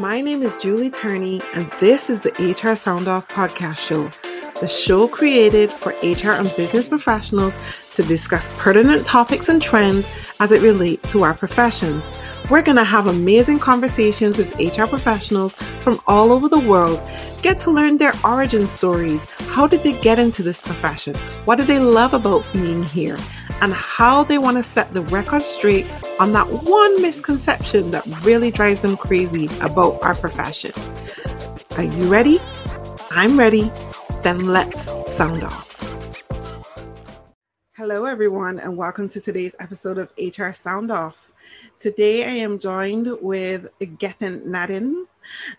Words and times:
My 0.00 0.22
name 0.22 0.42
is 0.42 0.56
Julie 0.56 0.88
Turney, 0.88 1.42
and 1.52 1.70
this 1.78 2.08
is 2.08 2.20
the 2.20 2.32
HR 2.32 2.74
Sound 2.74 3.06
Off 3.06 3.28
podcast 3.28 3.76
show, 3.76 4.10
the 4.58 4.66
show 4.66 5.06
created 5.06 5.70
for 5.70 5.90
HR 6.02 6.30
and 6.30 6.50
business 6.56 6.88
professionals 6.88 7.54
to 7.96 8.02
discuss 8.04 8.48
pertinent 8.56 9.04
topics 9.04 9.50
and 9.50 9.60
trends 9.60 10.08
as 10.40 10.52
it 10.52 10.62
relates 10.62 11.06
to 11.12 11.22
our 11.22 11.34
professions. 11.34 12.02
We're 12.50 12.62
going 12.62 12.78
to 12.78 12.82
have 12.84 13.08
amazing 13.08 13.58
conversations 13.58 14.38
with 14.38 14.58
HR 14.58 14.86
professionals 14.86 15.52
from 15.52 16.00
all 16.06 16.32
over 16.32 16.48
the 16.48 16.66
world, 16.66 16.98
get 17.42 17.58
to 17.58 17.70
learn 17.70 17.98
their 17.98 18.14
origin 18.24 18.66
stories. 18.66 19.22
How 19.50 19.66
did 19.66 19.82
they 19.82 20.00
get 20.00 20.18
into 20.18 20.42
this 20.42 20.62
profession? 20.62 21.14
What 21.44 21.56
do 21.56 21.64
they 21.64 21.78
love 21.78 22.14
about 22.14 22.50
being 22.54 22.84
here? 22.84 23.18
And 23.62 23.74
how 23.74 24.24
they 24.24 24.38
want 24.38 24.56
to 24.56 24.62
set 24.62 24.94
the 24.94 25.02
record 25.02 25.42
straight 25.42 25.86
on 26.18 26.32
that 26.32 26.48
one 26.48 27.02
misconception 27.02 27.90
that 27.90 28.06
really 28.24 28.50
drives 28.50 28.80
them 28.80 28.96
crazy 28.96 29.50
about 29.60 30.02
our 30.02 30.14
profession. 30.14 30.72
Are 31.76 31.82
you 31.82 32.10
ready? 32.10 32.38
I'm 33.10 33.38
ready. 33.38 33.70
Then 34.22 34.46
let's 34.46 34.82
sound 35.12 35.42
off. 35.42 35.66
Hello, 37.76 38.06
everyone, 38.06 38.58
and 38.60 38.78
welcome 38.78 39.10
to 39.10 39.20
today's 39.20 39.54
episode 39.60 39.98
of 39.98 40.10
HR 40.18 40.52
Sound 40.52 40.90
Off. 40.90 41.30
Today 41.78 42.24
I 42.24 42.32
am 42.32 42.58
joined 42.58 43.08
with 43.20 43.68
Gethin 43.98 44.40
Nadin, 44.42 45.04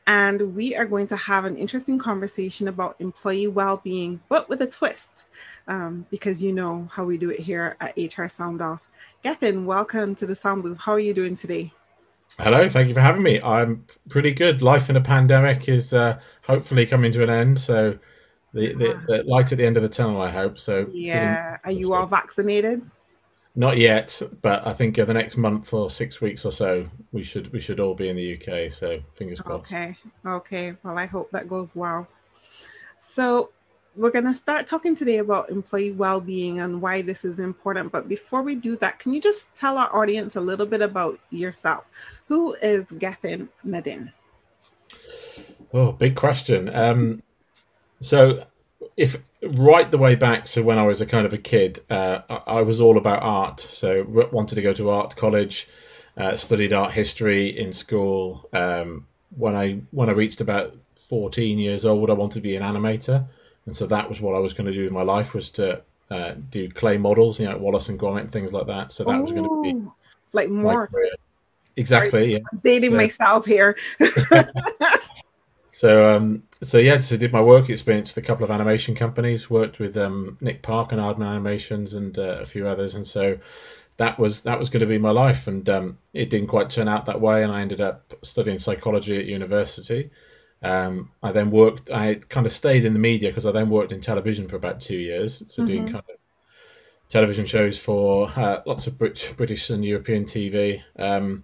and 0.08 0.56
we 0.56 0.76
are 0.76 0.86
going 0.86 1.08
to 1.08 1.16
have 1.16 1.46
an 1.46 1.56
interesting 1.56 2.00
conversation 2.00 2.68
about 2.68 2.96
employee 3.00 3.48
well-being, 3.48 4.22
but 4.28 4.50
with 4.50 4.62
a 4.62 4.68
twist, 4.68 5.26
um, 5.72 6.06
because 6.12 6.44
you 6.44 6.52
know 6.52 6.88
how 6.92 7.06
we 7.06 7.18
do 7.18 7.30
it 7.30 7.40
here 7.40 7.78
at 7.80 7.96
HR 7.98 8.28
Sound 8.28 8.62
Off. 8.62 8.82
Gethin, 9.24 9.66
welcome 9.66 10.16
to 10.16 10.26
the 10.26 10.36
Sound 10.36 10.64
Booth. 10.64 10.78
How 10.78 10.92
are 10.92 11.00
you 11.00 11.14
doing 11.14 11.38
today? 11.38 11.72
Hello, 12.38 12.68
thank 12.68 12.90
you 12.90 12.94
for 12.94 13.00
having 13.00 13.24
me. 13.24 13.42
I'm 13.42 13.86
pretty 14.10 14.34
good. 14.34 14.62
Life 14.62 14.90
in 14.90 14.98
a 14.98 15.02
pandemic 15.02 15.70
is 15.70 15.94
uh, 15.94 16.20
hopefully 16.42 16.86
coming 16.86 17.14
to 17.14 17.24
an 17.24 17.30
end, 17.30 17.58
so 17.58 17.98
the, 18.54 18.74
the, 18.74 18.98
ah. 18.98 19.02
the, 19.08 19.24
light 19.24 19.54
at 19.54 19.60
the 19.60 19.66
end 19.66 19.78
of 19.78 19.84
the 19.84 19.90
tunnel. 19.90 20.22
I 20.22 20.30
hope 20.30 20.60
so. 20.60 20.88
Yeah. 20.92 21.58
Are 21.64 21.72
you 21.72 21.94
all 21.94 22.06
vaccinated? 22.06 22.82
Not 23.56 23.78
yet, 23.78 24.22
but 24.42 24.68
I 24.68 24.74
think 24.74 24.98
in 24.98 25.06
the 25.06 25.14
next 25.14 25.38
month 25.38 25.74
or 25.74 25.90
six 25.90 26.20
weeks 26.20 26.44
or 26.44 26.52
so, 26.52 26.86
we 27.14 27.24
should 27.24 27.52
we 27.54 27.60
should 27.62 27.80
all 27.80 27.96
be 27.96 28.10
in 28.10 28.18
the 28.18 28.36
UK. 28.36 28.74
So 28.74 29.00
fingers 29.16 29.40
crossed. 29.40 29.72
Okay, 29.72 29.98
okay. 30.26 30.74
Well, 30.84 30.98
I 30.98 31.06
hope 31.06 31.32
that 31.32 31.50
goes 31.50 31.76
well. 31.76 32.08
So 33.00 33.52
we're 33.96 34.12
going 34.12 34.26
to 34.26 34.36
start 34.36 34.68
talking 34.68 34.96
today 34.96 35.18
about 35.18 35.50
employee 35.50 35.92
well-being 35.92 36.60
and 36.60 36.82
why 36.82 37.02
this 37.02 37.26
is 37.26 37.40
important. 37.40 37.92
But 37.92 38.08
before 38.08 38.42
we 38.42 38.56
do 38.56 38.76
that, 38.78 39.00
can 39.00 39.14
you 39.14 39.22
just 39.22 39.54
tell 39.56 39.78
our 39.78 39.94
audience 39.96 40.36
a 40.36 40.42
little 40.42 40.66
bit 40.66 40.82
about 40.82 41.20
yourself? 41.30 41.84
Who 42.28 42.54
is 42.56 42.86
Gethin 42.92 43.50
Nadin? 43.66 44.12
Oh, 45.74 45.92
big 45.92 46.16
question. 46.16 46.74
Um, 46.74 47.24
so 48.00 48.46
if 48.98 49.18
right 49.42 49.90
the 49.90 49.98
way 49.98 50.16
back 50.16 50.46
to 50.46 50.62
when 50.62 50.78
I 50.78 50.84
was 50.84 51.02
a 51.02 51.06
kind 51.06 51.26
of 51.26 51.34
a 51.34 51.38
kid, 51.38 51.82
uh, 51.90 52.22
I, 52.30 52.36
I, 52.36 52.62
was 52.62 52.82
all 52.82 52.98
about 52.98 53.24
art. 53.24 53.60
So 53.60 54.04
wanted 54.32 54.56
to 54.56 54.62
go 54.62 54.74
to 54.74 54.90
art 54.90 55.16
college, 55.16 55.68
uh, 56.18 56.36
studied 56.36 56.74
art 56.74 56.92
history 56.92 57.58
in 57.58 57.74
school. 57.74 58.50
Um, 58.54 59.08
when 59.38 59.56
I 59.56 59.82
when 59.92 60.10
I 60.10 60.14
reached 60.14 60.42
about 60.42 60.76
fourteen 60.98 61.58
years 61.58 61.86
old, 61.86 62.10
I 62.10 62.14
wanted 62.14 62.36
to 62.36 62.42
be 62.42 62.56
an 62.56 62.64
animator, 62.64 63.28
and 63.66 63.76
so 63.76 63.86
that 63.88 64.10
was 64.10 64.22
what 64.22 64.36
I 64.36 64.40
was 64.40 64.54
going 64.54 64.68
to 64.68 64.74
do 64.74 64.88
in 64.88 64.94
my 64.94 65.04
life 65.04 65.34
was 65.34 65.50
to 65.52 65.82
uh, 66.10 66.34
do 66.50 66.70
clay 66.70 66.98
models, 66.98 67.40
you 67.40 67.48
know, 67.48 67.58
Wallace 67.58 67.90
and 67.90 68.00
Gromit 68.00 68.22
and 68.22 68.32
things 68.32 68.54
like 68.54 68.68
that. 68.68 68.92
So 68.92 69.04
that 69.06 69.22
was 69.22 69.32
going 69.32 69.44
to 69.44 69.62
be 69.62 69.88
like 70.34 70.50
more. 70.50 70.90
Exactly. 71.78 72.28
Sorry, 72.28 72.32
yeah. 72.34 72.60
Dating 72.62 72.92
so, 72.92 72.98
myself 72.98 73.46
here. 73.46 73.78
So 75.82 76.16
um, 76.16 76.44
so 76.62 76.78
yeah, 76.78 77.00
so 77.00 77.18
did 77.18 77.34
my 77.34 77.42
work 77.42 77.68
experience 77.68 78.14
with 78.14 78.24
a 78.24 78.28
couple 78.28 78.44
of 78.44 78.52
animation 78.52 78.94
companies. 78.94 79.50
Worked 79.50 79.80
with 79.80 79.98
um, 79.98 80.38
Nick 80.40 80.62
Park 80.62 80.92
and 80.92 81.02
Aardman 81.02 81.26
Animations 81.26 81.96
and 81.96 82.20
uh, 82.20 82.38
a 82.40 82.46
few 82.46 82.68
others, 82.68 82.94
and 82.94 83.04
so 83.04 83.40
that 83.98 84.20
was 84.20 84.44
that 84.44 84.60
was 84.60 84.70
going 84.70 84.82
to 84.82 84.86
be 84.86 85.00
my 85.00 85.10
life. 85.10 85.48
And 85.48 85.68
um, 85.68 85.98
it 86.14 86.30
didn't 86.30 86.50
quite 86.50 86.70
turn 86.70 86.88
out 86.88 87.08
that 87.08 87.20
way, 87.20 87.42
and 87.42 87.52
I 87.52 87.62
ended 87.62 87.82
up 87.82 88.14
studying 88.22 88.60
psychology 88.60 89.18
at 89.18 89.26
university. 89.26 90.12
Um, 90.64 91.12
I 91.24 91.32
then 91.32 91.52
worked. 91.52 91.90
I 91.90 92.16
kind 92.16 92.46
of 92.46 92.54
stayed 92.54 92.86
in 92.86 92.94
the 92.94 93.00
media 93.00 93.30
because 93.30 93.46
I 93.46 93.52
then 93.52 93.70
worked 93.70 93.92
in 93.92 94.00
television 94.00 94.48
for 94.48 94.56
about 94.56 94.80
two 94.80 94.98
years, 94.98 95.44
so 95.48 95.62
mm-hmm. 95.62 95.66
doing 95.66 95.86
kind 95.86 95.98
of 95.98 96.18
television 97.10 97.46
shows 97.46 97.78
for 97.78 98.30
uh, 98.30 98.62
lots 98.66 98.88
of 98.88 98.98
Brit- 98.98 99.34
British 99.38 99.70
and 99.70 99.84
European 99.84 100.26
TV. 100.26 100.82
Um, 100.98 101.44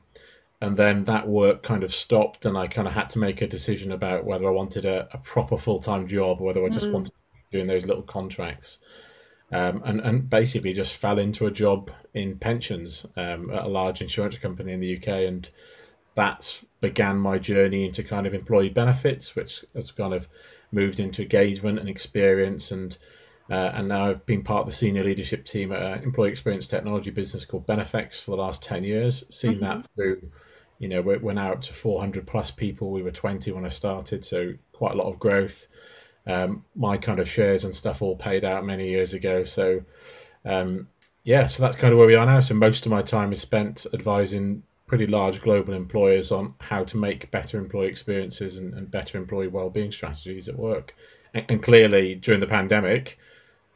and 0.61 0.75
then 0.75 1.05
that 1.05 1.27
work 1.27 1.61
kind 1.63 1.83
of 1.83 1.93
stopped 1.93 2.45
and 2.45 2.57
i 2.57 2.67
kind 2.67 2.87
of 2.87 2.93
had 2.93 3.09
to 3.09 3.19
make 3.19 3.41
a 3.41 3.47
decision 3.47 3.91
about 3.91 4.25
whether 4.25 4.47
i 4.47 4.51
wanted 4.51 4.85
a, 4.85 5.07
a 5.13 5.17
proper 5.19 5.57
full-time 5.57 6.07
job 6.07 6.41
or 6.41 6.45
whether 6.45 6.65
i 6.65 6.69
just 6.69 6.85
mm-hmm. 6.85 6.93
wanted 6.93 7.11
doing 7.51 7.67
those 7.67 7.85
little 7.85 8.03
contracts 8.03 8.79
um, 9.53 9.81
and, 9.85 10.01
and 10.01 10.29
basically 10.29 10.73
just 10.73 10.97
fell 10.97 11.17
into 11.19 11.45
a 11.45 11.51
job 11.51 11.89
in 12.13 12.37
pensions 12.37 13.05
um, 13.15 13.49
at 13.51 13.63
a 13.63 13.67
large 13.67 14.01
insurance 14.01 14.37
company 14.37 14.73
in 14.73 14.79
the 14.79 14.97
uk 14.97 15.07
and 15.07 15.49
that 16.17 16.61
began 16.81 17.17
my 17.17 17.37
journey 17.37 17.85
into 17.85 18.03
kind 18.03 18.27
of 18.27 18.33
employee 18.33 18.69
benefits 18.69 19.35
which 19.35 19.63
has 19.73 19.91
kind 19.91 20.13
of 20.13 20.27
moved 20.71 20.99
into 20.99 21.21
engagement 21.21 21.79
and 21.79 21.87
experience 21.87 22.71
and 22.71 22.97
uh, 23.49 23.71
and 23.75 23.87
now 23.87 24.09
I've 24.09 24.25
been 24.25 24.43
part 24.43 24.61
of 24.61 24.65
the 24.65 24.73
senior 24.73 25.05
leadership 25.05 25.45
team 25.45 25.71
at 25.71 25.81
an 25.81 26.03
employee 26.03 26.29
experience 26.31 26.67
technology 26.67 27.11
business 27.11 27.45
called 27.45 27.65
Benefex 27.65 28.21
for 28.21 28.31
the 28.31 28.37
last 28.37 28.61
10 28.61 28.83
years, 28.83 29.23
seen 29.29 29.53
mm-hmm. 29.53 29.61
that 29.61 29.87
through 29.95 30.29
you 30.79 30.87
know, 30.87 31.01
we're, 31.01 31.19
we're 31.19 31.33
now 31.33 31.53
up 31.53 31.61
to 31.61 31.73
400 31.73 32.27
plus 32.27 32.51
people. 32.51 32.91
We 32.91 33.01
were 33.01 33.11
20 33.11 33.51
when 33.51 33.65
I 33.65 33.69
started, 33.69 34.23
so 34.23 34.53
quite 34.73 34.93
a 34.93 34.97
lot 34.97 35.11
of 35.11 35.19
growth. 35.19 35.67
Um, 36.25 36.65
my 36.75 36.97
kind 36.97 37.19
of 37.19 37.29
shares 37.29 37.63
and 37.63 37.75
stuff 37.75 38.01
all 38.01 38.15
paid 38.15 38.43
out 38.43 38.65
many 38.65 38.89
years 38.89 39.13
ago. 39.13 39.43
So, 39.43 39.83
um, 40.45 40.87
yeah, 41.23 41.47
so 41.47 41.63
that's 41.63 41.77
kind 41.77 41.93
of 41.93 41.97
where 41.97 42.07
we 42.07 42.15
are 42.15 42.25
now. 42.25 42.41
So 42.41 42.53
most 42.53 42.85
of 42.85 42.91
my 42.91 43.01
time 43.01 43.31
is 43.31 43.41
spent 43.41 43.85
advising 43.93 44.63
pretty 44.87 45.05
large 45.05 45.41
global 45.41 45.73
employers 45.73 46.31
on 46.31 46.53
how 46.59 46.83
to 46.85 46.97
make 46.97 47.29
better 47.29 47.57
employee 47.57 47.89
experiences 47.89 48.57
and, 48.57 48.73
and 48.73 48.89
better 48.89 49.17
employee 49.17 49.47
well-being 49.47 49.91
strategies 49.91 50.47
at 50.47 50.57
work. 50.57 50.95
And, 51.33 51.45
and 51.49 51.63
clearly, 51.63 52.15
during 52.15 52.39
the 52.39 52.47
pandemic, 52.47 53.19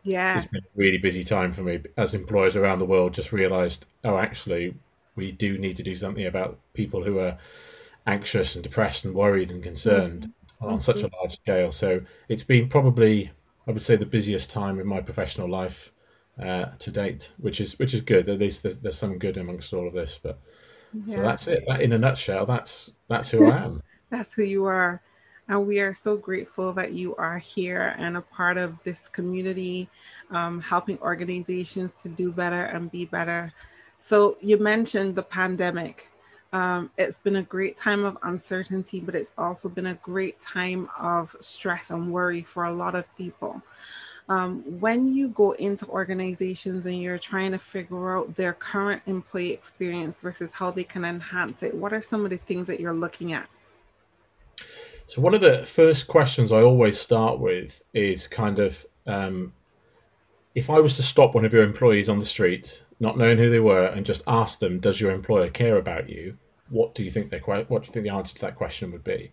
yeah, 0.03 0.38
it's 0.38 0.50
been 0.50 0.63
a 0.63 0.77
really 0.79 0.97
busy 0.97 1.23
time 1.23 1.53
for 1.53 1.61
me 1.61 1.79
as 1.97 2.13
employers 2.13 2.55
around 2.55 2.79
the 2.79 2.85
world 2.85 3.13
just 3.13 3.31
realised, 3.31 3.85
oh, 4.03 4.17
actually, 4.17 4.73
we 5.16 5.31
do 5.31 5.57
need 5.57 5.77
to 5.77 5.83
do 5.83 5.95
something 5.95 6.25
about 6.25 6.57
people 6.73 7.03
who 7.03 7.19
are 7.19 7.38
anxious 8.07 8.55
and 8.55 8.63
depressed 8.63 9.05
and 9.05 9.13
worried 9.13 9.51
and 9.51 9.61
concerned 9.61 10.31
mm-hmm. 10.61 10.73
on 10.73 10.79
such 10.79 11.03
a 11.03 11.09
large 11.17 11.33
scale. 11.33 11.71
So 11.71 12.01
it's 12.29 12.44
been 12.44 12.69
probably, 12.69 13.31
I 13.67 13.71
would 13.71 13.83
say, 13.83 13.95
the 13.95 14.05
busiest 14.05 14.50
time 14.50 14.79
in 14.79 14.88
my 14.88 15.01
professional 15.01 15.50
life 15.50 15.91
uh, 16.41 16.67
to 16.79 16.89
date, 16.89 17.31
which 17.38 17.59
is 17.59 17.77
which 17.77 17.94
is 17.94 18.01
good. 18.01 18.29
At 18.29 18.39
least 18.39 18.63
there's 18.63 18.77
there's 18.77 18.97
some 18.97 19.19
good 19.19 19.38
amongst 19.38 19.73
all 19.73 19.88
of 19.88 19.94
this. 19.94 20.17
But 20.21 20.39
yeah. 21.06 21.16
so 21.16 21.22
that's 21.22 21.47
it. 21.47 21.63
That 21.68 21.81
in 21.81 21.94
a 21.94 21.97
nutshell, 21.97 22.46
that's 22.46 22.91
that's 23.07 23.29
who 23.29 23.50
I 23.52 23.57
am. 23.57 23.84
that's 24.09 24.34
who 24.34 24.44
you 24.44 24.66
are. 24.66 25.02
And 25.47 25.68
we 25.68 25.79
are 25.79 25.94
so 25.94 26.16
grateful 26.16 26.72
that 26.74 26.94
you 26.94 27.16
are 27.16 27.38
here 27.38 27.96
and 27.97 28.16
a 28.16 28.22
part 28.22 28.57
of 28.57 28.81
this 28.84 29.09
community, 29.09 29.90
um, 30.30 30.62
helping 30.62 30.97
organizations 31.00 31.91
to 32.01 32.09
do 32.09 32.31
better 32.31 32.66
and 32.66 32.90
be 32.90 33.06
better. 33.06 33.51
So 33.97 34.38
you 34.40 34.57
mentioned 34.57 35.16
the 35.16 35.24
pandemic. 35.24 36.07
Um, 36.53 36.90
it's 36.97 37.19
been 37.19 37.38
a 37.38 37.44
great 37.44 37.78
time 37.78 38.06
of 38.06 38.18
uncertainty, 38.24 39.00
but 39.00 39.16
it's 39.16 39.34
also 39.38 39.69
been 39.69 39.88
a 39.88 39.96
great 39.96 40.40
time 40.41 40.90
of 41.00 41.35
stress 41.40 41.90
and 41.90 42.12
worry 42.12 42.44
for 42.44 42.66
a 42.66 42.74
lot 42.74 42.96
of 42.96 43.06
people. 43.18 43.62
Um, 44.29 44.79
when 44.79 45.13
you 45.13 45.29
go 45.29 45.51
into 45.53 45.85
organizations 45.87 46.85
and 46.85 47.01
you're 47.01 47.17
trying 47.17 47.51
to 47.51 47.59
figure 47.59 48.17
out 48.17 48.35
their 48.35 48.53
current 48.53 49.01
employee 49.05 49.51
experience 49.51 50.19
versus 50.19 50.51
how 50.51 50.71
they 50.71 50.83
can 50.83 51.03
enhance 51.03 51.63
it, 51.63 51.75
what 51.75 51.91
are 51.91 52.01
some 52.01 52.23
of 52.23 52.29
the 52.29 52.37
things 52.37 52.68
that 52.68 52.79
you're 52.79 52.94
looking 52.94 53.33
at? 53.33 53.50
So, 55.07 55.21
one 55.21 55.33
of 55.33 55.41
the 55.41 55.65
first 55.65 56.07
questions 56.07 56.51
I 56.51 56.62
always 56.62 57.00
start 57.00 57.39
with 57.39 57.83
is 57.94 58.27
kind 58.27 58.59
of 58.59 58.85
um, 59.06 59.53
if 60.56 60.69
I 60.69 60.79
was 60.79 60.95
to 60.95 61.03
stop 61.03 61.33
one 61.35 61.45
of 61.45 61.53
your 61.53 61.63
employees 61.63 62.09
on 62.09 62.19
the 62.19 62.25
street 62.25 62.81
not 63.01 63.17
knowing 63.17 63.39
who 63.39 63.50
they 63.50 63.59
were, 63.59 63.88
and 63.88 64.06
just 64.06 64.21
ask 64.27 64.59
them, 64.59 64.79
"Does 64.79 65.01
your 65.01 65.12
employer 65.12 65.50
care 65.50 65.75
about 65.77 66.07
you?" 66.07 66.38
What 66.69 66.94
do 66.94 67.03
you 67.03 67.12
think 67.12 67.31
they 67.31 67.39
what 67.39 67.67
do 67.67 67.88
you 67.88 67.91
think 67.91 68.03
the 68.03 68.13
answer 68.13 68.35
to 68.35 68.41
that 68.41 68.56
question 68.56 68.91
would 68.91 69.03
be? 69.03 69.31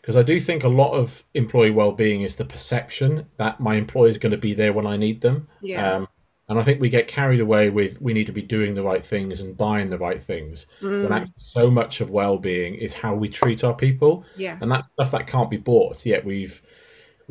Because 0.00 0.16
I 0.16 0.22
do 0.22 0.40
think 0.40 0.64
a 0.64 0.68
lot 0.68 0.92
of 0.92 1.24
employee 1.34 1.70
well-being 1.70 2.22
is 2.22 2.36
the 2.36 2.44
perception 2.44 3.26
that 3.36 3.60
my 3.60 3.74
employer 3.74 4.08
is 4.08 4.18
going 4.18 4.32
to 4.32 4.38
be 4.38 4.54
there 4.54 4.72
when 4.72 4.86
I 4.86 4.96
need 4.96 5.20
them. 5.20 5.48
Yeah. 5.60 5.96
Um, 5.96 6.08
and 6.48 6.58
I 6.58 6.64
think 6.64 6.80
we 6.80 6.88
get 6.88 7.06
carried 7.06 7.38
away 7.38 7.70
with 7.70 8.02
we 8.02 8.12
need 8.12 8.26
to 8.26 8.32
be 8.32 8.42
doing 8.42 8.74
the 8.74 8.82
right 8.82 9.04
things 9.04 9.40
and 9.40 9.56
buying 9.56 9.88
the 9.88 9.98
right 9.98 10.20
things. 10.20 10.66
Mm. 10.80 11.04
When 11.04 11.12
actually 11.12 11.34
so 11.52 11.70
much 11.70 12.00
of 12.00 12.10
well-being 12.10 12.74
is 12.74 12.92
how 12.92 13.14
we 13.14 13.28
treat 13.28 13.62
our 13.62 13.74
people. 13.74 14.24
Yeah. 14.36 14.58
And 14.60 14.70
that 14.72 14.86
stuff 14.86 15.12
that 15.12 15.28
can't 15.28 15.50
be 15.50 15.58
bought. 15.58 16.04
Yet 16.04 16.24
we've 16.24 16.60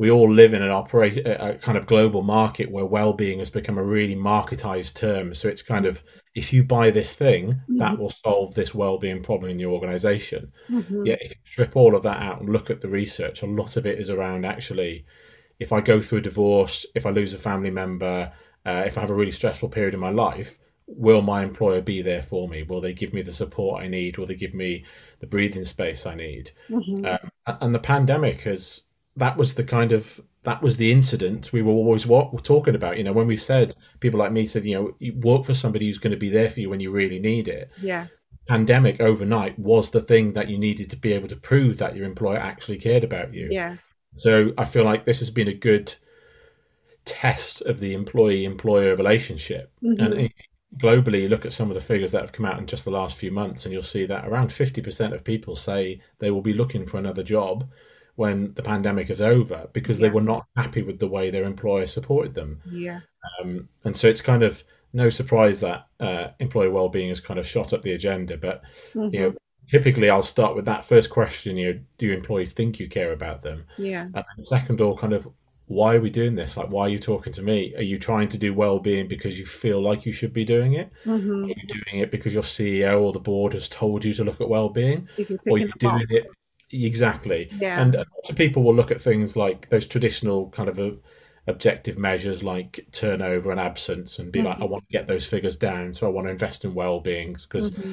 we 0.00 0.10
all 0.10 0.32
live 0.32 0.54
in 0.54 0.62
an 0.62 0.70
operate 0.70 1.18
a 1.26 1.58
kind 1.60 1.76
of 1.76 1.86
global 1.86 2.22
market 2.22 2.70
where 2.70 2.86
well-being 2.86 3.38
has 3.38 3.50
become 3.50 3.76
a 3.76 3.84
really 3.84 4.16
marketized 4.16 4.94
term. 4.94 5.34
So 5.34 5.46
it's 5.46 5.60
kind 5.60 5.84
of 5.84 6.02
if 6.34 6.54
you 6.54 6.64
buy 6.64 6.90
this 6.90 7.14
thing, 7.14 7.48
mm-hmm. 7.48 7.76
that 7.76 7.98
will 7.98 8.08
solve 8.08 8.54
this 8.54 8.74
well-being 8.74 9.22
problem 9.22 9.50
in 9.50 9.58
your 9.58 9.72
organization. 9.72 10.52
Mm-hmm. 10.70 11.04
Yeah, 11.04 11.16
if 11.20 11.32
you 11.32 11.36
strip 11.52 11.76
all 11.76 11.94
of 11.94 12.02
that 12.04 12.22
out 12.22 12.40
and 12.40 12.48
look 12.48 12.70
at 12.70 12.80
the 12.80 12.88
research, 12.88 13.42
a 13.42 13.46
lot 13.46 13.76
of 13.76 13.84
it 13.84 14.00
is 14.00 14.08
around 14.08 14.46
actually 14.46 15.04
if 15.58 15.70
I 15.70 15.82
go 15.82 16.00
through 16.00 16.20
a 16.20 16.22
divorce, 16.22 16.86
if 16.94 17.04
I 17.04 17.10
lose 17.10 17.34
a 17.34 17.38
family 17.38 17.70
member, 17.70 18.32
uh, 18.64 18.82
if 18.86 18.96
I 18.96 19.02
have 19.02 19.10
a 19.10 19.14
really 19.14 19.32
stressful 19.32 19.68
period 19.68 19.92
in 19.92 20.00
my 20.00 20.08
life, 20.08 20.58
will 20.86 21.20
my 21.20 21.42
employer 21.42 21.82
be 21.82 22.00
there 22.00 22.22
for 22.22 22.48
me? 22.48 22.62
Will 22.62 22.80
they 22.80 22.94
give 22.94 23.12
me 23.12 23.20
the 23.20 23.34
support 23.34 23.82
I 23.82 23.88
need? 23.88 24.16
Will 24.16 24.26
they 24.26 24.34
give 24.34 24.54
me 24.54 24.86
the 25.18 25.26
breathing 25.26 25.66
space 25.66 26.06
I 26.06 26.14
need? 26.14 26.52
Mm-hmm. 26.70 27.04
Um, 27.04 27.58
and 27.60 27.74
the 27.74 27.78
pandemic 27.78 28.40
has 28.44 28.84
that 29.16 29.36
was 29.36 29.54
the 29.54 29.64
kind 29.64 29.92
of 29.92 30.20
that 30.42 30.62
was 30.62 30.76
the 30.76 30.90
incident 30.90 31.52
we 31.52 31.62
were 31.62 31.72
always 31.72 32.06
what, 32.06 32.44
talking 32.44 32.74
about. 32.74 32.96
You 32.96 33.04
know, 33.04 33.12
when 33.12 33.26
we 33.26 33.36
said 33.36 33.74
people 34.00 34.18
like 34.18 34.32
me 34.32 34.46
said, 34.46 34.64
you 34.64 34.74
know, 34.74 34.96
you 34.98 35.14
work 35.20 35.44
for 35.44 35.54
somebody 35.54 35.86
who's 35.86 35.98
going 35.98 36.12
to 36.12 36.16
be 36.16 36.30
there 36.30 36.50
for 36.50 36.60
you 36.60 36.70
when 36.70 36.80
you 36.80 36.90
really 36.90 37.18
need 37.18 37.46
it. 37.46 37.70
Yeah. 37.80 38.06
Pandemic 38.48 39.00
overnight 39.00 39.58
was 39.58 39.90
the 39.90 40.00
thing 40.00 40.32
that 40.32 40.48
you 40.48 40.58
needed 40.58 40.88
to 40.90 40.96
be 40.96 41.12
able 41.12 41.28
to 41.28 41.36
prove 41.36 41.76
that 41.78 41.94
your 41.94 42.06
employer 42.06 42.38
actually 42.38 42.78
cared 42.78 43.04
about 43.04 43.34
you. 43.34 43.48
Yeah. 43.50 43.76
So 44.16 44.52
I 44.56 44.64
feel 44.64 44.84
like 44.84 45.04
this 45.04 45.18
has 45.20 45.30
been 45.30 45.48
a 45.48 45.54
good 45.54 45.94
test 47.04 47.60
of 47.62 47.80
the 47.80 47.92
employee 47.92 48.44
employer 48.44 48.96
relationship. 48.96 49.70
Mm-hmm. 49.82 50.02
And 50.02 50.32
globally, 50.82 51.22
you 51.22 51.28
look 51.28 51.44
at 51.44 51.52
some 51.52 51.68
of 51.68 51.74
the 51.74 51.80
figures 51.80 52.12
that 52.12 52.22
have 52.22 52.32
come 52.32 52.46
out 52.46 52.58
in 52.58 52.66
just 52.66 52.84
the 52.84 52.90
last 52.90 53.16
few 53.16 53.30
months, 53.30 53.64
and 53.64 53.72
you'll 53.72 53.82
see 53.82 54.06
that 54.06 54.26
around 54.26 54.48
50% 54.48 55.12
of 55.12 55.22
people 55.22 55.54
say 55.54 56.00
they 56.18 56.30
will 56.30 56.42
be 56.42 56.54
looking 56.54 56.86
for 56.86 56.98
another 56.98 57.22
job 57.22 57.68
when 58.20 58.52
the 58.52 58.62
pandemic 58.62 59.08
is 59.08 59.22
over 59.22 59.66
because 59.72 59.98
yeah. 59.98 60.06
they 60.06 60.12
were 60.12 60.20
not 60.20 60.44
happy 60.54 60.82
with 60.82 60.98
the 60.98 61.08
way 61.08 61.30
their 61.30 61.44
employer 61.44 61.86
supported 61.86 62.34
them. 62.34 62.60
Yes. 62.70 63.02
Um, 63.40 63.66
and 63.84 63.96
so 63.96 64.08
it's 64.08 64.20
kind 64.20 64.42
of 64.42 64.62
no 64.92 65.08
surprise 65.08 65.60
that 65.60 65.86
uh, 66.00 66.26
employee 66.38 66.68
well-being 66.68 67.08
has 67.08 67.18
kind 67.18 67.40
of 67.40 67.46
shot 67.46 67.72
up 67.72 67.80
the 67.80 67.92
agenda. 67.92 68.36
But 68.36 68.60
mm-hmm. 68.92 69.14
you 69.14 69.20
know, 69.20 69.34
typically 69.70 70.10
I'll 70.10 70.20
start 70.20 70.54
with 70.54 70.66
that 70.66 70.84
first 70.84 71.08
question: 71.08 71.56
you 71.56 71.72
know, 71.72 71.80
do 71.96 72.12
employees 72.12 72.52
think 72.52 72.78
you 72.78 72.90
care 72.90 73.12
about 73.12 73.42
them? 73.42 73.64
Yeah. 73.78 74.08
And 74.12 74.46
second, 74.46 74.82
or 74.82 74.98
kind 74.98 75.14
of 75.14 75.26
why 75.64 75.94
are 75.94 76.00
we 76.02 76.10
doing 76.10 76.34
this? 76.34 76.58
Like, 76.58 76.68
why 76.68 76.82
are 76.82 76.88
you 76.90 76.98
talking 76.98 77.32
to 77.32 77.42
me? 77.42 77.74
Are 77.74 77.82
you 77.82 77.98
trying 77.98 78.28
to 78.28 78.36
do 78.36 78.52
well-being 78.52 79.08
because 79.08 79.38
you 79.38 79.46
feel 79.46 79.80
like 79.80 80.04
you 80.04 80.12
should 80.12 80.34
be 80.34 80.44
doing 80.44 80.74
it? 80.74 80.90
Mm-hmm. 81.06 81.44
Are 81.44 81.48
you 81.48 81.66
doing 81.68 82.02
it 82.02 82.10
because 82.10 82.34
your 82.34 82.42
CEO 82.42 83.00
or 83.00 83.14
the 83.14 83.18
board 83.18 83.54
has 83.54 83.66
told 83.66 84.04
you 84.04 84.12
to 84.12 84.24
look 84.24 84.42
at 84.42 84.48
well-being? 84.48 85.08
Or 85.48 85.56
you're 85.56 85.68
you 85.68 85.72
doing 85.78 86.06
it 86.10 86.26
exactly? 86.70 87.50
Yeah. 87.58 87.80
And 87.82 87.94
lots 87.94 88.30
of 88.30 88.36
people 88.36 88.62
will 88.62 88.74
look 88.74 88.90
at 88.90 89.00
things 89.00 89.36
like 89.36 89.68
those 89.68 89.86
traditional 89.86 90.50
kind 90.50 90.68
of 90.68 90.78
a, 90.78 90.96
objective 91.46 91.98
measures 91.98 92.42
like 92.42 92.86
turnover 92.92 93.50
and 93.50 93.58
absence 93.58 94.18
and 94.18 94.30
be 94.30 94.38
mm-hmm. 94.40 94.48
like, 94.48 94.60
I 94.60 94.64
want 94.64 94.84
to 94.86 94.92
get 94.92 95.08
those 95.08 95.26
figures 95.26 95.56
down, 95.56 95.94
so 95.94 96.06
I 96.06 96.10
want 96.10 96.26
to 96.26 96.30
invest 96.32 96.64
in 96.64 96.74
well-being 96.74 97.32
because 97.32 97.72
mm-hmm 97.72 97.92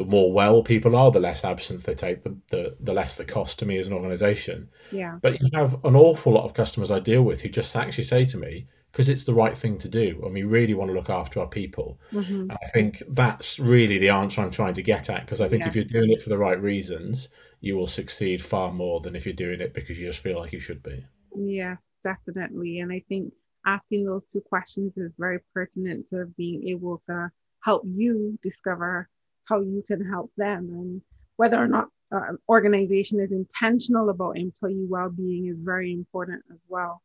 the 0.00 0.06
more 0.06 0.32
well 0.32 0.62
people 0.62 0.96
are, 0.96 1.10
the 1.10 1.20
less 1.20 1.44
absence 1.44 1.82
they 1.82 1.94
take, 1.94 2.22
the, 2.22 2.34
the, 2.50 2.74
the 2.80 2.94
less 2.94 3.16
the 3.16 3.24
cost 3.24 3.58
to 3.58 3.66
me 3.66 3.76
as 3.76 3.86
an 3.86 3.92
organization. 3.92 4.66
Yeah. 4.90 5.18
But 5.20 5.42
you 5.42 5.50
have 5.52 5.84
an 5.84 5.94
awful 5.94 6.32
lot 6.32 6.44
of 6.44 6.54
customers 6.54 6.90
I 6.90 7.00
deal 7.00 7.22
with 7.22 7.42
who 7.42 7.50
just 7.50 7.76
actually 7.76 8.04
say 8.04 8.24
to 8.26 8.38
me, 8.38 8.66
because 8.90 9.10
it's 9.10 9.24
the 9.24 9.34
right 9.34 9.54
thing 9.54 9.76
to 9.76 9.88
do, 9.88 10.18
and 10.24 10.32
we 10.32 10.42
really 10.42 10.72
want 10.72 10.90
to 10.90 10.94
look 10.94 11.10
after 11.10 11.38
our 11.38 11.46
people. 11.46 12.00
Mm-hmm. 12.12 12.40
And 12.40 12.52
I 12.52 12.68
think 12.72 13.02
that's 13.10 13.58
really 13.58 13.98
the 13.98 14.08
answer 14.08 14.40
I'm 14.40 14.50
trying 14.50 14.74
to 14.74 14.82
get 14.82 15.10
at, 15.10 15.26
because 15.26 15.42
I 15.42 15.48
think 15.48 15.62
yeah. 15.62 15.68
if 15.68 15.76
you're 15.76 15.84
doing 15.84 16.10
it 16.10 16.22
for 16.22 16.30
the 16.30 16.38
right 16.38 16.60
reasons, 16.60 17.28
you 17.60 17.76
will 17.76 17.86
succeed 17.86 18.42
far 18.42 18.72
more 18.72 19.00
than 19.00 19.14
if 19.14 19.26
you're 19.26 19.34
doing 19.34 19.60
it 19.60 19.74
because 19.74 19.98
you 19.98 20.06
just 20.06 20.22
feel 20.22 20.38
like 20.38 20.52
you 20.52 20.60
should 20.60 20.82
be. 20.82 21.04
Yes, 21.36 21.90
definitely. 22.02 22.80
And 22.80 22.90
I 22.90 23.04
think 23.08 23.32
asking 23.66 24.04
those 24.04 24.24
two 24.26 24.40
questions 24.40 24.96
is 24.96 25.14
very 25.18 25.40
pertinent 25.54 26.08
to 26.08 26.26
being 26.36 26.66
able 26.68 27.02
to 27.06 27.30
help 27.62 27.82
you 27.84 28.38
discover 28.42 29.08
how 29.44 29.60
you 29.60 29.84
can 29.86 30.04
help 30.04 30.30
them 30.36 30.68
and 30.70 31.02
whether 31.36 31.62
or 31.62 31.68
not 31.68 31.88
uh, 32.12 32.22
an 32.28 32.38
organization 32.48 33.20
is 33.20 33.32
intentional 33.32 34.08
about 34.10 34.38
employee 34.38 34.86
well-being 34.88 35.46
is 35.46 35.60
very 35.60 35.92
important 35.92 36.42
as 36.54 36.64
well 36.68 37.02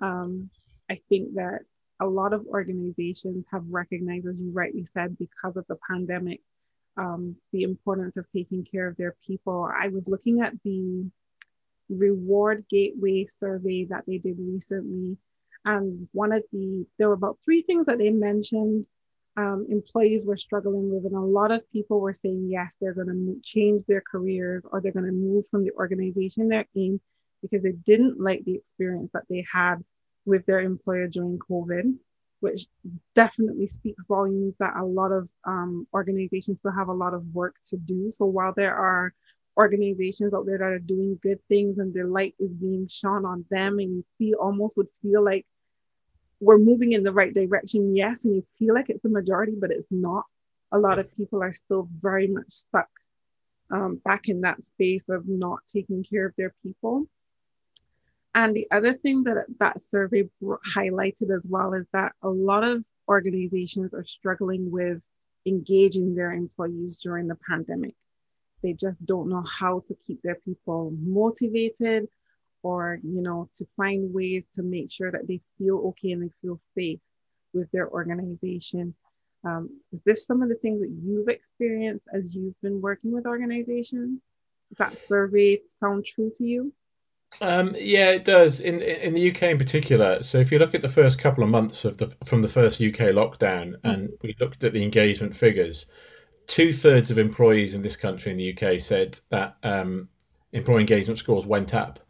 um, 0.00 0.48
i 0.90 0.98
think 1.08 1.34
that 1.34 1.60
a 2.00 2.06
lot 2.06 2.32
of 2.32 2.46
organizations 2.46 3.44
have 3.50 3.64
recognized 3.68 4.26
as 4.26 4.40
you 4.40 4.50
rightly 4.52 4.84
said 4.84 5.16
because 5.18 5.56
of 5.56 5.66
the 5.68 5.76
pandemic 5.90 6.40
um, 6.98 7.36
the 7.52 7.62
importance 7.62 8.16
of 8.16 8.28
taking 8.30 8.64
care 8.64 8.88
of 8.88 8.96
their 8.96 9.16
people. 9.26 9.70
I 9.72 9.88
was 9.88 10.06
looking 10.06 10.42
at 10.42 10.52
the 10.64 11.06
reward 11.88 12.66
gateway 12.68 13.26
survey 13.26 13.86
that 13.86 14.04
they 14.06 14.18
did 14.18 14.36
recently 14.38 15.16
and 15.64 16.08
one 16.12 16.32
of 16.32 16.42
the 16.52 16.86
there 16.98 17.08
were 17.08 17.14
about 17.14 17.38
three 17.44 17.62
things 17.62 17.86
that 17.86 17.98
they 17.98 18.10
mentioned. 18.10 18.86
Um, 19.36 19.66
employees 19.70 20.26
were 20.26 20.36
struggling 20.36 20.92
with, 20.92 21.04
and 21.04 21.14
a 21.14 21.20
lot 21.20 21.52
of 21.52 21.70
people 21.70 22.00
were 22.00 22.14
saying 22.14 22.48
yes, 22.50 22.74
they're 22.80 22.94
going 22.94 23.06
to 23.06 23.40
change 23.48 23.84
their 23.84 24.02
careers 24.10 24.66
or 24.70 24.80
they're 24.80 24.92
going 24.92 25.06
to 25.06 25.12
move 25.12 25.44
from 25.50 25.64
the 25.64 25.70
organization 25.72 26.48
they're 26.48 26.66
in 26.74 27.00
because 27.42 27.62
they 27.62 27.72
didn't 27.72 28.18
like 28.18 28.44
the 28.44 28.56
experience 28.56 29.10
that 29.12 29.22
they 29.30 29.44
had 29.52 29.76
with 30.24 30.44
their 30.46 30.60
employer 30.60 31.06
during 31.06 31.38
COVID, 31.38 31.94
which 32.40 32.66
definitely 33.14 33.66
speaks 33.66 34.02
volumes 34.06 34.54
that 34.58 34.76
a 34.76 34.84
lot 34.84 35.10
of 35.10 35.28
um, 35.44 35.86
organizations 35.92 36.58
still 36.58 36.72
have 36.72 36.88
a 36.88 36.92
lot 36.92 37.14
of 37.14 37.24
work 37.34 37.56
to 37.68 37.76
do. 37.76 38.10
So 38.10 38.26
while 38.26 38.52
there 38.56 38.74
are 38.74 39.12
organizations 39.56 40.32
out 40.32 40.46
there 40.46 40.58
that 40.58 40.64
are 40.64 40.78
doing 40.78 41.18
good 41.22 41.40
things 41.48 41.78
and 41.78 41.92
their 41.92 42.06
light 42.06 42.34
is 42.38 42.52
being 42.52 42.86
shone 42.86 43.24
on 43.24 43.44
them, 43.50 43.78
and 43.78 43.96
you 43.96 44.04
feel 44.16 44.38
almost 44.38 44.76
would 44.76 44.88
feel 45.02 45.24
like 45.24 45.46
we're 46.40 46.58
moving 46.58 46.92
in 46.92 47.02
the 47.02 47.12
right 47.12 47.34
direction, 47.34 47.96
yes, 47.96 48.24
and 48.24 48.36
you 48.36 48.46
feel 48.58 48.74
like 48.74 48.88
it's 48.88 49.02
the 49.02 49.08
majority, 49.08 49.54
but 49.58 49.72
it's 49.72 49.88
not. 49.90 50.24
A 50.70 50.78
lot 50.78 50.98
of 50.98 51.14
people 51.16 51.42
are 51.42 51.52
still 51.52 51.88
very 52.00 52.28
much 52.28 52.50
stuck 52.50 52.88
um, 53.70 54.00
back 54.04 54.28
in 54.28 54.42
that 54.42 54.62
space 54.62 55.08
of 55.08 55.26
not 55.26 55.60
taking 55.72 56.04
care 56.04 56.26
of 56.26 56.34
their 56.36 56.54
people. 56.62 57.06
And 58.38 58.54
the 58.54 58.68
other 58.70 58.92
thing 58.92 59.24
that 59.24 59.46
that 59.58 59.82
survey 59.82 60.22
highlighted 60.76 61.36
as 61.36 61.44
well 61.50 61.72
is 61.72 61.86
that 61.92 62.12
a 62.22 62.28
lot 62.28 62.62
of 62.62 62.84
organizations 63.08 63.92
are 63.92 64.04
struggling 64.04 64.70
with 64.70 65.02
engaging 65.44 66.14
their 66.14 66.30
employees 66.30 66.98
during 67.02 67.26
the 67.26 67.36
pandemic. 67.50 67.96
They 68.62 68.74
just 68.74 69.04
don't 69.04 69.28
know 69.28 69.42
how 69.42 69.82
to 69.88 69.94
keep 70.06 70.22
their 70.22 70.36
people 70.36 70.92
motivated 71.00 72.06
or 72.62 73.00
you 73.02 73.22
know 73.22 73.50
to 73.56 73.66
find 73.76 74.14
ways 74.14 74.46
to 74.54 74.62
make 74.62 74.92
sure 74.92 75.10
that 75.10 75.26
they 75.26 75.40
feel 75.58 75.78
okay 75.88 76.12
and 76.12 76.22
they 76.22 76.32
feel 76.40 76.60
safe 76.76 77.00
with 77.52 77.68
their 77.72 77.90
organization. 77.90 78.94
Um, 79.42 79.80
is 79.90 80.00
this 80.02 80.26
some 80.26 80.42
of 80.42 80.48
the 80.48 80.60
things 80.62 80.80
that 80.80 80.96
you've 81.02 81.28
experienced 81.28 82.06
as 82.14 82.36
you've 82.36 82.60
been 82.60 82.80
working 82.80 83.10
with 83.10 83.26
organizations? 83.26 84.20
Does 84.68 84.78
that 84.78 85.08
survey 85.08 85.58
sound 85.80 86.06
true 86.06 86.30
to 86.36 86.44
you 86.44 86.72
um, 87.40 87.76
yeah, 87.78 88.10
it 88.10 88.24
does. 88.24 88.60
In 88.60 88.82
in 88.82 89.14
the 89.14 89.30
UK 89.30 89.42
in 89.44 89.58
particular. 89.58 90.22
So 90.22 90.38
if 90.38 90.50
you 90.50 90.58
look 90.58 90.74
at 90.74 90.82
the 90.82 90.88
first 90.88 91.18
couple 91.18 91.44
of 91.44 91.50
months 91.50 91.84
of 91.84 91.98
the 91.98 92.08
from 92.24 92.42
the 92.42 92.48
first 92.48 92.80
UK 92.80 93.12
lockdown, 93.14 93.74
and 93.84 94.10
we 94.22 94.34
looked 94.40 94.64
at 94.64 94.72
the 94.72 94.82
engagement 94.82 95.36
figures, 95.36 95.86
two 96.46 96.72
thirds 96.72 97.10
of 97.10 97.18
employees 97.18 97.74
in 97.74 97.82
this 97.82 97.96
country 97.96 98.32
in 98.32 98.38
the 98.38 98.52
UK 98.52 98.80
said 98.80 99.20
that 99.30 99.56
um, 99.62 100.08
employee 100.52 100.80
engagement 100.80 101.18
scores 101.18 101.46
went 101.46 101.74
up. 101.74 102.00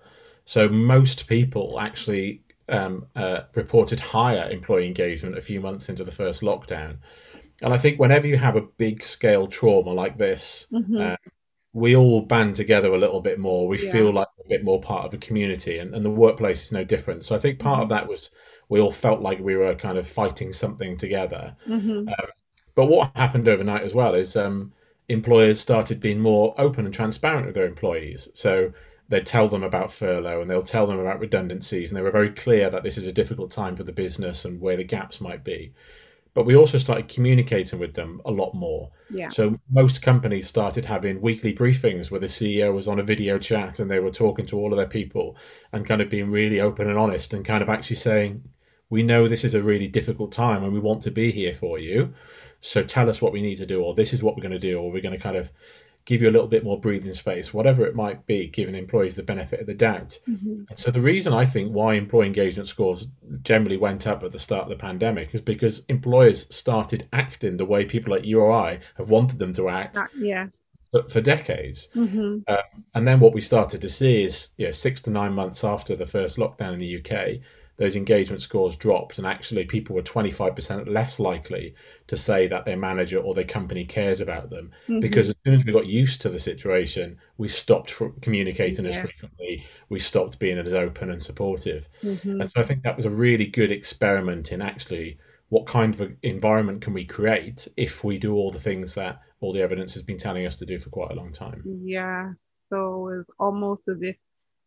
So 0.44 0.68
most 0.68 1.26
people 1.26 1.78
actually 1.78 2.42
um, 2.68 3.06
uh, 3.14 3.42
reported 3.54 4.00
higher 4.00 4.49
employee 4.50 4.87
engagement 4.87 5.37
a 5.37 5.42
few 5.42 5.61
months 5.61 5.88
into 5.88 6.04
the 6.04 6.12
first 6.12 6.40
lockdown. 6.40 6.99
And 7.61 7.75
I 7.75 7.78
think 7.78 7.99
whenever 7.99 8.26
you 8.26 8.38
have 8.38 8.56
a 8.56 8.62
big 8.62 9.02
scale 9.02 9.47
trauma 9.49 9.90
like 9.90 10.16
this, 10.16 10.66
mm-hmm. 10.73 10.97
uh, 10.97 11.16
we 11.78 11.94
all 11.94 12.23
band 12.23 12.56
together 12.56 12.92
a 12.92 12.99
little 12.99 13.20
bit 13.20 13.38
more. 13.38 13.68
We 13.68 13.82
yeah. 13.82 13.92
feel 13.92 14.12
like 14.12 14.28
a 14.44 14.49
bit 14.49 14.64
more 14.64 14.80
part 14.80 15.06
of 15.06 15.14
a 15.14 15.18
community, 15.18 15.78
and, 15.78 15.94
and 15.94 16.04
the 16.04 16.11
workplace 16.11 16.62
is 16.62 16.73
no 16.73 16.85
different. 16.85 17.25
So 17.25 17.35
I 17.35 17.38
think 17.38 17.58
part 17.58 17.76
mm-hmm. 17.76 17.82
of 17.85 17.88
that 17.90 18.08
was 18.08 18.30
we 18.68 18.80
all 18.80 18.92
felt 18.92 19.20
like 19.20 19.38
we 19.38 19.56
were 19.56 19.75
kind 19.75 19.97
of 19.97 20.08
fighting 20.08 20.52
something 20.52 20.97
together. 20.97 21.56
Mm-hmm. 21.66 22.08
Um, 22.08 22.26
but 22.75 22.87
what 22.87 23.12
happened 23.16 23.49
overnight 23.49 23.82
as 23.82 23.94
well 23.94 24.14
is 24.14 24.37
um, 24.37 24.73
employers 25.08 25.61
started 25.61 26.00
being 26.00 26.20
more 26.20 26.54
open 26.58 26.85
and 26.85 26.94
transparent 26.94 27.47
with 27.47 27.54
their 27.54 27.66
employees. 27.66 28.28
So 28.35 28.73
they'd 29.08 29.26
tell 29.26 29.49
them 29.49 29.62
about 29.62 29.92
furlough 29.92 30.42
and 30.42 30.50
they'll 30.50 30.62
tell 30.62 30.87
them 30.87 30.99
about 30.99 31.18
redundancies. 31.18 31.90
And 31.90 31.97
they 31.97 32.02
were 32.02 32.11
very 32.11 32.30
clear 32.30 32.68
that 32.70 32.82
this 32.82 32.99
is 32.99 33.04
a 33.04 33.12
difficult 33.12 33.50
time 33.50 33.75
for 33.75 33.85
the 33.85 33.92
business 33.92 34.44
and 34.44 34.61
where 34.61 34.76
the 34.76 34.85
gaps 34.85 35.20
might 35.20 35.42
be. 35.42 35.73
But 36.38 36.47
we 36.47 36.54
also 36.54 36.78
started 36.78 37.09
communicating 37.09 37.80
with 37.80 37.95
them 37.95 38.23
a 38.25 38.30
lot 38.30 38.54
more. 38.54 38.92
Yeah. 39.11 39.28
So 39.28 39.59
most 39.73 40.02
companies 40.02 40.47
started 40.47 40.85
having 40.85 41.21
weekly 41.21 41.52
briefings 41.52 42.12
where 42.12 42.21
the 42.21 42.28
CEO 42.28 42.73
was 42.73 42.87
on 42.87 43.00
a 43.00 43.02
video 43.02 43.40
chat 43.40 43.80
and 43.80 43.90
they 43.90 43.99
were 43.99 44.12
talking 44.12 44.47
to 44.47 44.57
all 44.57 44.73
of 44.73 44.76
their 44.76 44.87
people 44.87 45.37
and 45.73 45.85
kind 45.85 46.00
of 46.00 46.09
being 46.09 46.30
really 46.30 46.61
open 46.61 46.88
and 46.88 46.97
honest 46.97 47.35
and 47.35 47.45
kind 47.45 47.61
of 47.61 47.68
actually 47.68 47.97
saying, 47.97 48.49
we 48.88 49.02
know 49.02 49.26
this 49.26 49.42
is 49.42 49.57
a 49.57 49.62
really 49.64 49.88
difficult 49.88 50.30
time 50.30 50.62
and 50.62 50.73
we 50.73 50.78
want 50.78 51.02
to 51.02 51.11
be 51.11 51.33
here 51.33 51.54
for 51.54 51.76
you. 51.76 52.14
So 52.61 52.85
tell 52.85 53.11
us 53.11 53.21
what 53.21 53.33
we 53.33 53.42
need 53.42 53.57
to 53.57 53.66
do, 53.66 53.83
or 53.83 53.97
this 53.97 54.12
is 54.12 54.23
what 54.23 54.37
we're 54.37 54.42
going 54.42 54.52
to 54.52 54.61
do, 54.61 54.78
or 54.78 54.92
we're 54.92 55.02
going 55.02 55.16
to 55.16 55.21
kind 55.21 55.37
of 55.37 55.50
give 56.08 56.22
you 56.22 56.30
a 56.30 56.32
little 56.32 56.48
bit 56.48 56.64
more 56.64 56.80
breathing 56.80 57.12
space, 57.12 57.52
whatever 57.52 57.84
it 57.84 57.94
might 57.94 58.24
be, 58.24 58.46
giving 58.46 58.74
employees 58.74 59.14
the 59.14 59.22
benefit 59.22 59.60
of 59.60 59.66
the 59.66 59.74
doubt. 59.74 60.18
Mm-hmm. 60.26 60.62
So 60.74 60.90
the 60.90 61.02
reason 61.02 61.34
I 61.34 61.44
think 61.44 61.70
why 61.70 61.94
employee 61.94 62.28
engagement 62.28 62.66
scores 62.66 63.08
generally 63.42 63.76
went 63.76 64.06
up 64.06 64.22
at 64.22 64.32
the 64.32 64.38
start 64.38 64.62
of 64.62 64.70
the 64.70 64.76
pandemic 64.76 65.34
is 65.34 65.42
because 65.42 65.82
employers 65.90 66.46
started 66.48 67.06
acting 67.12 67.58
the 67.58 67.66
way 67.66 67.84
people 67.84 68.10
like 68.14 68.24
you 68.24 68.40
or 68.40 68.50
I 68.50 68.80
have 68.96 69.10
wanted 69.10 69.38
them 69.38 69.52
to 69.52 69.68
act. 69.68 69.98
Uh, 69.98 70.06
yeah. 70.18 70.46
For, 70.92 71.06
for 71.10 71.20
decades, 71.20 71.90
mm-hmm. 71.94 72.38
um, 72.48 72.84
and 72.94 73.06
then 73.06 73.20
what 73.20 73.34
we 73.34 73.42
started 73.42 73.82
to 73.82 73.90
see 73.90 74.22
is, 74.22 74.52
you 74.56 74.64
know, 74.64 74.72
six 74.72 75.02
to 75.02 75.10
nine 75.10 75.34
months 75.34 75.62
after 75.62 75.94
the 75.94 76.06
first 76.06 76.38
lockdown 76.38 76.72
in 76.72 76.80
the 76.80 76.96
UK, 76.96 77.42
those 77.78 77.94
engagement 77.94 78.42
scores 78.42 78.76
dropped, 78.76 79.18
and 79.18 79.26
actually 79.26 79.64
people 79.64 79.94
were 79.94 80.02
25% 80.02 80.88
less 80.88 81.18
likely 81.20 81.75
to 82.08 82.16
say 82.16 82.49
that 82.49 82.64
their 82.64 82.76
manager 82.76 83.18
or 83.18 83.35
their 83.35 83.44
company 83.44 83.85
cares 83.85 84.20
about 84.20 84.50
them. 84.50 84.73
Mm-hmm. 84.85 85.00
Because 85.00 85.30
as 85.30 85.37
soon 85.44 85.54
as 85.54 85.64
we 85.64 85.73
got 85.73 85.87
used 85.87 86.20
to 86.23 86.28
the 86.28 86.40
situation, 86.40 87.18
we 87.37 87.49
stopped 87.49 87.94
communicating 88.20 88.85
yeah. 88.85 88.90
as 88.90 89.00
frequently, 89.00 89.64
we 89.88 90.00
stopped 90.00 90.38
being 90.40 90.58
as 90.58 90.73
open 90.73 91.11
and 91.11 91.23
supportive. 91.23 91.88
Mm-hmm. 92.02 92.40
And 92.40 92.50
so 92.50 92.61
I 92.61 92.64
think 92.64 92.82
that 92.82 92.97
was 92.97 93.06
a 93.06 93.11
really 93.11 93.47
good 93.47 93.70
experiment 93.70 94.50
in 94.50 94.61
actually 94.61 95.18
what 95.49 95.66
kind 95.66 95.99
of 95.99 96.12
environment 96.23 96.82
can 96.82 96.92
we 96.92 97.04
create 97.04 97.68
if 97.76 98.02
we 98.02 98.18
do 98.18 98.35
all 98.35 98.50
the 98.50 98.61
things 98.61 98.94
that 98.94 99.20
all 99.40 99.52
the 99.52 99.62
evidence 99.62 99.94
has 99.94 100.02
been 100.02 100.18
telling 100.18 100.47
us 100.47 100.56
to 100.56 100.66
do 100.66 100.78
for 100.78 100.90
quite 100.90 101.12
a 101.12 101.14
long 101.14 101.32
time. 101.32 101.62
Yeah. 101.85 102.32
So 102.70 103.08
it's 103.18 103.30
almost 103.38 103.85
as 103.88 104.02
if 104.02 104.16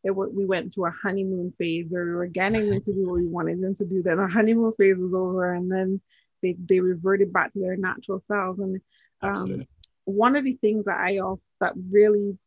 it 0.04 0.12
we 0.12 0.46
went 0.46 0.74
through 0.74 0.88
a 0.88 0.94
honeymoon 1.04 1.54
phase 1.58 1.86
where 1.90 2.06
we 2.06 2.12
were 2.14 2.28
getting 2.28 2.70
them 2.70 2.82
to 2.82 2.94
do 2.94 3.08
what 3.08 3.20
we 3.20 3.28
wanted 3.28 3.62
them 3.62 3.76
to 3.76 3.86
do. 3.86 4.02
Then 4.02 4.20
our 4.20 4.28
honeymoon 4.28 4.72
phase 4.74 4.98
was 4.98 5.14
over, 5.14 5.54
and 5.54 5.72
then 5.72 6.02
they 6.42 6.56
they 6.66 6.80
reverted 6.80 7.32
back 7.32 7.54
to 7.54 7.60
their 7.60 7.78
natural 7.78 8.20
selves. 8.20 8.60
And 8.60 8.82
um, 9.22 9.66
one 10.06 10.36
of 10.36 10.44
the 10.44 10.56
things 10.56 10.86
that 10.86 10.98
I 10.98 11.20
also 11.20 11.46
that 11.60 11.74
really 11.92 12.38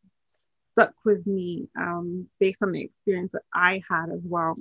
stuck 0.73 0.95
with 1.05 1.25
me, 1.27 1.69
um, 1.79 2.27
based 2.41 2.63
on 2.63 2.73
the 2.73 2.83
experience 2.83 3.31
that 3.33 3.43
I 3.55 3.83
had 3.89 4.11
as 4.11 4.27
well, 4.27 4.57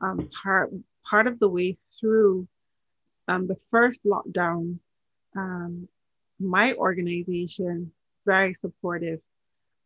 um, 0.00 0.28
part 0.42 0.70
part 1.04 1.26
of 1.26 1.38
the 1.38 1.48
way 1.48 1.76
through 2.00 2.48
um, 3.28 3.46
the 3.46 3.58
first 3.70 4.04
lockdown, 4.04 4.78
um, 5.36 5.88
my 6.40 6.72
organization 6.74 7.92
very 8.26 8.54
supportive 8.54 9.20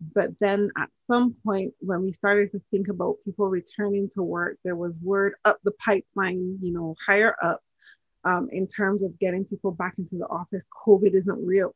but 0.01 0.31
then 0.41 0.71
at 0.77 0.91
some 1.07 1.35
point, 1.45 1.75
when 1.81 2.03
we 2.03 2.13
started 2.13 2.53
to 2.53 2.63
think 2.71 2.89
about 2.89 3.17
people 3.25 3.49
returning 3.49 4.09
to 4.11 4.23
work, 4.23 4.59
there 4.65 4.77
was 4.77 5.01
word 5.01 5.35
up 5.45 5.59
the 5.65 5.73
pipeline, 5.73 6.59
you 6.63 6.73
know, 6.73 6.95
higher 7.05 7.35
up 7.43 7.61
um, 8.25 8.49
in 8.53 8.67
terms 8.69 9.03
of 9.03 9.19
getting 9.19 9.45
people 9.45 9.73
back 9.73 9.95
into 9.99 10.17
the 10.17 10.27
office. 10.27 10.65
COVID 10.87 11.15
isn't 11.15 11.47
real. 11.47 11.75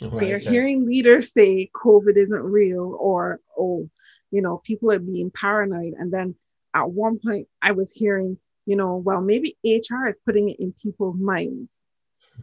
Right, 0.00 0.12
we 0.12 0.32
are 0.32 0.38
yeah. 0.38 0.50
hearing 0.50 0.86
leaders 0.86 1.32
say 1.32 1.70
COVID 1.74 2.16
isn't 2.16 2.42
real, 2.42 2.96
or, 2.98 3.40
oh, 3.58 3.88
you 4.30 4.42
know, 4.42 4.58
people 4.64 4.90
are 4.92 4.98
being 4.98 5.30
paranoid. 5.30 5.94
And 5.98 6.12
then 6.12 6.36
at 6.74 6.90
one 6.90 7.18
point, 7.18 7.48
I 7.60 7.72
was 7.72 7.90
hearing, 7.92 8.38
you 8.66 8.76
know, 8.76 8.96
well, 8.96 9.20
maybe 9.20 9.56
HR 9.64 10.06
is 10.08 10.18
putting 10.24 10.50
it 10.50 10.60
in 10.60 10.74
people's 10.80 11.18
minds 11.18 11.68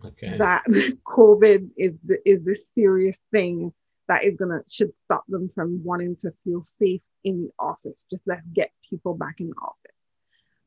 okay. 0.05 0.37
that 0.37 0.65
COVID 1.05 1.69
is 1.77 1.93
the, 2.03 2.17
is 2.29 2.43
this 2.43 2.63
serious 2.75 3.19
thing 3.31 3.73
that 4.11 4.25
is 4.25 4.35
gonna 4.35 4.61
should 4.69 4.91
stop 5.05 5.23
them 5.29 5.49
from 5.55 5.81
wanting 5.85 6.17
to 6.17 6.33
feel 6.43 6.65
safe 6.79 7.01
in 7.23 7.43
the 7.43 7.51
office. 7.57 8.05
Just 8.11 8.23
let's 8.25 8.45
get 8.53 8.69
people 8.89 9.13
back 9.13 9.35
in 9.39 9.47
the 9.47 9.55
office. 9.55 9.95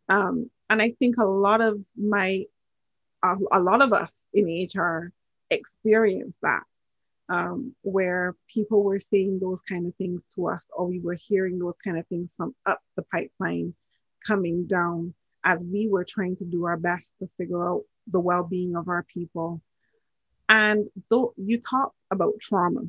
Um, 0.09 0.51
and 0.71 0.81
I 0.81 0.93
think 0.93 1.19
a 1.19 1.27
lot 1.27 1.61
of 1.61 1.79
my, 1.95 2.45
a, 3.23 3.37
a 3.53 3.61
lot 3.61 3.83
of 3.83 3.93
us 3.93 4.19
in 4.33 4.67
HR 4.75 5.13
experienced 5.51 6.39
that, 6.41 6.63
um, 7.29 7.75
where 7.83 8.35
people 8.49 8.83
were 8.83 8.99
saying 8.99 9.41
those 9.41 9.61
kind 9.61 9.87
of 9.87 9.95
things 9.97 10.25
to 10.37 10.49
us, 10.49 10.67
or 10.75 10.87
we 10.87 11.01
were 11.01 11.19
hearing 11.29 11.59
those 11.59 11.77
kind 11.77 11.99
of 11.99 12.07
things 12.07 12.33
from 12.35 12.55
up 12.65 12.81
the 12.97 13.03
pipeline 13.03 13.75
coming 14.27 14.67
down 14.67 15.13
as 15.45 15.63
we 15.63 15.87
were 15.87 16.05
trying 16.05 16.37
to 16.37 16.47
do 16.47 16.65
our 16.65 16.79
best 16.79 17.13
to 17.19 17.29
figure 17.37 17.69
out 17.69 17.83
the 18.07 18.21
well-being 18.21 18.75
of 18.75 18.89
our 18.89 19.03
people. 19.03 19.61
And 20.49 20.87
though 21.11 21.35
you 21.37 21.61
talk 21.61 21.93
about 22.11 22.41
trauma, 22.41 22.85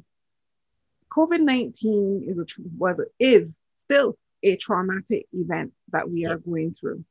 COVID 1.16 1.42
19 1.42 2.26
is 2.28 2.38
a, 2.38 2.46
was, 2.78 3.00
is 3.20 3.54
still 3.86 4.18
a 4.44 4.58
traumatic 4.58 5.28
event 5.32 5.72
that 5.92 6.10
we 6.10 6.26
are 6.26 6.38
going 6.38 6.74
through. 6.74 7.06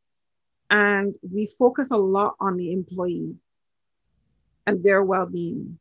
And 0.71 1.15
we 1.23 1.47
focus 1.47 1.89
a 1.91 1.97
lot 1.97 2.35
on 2.41 2.57
the 2.57 2.73
employees 2.73 3.37
and 4.67 4.83
their 4.83 5.03
well 5.03 5.27
being. 5.27 5.79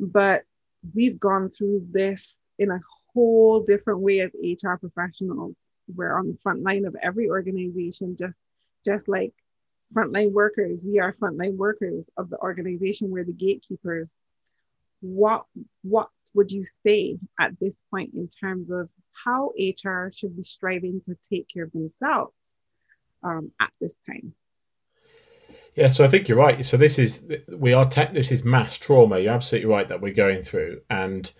But 0.00 0.44
we've 0.94 1.20
gone 1.20 1.50
through 1.50 1.86
this 1.90 2.34
in 2.58 2.70
a 2.70 2.80
whole 3.12 3.60
different 3.60 4.00
way 4.00 4.20
as 4.20 4.30
HR 4.34 4.76
professionals. 4.76 5.54
We're 5.94 6.16
on 6.16 6.28
the 6.28 6.38
front 6.42 6.62
line 6.62 6.86
of 6.86 6.96
every 7.02 7.28
organization, 7.28 8.16
just, 8.18 8.38
just 8.84 9.08
like 9.08 9.32
frontline 9.94 10.32
workers. 10.32 10.84
We 10.84 11.00
are 11.00 11.12
frontline 11.12 11.56
workers 11.56 12.08
of 12.16 12.30
the 12.30 12.38
organization. 12.38 13.10
We're 13.10 13.24
the 13.24 13.32
gatekeepers. 13.32 14.16
What, 15.00 15.44
what 15.82 16.08
would 16.34 16.50
you 16.50 16.64
say 16.86 17.18
at 17.40 17.52
this 17.60 17.82
point 17.90 18.12
in 18.14 18.28
terms 18.28 18.70
of 18.70 18.88
how 19.12 19.52
HR 19.58 20.10
should 20.12 20.36
be 20.36 20.42
striving 20.42 21.00
to 21.06 21.16
take 21.28 21.48
care 21.52 21.64
of 21.64 21.72
themselves 21.72 22.56
um, 23.22 23.52
at 23.60 23.70
this 23.80 23.96
time? 24.06 24.34
Yeah, 25.74 25.88
so 25.88 26.04
I 26.04 26.08
think 26.08 26.28
you're 26.28 26.38
right. 26.38 26.64
So 26.64 26.76
this 26.76 26.98
is 26.98 27.24
we 27.48 27.72
are 27.72 27.88
tech, 27.88 28.12
this 28.12 28.30
is 28.30 28.44
mass 28.44 28.76
trauma. 28.76 29.18
You're 29.18 29.32
absolutely 29.32 29.70
right 29.70 29.88
that 29.88 30.00
we're 30.00 30.12
going 30.12 30.42
through, 30.42 30.82
and 30.90 31.30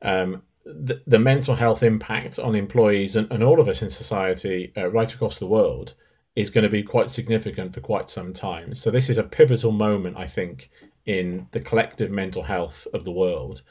um, 0.00 0.42
the, 0.64 1.02
the, 1.06 1.18
mental 1.18 1.56
health 1.56 1.82
impact 1.82 2.38
on 2.38 2.54
employees 2.54 3.16
and, 3.16 3.30
and 3.30 3.42
all 3.42 3.60
of 3.60 3.68
us 3.68 3.82
in 3.82 3.90
society 3.90 4.72
uh, 4.76 4.88
right 4.90 5.12
across 5.12 5.38
the 5.38 5.46
world 5.46 5.94
is 6.34 6.50
going 6.50 6.64
to 6.64 6.70
be 6.70 6.82
quite 6.82 7.10
significant 7.10 7.74
for 7.74 7.80
quite 7.80 8.10
some 8.10 8.32
time. 8.32 8.74
So 8.74 8.90
this 8.90 9.08
is 9.08 9.18
a 9.18 9.22
pivotal 9.22 9.72
moment, 9.72 10.16
I 10.16 10.26
think, 10.26 10.70
in 11.06 11.48
the 11.52 11.60
collective 11.60 12.10
mental 12.10 12.44
health 12.44 12.86
of 12.94 13.04
the 13.04 13.12
world. 13.12 13.62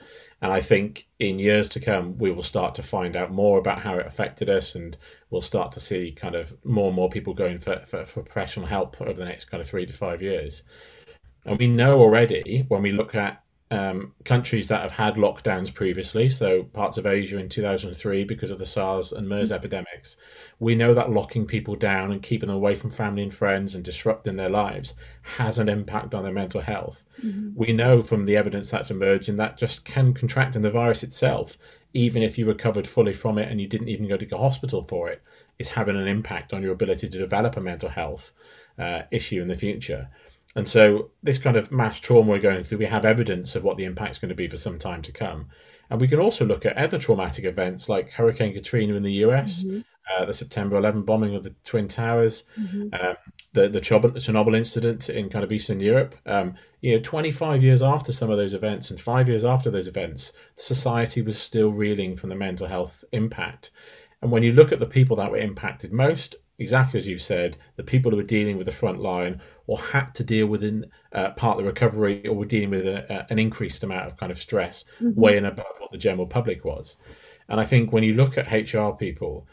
And 0.42 0.52
I 0.52 0.62
think 0.62 1.08
in 1.20 1.40
years 1.40 1.70
to 1.70 1.80
come, 1.80 2.18
we 2.18 2.32
will 2.32 2.44
start 2.44 2.76
to 2.76 2.84
find 2.84 3.16
out 3.16 3.32
more 3.32 3.58
about 3.58 3.80
how 3.80 3.96
it 3.96 4.06
affected 4.06 4.50
us, 4.50 4.76
and 4.76 4.98
we'll 5.30 5.42
start 5.42 5.72
to 5.74 5.80
see 5.80 6.12
kind 6.12 6.36
of 6.36 6.54
more 6.64 6.88
and 6.88 6.96
more 6.96 7.10
people 7.10 7.34
going 7.34 7.60
for, 7.60 7.80
for, 7.86 8.06
for 8.06 8.24
professional 8.24 8.68
help 8.68 9.02
over 9.02 9.14
the 9.14 9.26
next 9.26 9.46
kind 9.46 9.62
of 9.62 9.68
three 9.68 9.86
to 9.86 9.94
five 9.94 10.22
years. 10.22 10.64
And 11.46 11.58
we 11.58 11.68
know 11.68 12.00
already 12.00 12.66
when 12.68 12.82
we 12.82 12.92
look 12.92 13.16
at 13.16 13.43
um, 13.74 14.14
countries 14.24 14.68
that 14.68 14.82
have 14.82 14.92
had 14.92 15.16
lockdowns 15.16 15.74
previously, 15.74 16.30
so 16.30 16.64
parts 16.64 16.98
of 16.98 17.08
Asia 17.08 17.40
in 17.40 17.50
2003 17.50 18.24
because 18.24 18.52
of 18.52 18.60
the 18.60 18.68
SARS 18.68 19.12
and 19.12 19.28
MERS 19.28 19.50
mm-hmm. 19.50 19.56
epidemics, 19.56 20.16
we 20.60 20.76
know 20.76 20.94
that 20.94 21.12
locking 21.12 21.48
people 21.48 21.76
down 21.76 22.12
and 22.12 22.22
keeping 22.22 22.48
them 22.48 22.56
away 22.56 22.76
from 22.76 22.92
family 22.92 23.24
and 23.24 23.34
friends 23.34 23.74
and 23.74 23.84
disrupting 23.84 24.36
their 24.36 24.50
lives 24.50 24.94
has 25.24 25.58
an 25.58 25.70
impact 25.70 26.14
on 26.14 26.24
their 26.24 26.32
mental 26.32 26.62
health. 26.62 27.04
Mm-hmm. 27.24 27.56
We 27.56 27.74
know 27.74 28.04
from 28.04 28.26
the 28.26 28.38
evidence 28.38 28.70
that's 28.70 28.92
emerging 28.92 29.38
that 29.38 29.58
just 29.58 29.86
can 29.86 30.14
contracting 30.14 30.62
the 30.62 30.70
virus 30.70 31.02
itself, 31.02 31.58
even 31.94 32.22
if 32.22 32.38
you 32.38 32.46
recovered 32.46 32.88
fully 32.88 33.14
from 33.14 33.40
it 33.40 33.50
and 33.50 33.60
you 33.60 33.68
didn't 33.68 33.90
even 33.90 34.08
go 34.08 34.18
to 34.18 34.26
the 34.26 34.38
hospital 34.38 34.86
for 34.88 35.10
it, 35.10 35.24
is 35.58 35.70
having 35.70 35.96
an 35.96 36.08
impact 36.08 36.54
on 36.54 36.62
your 36.62 36.74
ability 36.74 37.10
to 37.10 37.18
develop 37.18 37.58
a 37.58 37.62
mental 37.62 37.90
health 37.90 38.34
uh, 38.78 39.02
issue 39.12 39.42
in 39.42 39.48
the 39.48 39.58
future. 39.58 40.10
And 40.56 40.70
so, 40.70 41.10
this 41.24 41.40
kind 41.40 41.58
of 41.58 41.72
mass 41.72 42.00
trauma 42.00 42.30
we're 42.30 42.40
going 42.40 42.64
through, 42.64 42.78
we 42.78 42.86
have 42.86 43.06
evidence 43.06 43.56
of 43.56 43.64
what 43.64 43.78
the 43.78 43.86
impact 43.86 44.12
is 44.12 44.20
going 44.20 44.30
to 44.30 44.36
be 44.36 44.48
for 44.48 44.58
some 44.58 44.78
time 44.78 45.02
to 45.02 45.12
come. 45.12 45.48
And 45.90 46.00
we 46.00 46.08
can 46.08 46.20
also 46.20 46.46
look 46.46 46.66
at 46.66 46.78
other 46.78 47.00
traumatic 47.00 47.46
events 47.46 47.90
like 47.90 48.12
Hurricane 48.12 48.54
Katrina 48.54 48.96
in 48.96 49.04
the 49.04 49.14
US, 49.26 49.64
mm-hmm. 49.64 49.82
uh, 50.12 50.26
the 50.26 50.34
September 50.34 50.78
11 50.78 51.04
bombing 51.04 51.36
of 51.36 51.44
the 51.44 51.56
Twin 51.64 51.88
Towers, 51.88 52.44
mm-hmm. 52.60 52.94
um, 52.94 53.16
the, 53.54 53.70
the 53.70 53.80
Chernobyl 53.80 54.58
incident 54.58 55.10
in 55.10 55.30
kind 55.30 55.44
of 55.44 55.52
Eastern 55.52 55.80
Europe. 55.80 56.16
Um, 56.26 56.56
you 56.82 56.96
know, 56.96 57.02
25 57.02 57.64
years 57.64 57.82
after 57.82 58.12
some 58.12 58.30
of 58.30 58.38
those 58.38 58.54
events 58.54 58.90
and 58.90 59.00
five 59.00 59.30
years 59.30 59.46
after 59.46 59.70
those 59.70 59.88
events, 59.88 60.34
society 60.56 61.22
was 61.22 61.40
still 61.40 61.70
reeling 61.70 62.16
from 62.16 62.30
the 62.30 62.36
mental 62.36 62.68
health 62.68 63.04
impact. 63.12 63.72
And 64.22 64.32
when 64.32 64.44
you 64.44 64.54
look 64.54 64.72
at 64.72 64.80
the 64.80 64.86
people 64.86 65.16
that 65.18 65.32
were 65.32 65.38
impacted 65.38 65.94
most, 65.94 66.36
exactly 66.58 67.00
as 67.00 67.08
you've 67.08 67.22
said, 67.22 67.58
the 67.76 67.84
people 67.84 68.10
who 68.10 68.18
were 68.18 68.24
dealing 68.24 68.58
with 68.58 68.66
the 68.66 68.72
front 68.72 69.00
line 69.00 69.40
or 69.68 69.80
had 69.80 70.16
to 70.16 70.24
deal 70.24 70.48
with 70.48 70.64
in, 70.64 70.86
uh, 71.12 71.32
part 71.32 71.58
of 71.58 71.64
the 71.64 71.70
recovery 71.70 72.26
or 72.28 72.36
were 72.36 72.46
dealing 72.46 72.72
with 72.72 72.88
a, 72.88 73.26
an 73.30 73.38
increased 73.38 73.84
amount 73.84 74.08
of 74.08 74.18
kind 74.18 74.32
of 74.32 74.40
stress 74.40 74.84
mm-hmm. 75.00 75.20
way 75.20 75.38
and 75.38 75.46
above 75.46 75.66
what 75.80 75.92
the 75.92 75.98
general 75.98 76.26
public 76.26 76.66
was. 76.66 76.96
And 77.50 77.60
I 77.60 77.66
think 77.66 77.92
when 77.92 78.04
you 78.04 78.14
look 78.14 78.38
at 78.38 78.52
HR 78.52 78.92
people, 78.92 79.48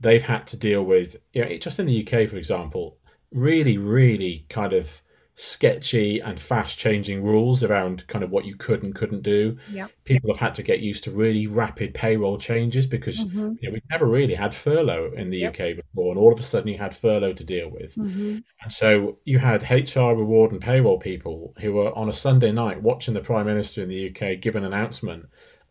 they've 0.00 0.22
had 0.22 0.46
to 0.48 0.56
deal 0.56 0.82
with, 0.82 1.16
you 1.32 1.44
know, 1.44 1.56
just 1.58 1.78
in 1.78 1.86
the 1.86 2.06
UK, 2.06 2.28
for 2.28 2.36
example, 2.36 2.96
really, 3.34 3.76
really 3.76 4.46
kind 4.48 4.72
of 4.72 5.02
sketchy 5.36 6.20
and 6.20 6.38
fast 6.38 6.78
changing 6.78 7.20
rules 7.22 7.64
around 7.64 8.06
kind 8.06 8.22
of 8.22 8.30
what 8.30 8.44
you 8.44 8.54
could 8.56 8.84
and 8.84 8.94
couldn't 8.94 9.22
do. 9.22 9.56
Yep. 9.72 9.90
People 10.04 10.30
have 10.30 10.38
had 10.38 10.54
to 10.54 10.62
get 10.62 10.78
used 10.78 11.02
to 11.04 11.10
really 11.10 11.48
rapid 11.48 11.92
payroll 11.92 12.38
changes 12.38 12.86
because 12.86 13.18
Mm-hmm. 13.18 13.54
you 13.60 13.68
know, 13.68 13.72
we've 13.72 13.90
never 13.90 14.06
really 14.06 14.34
had 14.34 14.54
furlough 14.54 15.10
in 15.16 15.30
the 15.30 15.38
Yep. 15.38 15.52
UK 15.60 15.76
before, 15.76 16.10
and 16.12 16.18
all 16.18 16.32
of 16.32 16.38
a 16.38 16.42
sudden 16.44 16.68
you 16.68 16.78
had 16.78 16.94
furlough 16.96 17.32
to 17.32 17.44
deal 17.44 17.68
with. 17.68 17.96
Mm-hmm. 17.96 18.38
And 18.62 18.72
so 18.72 19.18
you 19.24 19.40
had 19.40 19.68
HR 19.68 20.14
reward 20.14 20.52
and 20.52 20.60
payroll 20.60 21.00
people 21.00 21.52
who 21.58 21.72
were 21.72 21.92
on 21.98 22.08
a 22.08 22.12
Sunday 22.12 22.52
night 22.52 22.80
watching 22.82 23.14
the 23.14 23.20
Prime 23.20 23.46
Minister 23.46 23.82
in 23.82 23.88
the 23.88 24.10
UK 24.10 24.40
give 24.40 24.54
an 24.54 24.64
announcement 24.64 25.26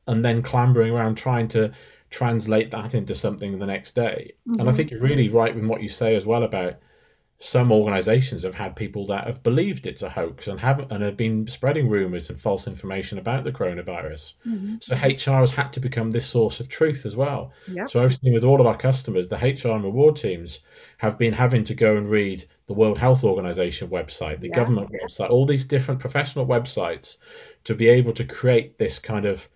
and 0.07 0.25
then 0.25 0.41
clambering 0.41 0.91
around 0.91 1.15
trying 1.15 1.47
to 1.49 1.71
translate 2.09 2.69
that 2.71 2.93
into 2.93 3.15
something 3.15 3.57
the 3.59 3.65
next 3.65 3.95
day. 3.95 4.33
And 4.45 4.67
I 4.69 4.73
Mhm. 4.73 4.75
think 4.75 4.91
you're 4.91 4.99
really 4.99 5.29
right 5.29 5.55
with 5.55 5.63
what 5.65 5.81
you 5.81 5.87
say 5.89 6.15
as 6.17 6.25
well 6.25 6.43
about 6.43 6.75
some 7.39 7.73
organizations 7.73 8.43
have 8.43 8.55
had 8.55 8.73
people 8.75 9.05
that 9.07 9.27
have 9.27 9.43
believed 9.43 9.85
it's 9.85 10.01
a 10.01 10.09
hoax 10.09 10.47
and 10.47 10.61
have 10.61 10.89
and 10.91 11.03
have 11.03 11.17
been 11.17 11.45
spreading 11.47 11.89
rumors 11.89 12.29
and 12.29 12.39
false 12.39 12.67
information 12.67 13.17
about 13.17 13.43
the 13.43 13.51
coronavirus. 13.51 14.33
Mm-hmm. 14.47 14.75
So 14.81 14.95
HR 14.95 15.39
has 15.41 15.51
had 15.51 15.73
to 15.73 15.81
become 15.81 16.11
this 16.11 16.25
source 16.25 16.61
of 16.61 16.69
truth 16.69 17.05
as 17.05 17.17
well. 17.17 17.51
So 17.87 18.01
I've 18.01 18.15
seen 18.15 18.33
with 18.33 18.45
all 18.45 18.61
of 18.61 18.67
our 18.67 18.77
customers, 18.77 19.27
the 19.27 19.35
HR 19.35 19.75
and 19.75 19.83
reward 19.83 20.15
teams 20.15 20.61
have 20.99 21.17
been 21.17 21.33
having 21.33 21.65
to 21.65 21.73
go 21.73 21.97
and 21.97 22.09
read 22.09 22.45
the 22.67 22.73
World 22.73 22.97
Health 22.97 23.25
Organization 23.25 23.89
website, 23.89 24.39
the 24.39 24.47
Yeah. 24.47 24.55
government 24.55 24.89
website, 25.03 25.29
all 25.29 25.45
these 25.45 25.65
different 25.65 25.99
professional 25.99 26.47
websites 26.47 27.17
to 27.65 27.75
be 27.75 27.89
able 27.89 28.13
to 28.13 28.23
create 28.23 28.77
this 28.77 28.99
kind 28.99 29.25
of 29.25 29.49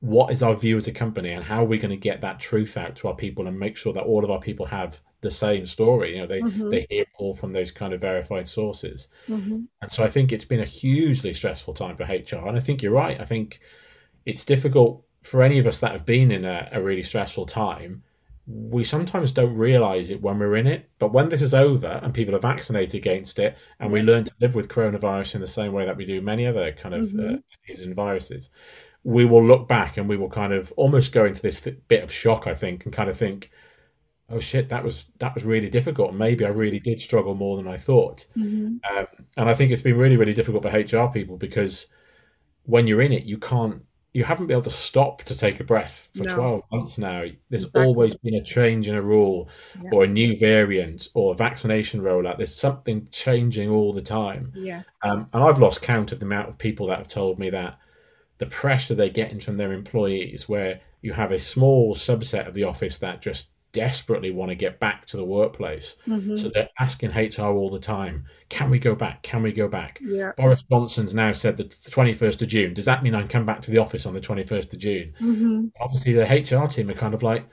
what 0.00 0.32
is 0.32 0.42
our 0.44 0.54
view 0.54 0.76
as 0.76 0.86
a 0.86 0.92
company 0.92 1.30
and 1.30 1.42
how 1.42 1.62
are 1.62 1.66
we 1.66 1.78
going 1.78 1.90
to 1.90 1.96
get 1.96 2.20
that 2.20 2.38
truth 2.38 2.76
out 2.76 2.94
to 2.96 3.08
our 3.08 3.14
people 3.14 3.48
and 3.48 3.58
make 3.58 3.76
sure 3.76 3.92
that 3.94 4.04
all 4.04 4.22
of 4.22 4.30
our 4.30 4.40
people 4.40 4.66
have 4.66 5.00
the 5.22 5.30
same 5.30 5.66
story. 5.66 6.14
You 6.14 6.20
know, 6.22 6.26
they, 6.26 6.40
Mhm. 6.40 6.70
they 6.70 6.86
hear 6.90 7.04
all 7.18 7.34
from 7.34 7.52
those 7.52 7.70
kind 7.70 7.92
of 7.92 8.00
verified 8.00 8.48
sources. 8.48 9.08
Mm-hmm. 9.28 9.60
And 9.82 9.92
so 9.92 10.04
I 10.04 10.08
think 10.08 10.30
it's 10.32 10.44
been 10.44 10.60
a 10.60 10.64
hugely 10.64 11.32
stressful 11.34 11.74
time 11.74 11.96
for 11.96 12.04
HR. 12.04 12.46
And 12.48 12.56
I 12.56 12.60
think 12.60 12.82
you're 12.82 12.92
right. 12.92 13.20
I 13.20 13.24
think 13.24 13.60
it's 14.24 14.44
difficult 14.44 15.04
for 15.22 15.42
any 15.42 15.58
of 15.58 15.66
us 15.66 15.80
that 15.80 15.92
have 15.92 16.06
been 16.06 16.30
in 16.30 16.44
a, 16.44 16.68
a 16.72 16.82
really 16.82 17.02
stressful 17.02 17.46
time. 17.46 18.02
We 18.46 18.84
sometimes 18.84 19.32
don't 19.32 19.56
realize 19.56 20.08
it 20.10 20.22
when 20.22 20.38
we're 20.38 20.54
in 20.56 20.68
it. 20.68 20.88
But 21.00 21.12
when 21.12 21.30
this 21.30 21.42
is 21.42 21.52
over 21.54 21.98
and 22.02 22.14
people 22.14 22.34
are 22.36 22.38
vaccinated 22.40 22.94
against 22.94 23.38
it 23.40 23.56
and 23.80 23.90
we 23.90 24.02
learn 24.02 24.24
to 24.24 24.32
live 24.40 24.54
with 24.54 24.68
coronavirus 24.68 25.34
in 25.36 25.40
the 25.40 25.48
same 25.48 25.72
way 25.72 25.84
that 25.86 25.96
we 25.96 26.04
do 26.04 26.20
many 26.20 26.46
other 26.46 26.70
kind 26.72 26.94
of 26.94 27.06
uh, 27.14 27.16
Mhm. 27.16 27.42
diseases 27.66 27.86
and 27.86 27.96
viruses, 27.96 28.48
we 29.02 29.24
will 29.24 29.44
look 29.44 29.66
back 29.66 29.96
and 29.96 30.08
we 30.08 30.16
will 30.16 30.30
kind 30.30 30.52
of 30.52 30.72
almost 30.76 31.10
go 31.12 31.24
into 31.24 31.42
this 31.42 31.60
th- 31.60 31.76
bit 31.88 32.04
of 32.04 32.12
shock, 32.12 32.46
I 32.46 32.54
think, 32.54 32.84
and 32.84 32.92
kind 32.92 33.08
of 33.10 33.16
think, 33.16 33.50
oh 34.30 34.40
shit, 34.40 34.68
that 34.70 34.82
was 34.84 35.04
that 35.18 35.34
was 35.34 35.44
really 35.44 35.70
difficult. 35.70 36.14
Maybe 36.14 36.44
I 36.44 36.48
really 36.48 36.80
did 36.80 36.98
struggle 37.00 37.34
more 37.34 37.56
than 37.56 37.68
I 37.68 37.76
thought. 37.76 38.26
Mm-hmm. 38.36 38.96
Um, 38.96 39.06
and 39.36 39.48
I 39.48 39.54
think 39.54 39.70
it's 39.70 39.82
been 39.82 39.96
really, 39.98 40.16
really 40.16 40.34
difficult 40.34 40.62
for 40.62 40.70
HR 40.70 41.10
people 41.12 41.36
because 41.36 41.86
when 42.64 42.86
you're 42.86 43.00
in 43.02 43.12
it, 43.12 43.24
you 43.24 43.38
can't, 43.38 43.84
you 44.12 44.24
haven't 44.24 44.46
been 44.48 44.54
able 44.54 44.62
to 44.64 44.70
stop 44.70 45.22
to 45.24 45.36
take 45.36 45.60
a 45.60 45.64
breath 45.64 46.08
for 46.16 46.24
No. 46.24 46.34
12 46.34 46.62
months 46.72 46.98
now. 46.98 47.20
There's 47.50 47.64
Exactly. 47.64 47.84
always 47.84 48.14
been 48.16 48.34
a 48.34 48.42
change 48.42 48.88
in 48.88 48.96
a 48.96 49.02
rule 49.02 49.48
Yeah. 49.80 49.90
or 49.92 50.02
a 50.04 50.08
new 50.08 50.36
variant 50.36 51.06
or 51.14 51.32
a 51.32 51.36
vaccination 51.36 52.00
rollout. 52.00 52.38
There's 52.38 52.54
something 52.54 53.06
changing 53.12 53.70
all 53.70 53.92
the 53.92 54.02
time. 54.02 54.52
Yes. 54.56 54.84
Um, 55.04 55.28
and 55.32 55.44
I've 55.44 55.58
lost 55.60 55.82
count 55.82 56.10
of 56.10 56.18
the 56.18 56.26
amount 56.26 56.48
of 56.48 56.58
people 56.58 56.88
that 56.88 56.98
have 56.98 57.08
told 57.08 57.38
me 57.38 57.50
that 57.50 57.78
the 58.38 58.46
pressure 58.46 58.94
they're 58.94 59.08
getting 59.10 59.38
from 59.38 59.58
their 59.58 59.72
employees, 59.72 60.48
where 60.48 60.80
you 61.02 61.12
have 61.12 61.30
a 61.30 61.38
small 61.38 61.94
subset 61.94 62.48
of 62.48 62.54
the 62.54 62.64
office 62.64 62.98
that 62.98 63.22
just 63.22 63.48
desperately 63.72 64.30
want 64.30 64.50
to 64.50 64.54
get 64.54 64.80
back 64.80 65.04
to 65.06 65.16
the 65.16 65.24
workplace. 65.24 65.96
Mm-hmm. 66.06 66.36
So 66.36 66.48
they're 66.48 66.68
asking 66.80 67.10
HR 67.10 67.42
all 67.42 67.70
the 67.70 67.78
time, 67.78 68.24
can 68.48 68.70
we 68.70 68.78
go 68.78 68.94
back? 68.94 69.22
Can 69.22 69.42
we 69.42 69.52
go 69.52 69.68
back? 69.68 69.98
yeah. 70.02 70.32
Boris 70.36 70.62
Johnson's 70.70 71.14
now 71.14 71.32
said 71.32 71.56
the 71.56 71.64
21st 71.64 72.42
of 72.42 72.48
June. 72.48 72.74
Does 72.74 72.86
that 72.86 73.02
mean 73.02 73.14
I 73.14 73.20
can 73.20 73.28
come 73.28 73.46
back 73.46 73.60
to 73.62 73.70
the 73.70 73.78
office 73.78 74.06
on 74.06 74.14
the 74.14 74.20
21st 74.20 74.72
of 74.72 74.78
June? 74.78 75.12
Mm-hmm. 75.20 75.66
Obviously, 75.80 76.12
the 76.14 76.24
HR 76.24 76.66
team 76.68 76.88
are 76.90 76.94
kind 76.94 77.12
of 77.14 77.22
like, 77.22 77.46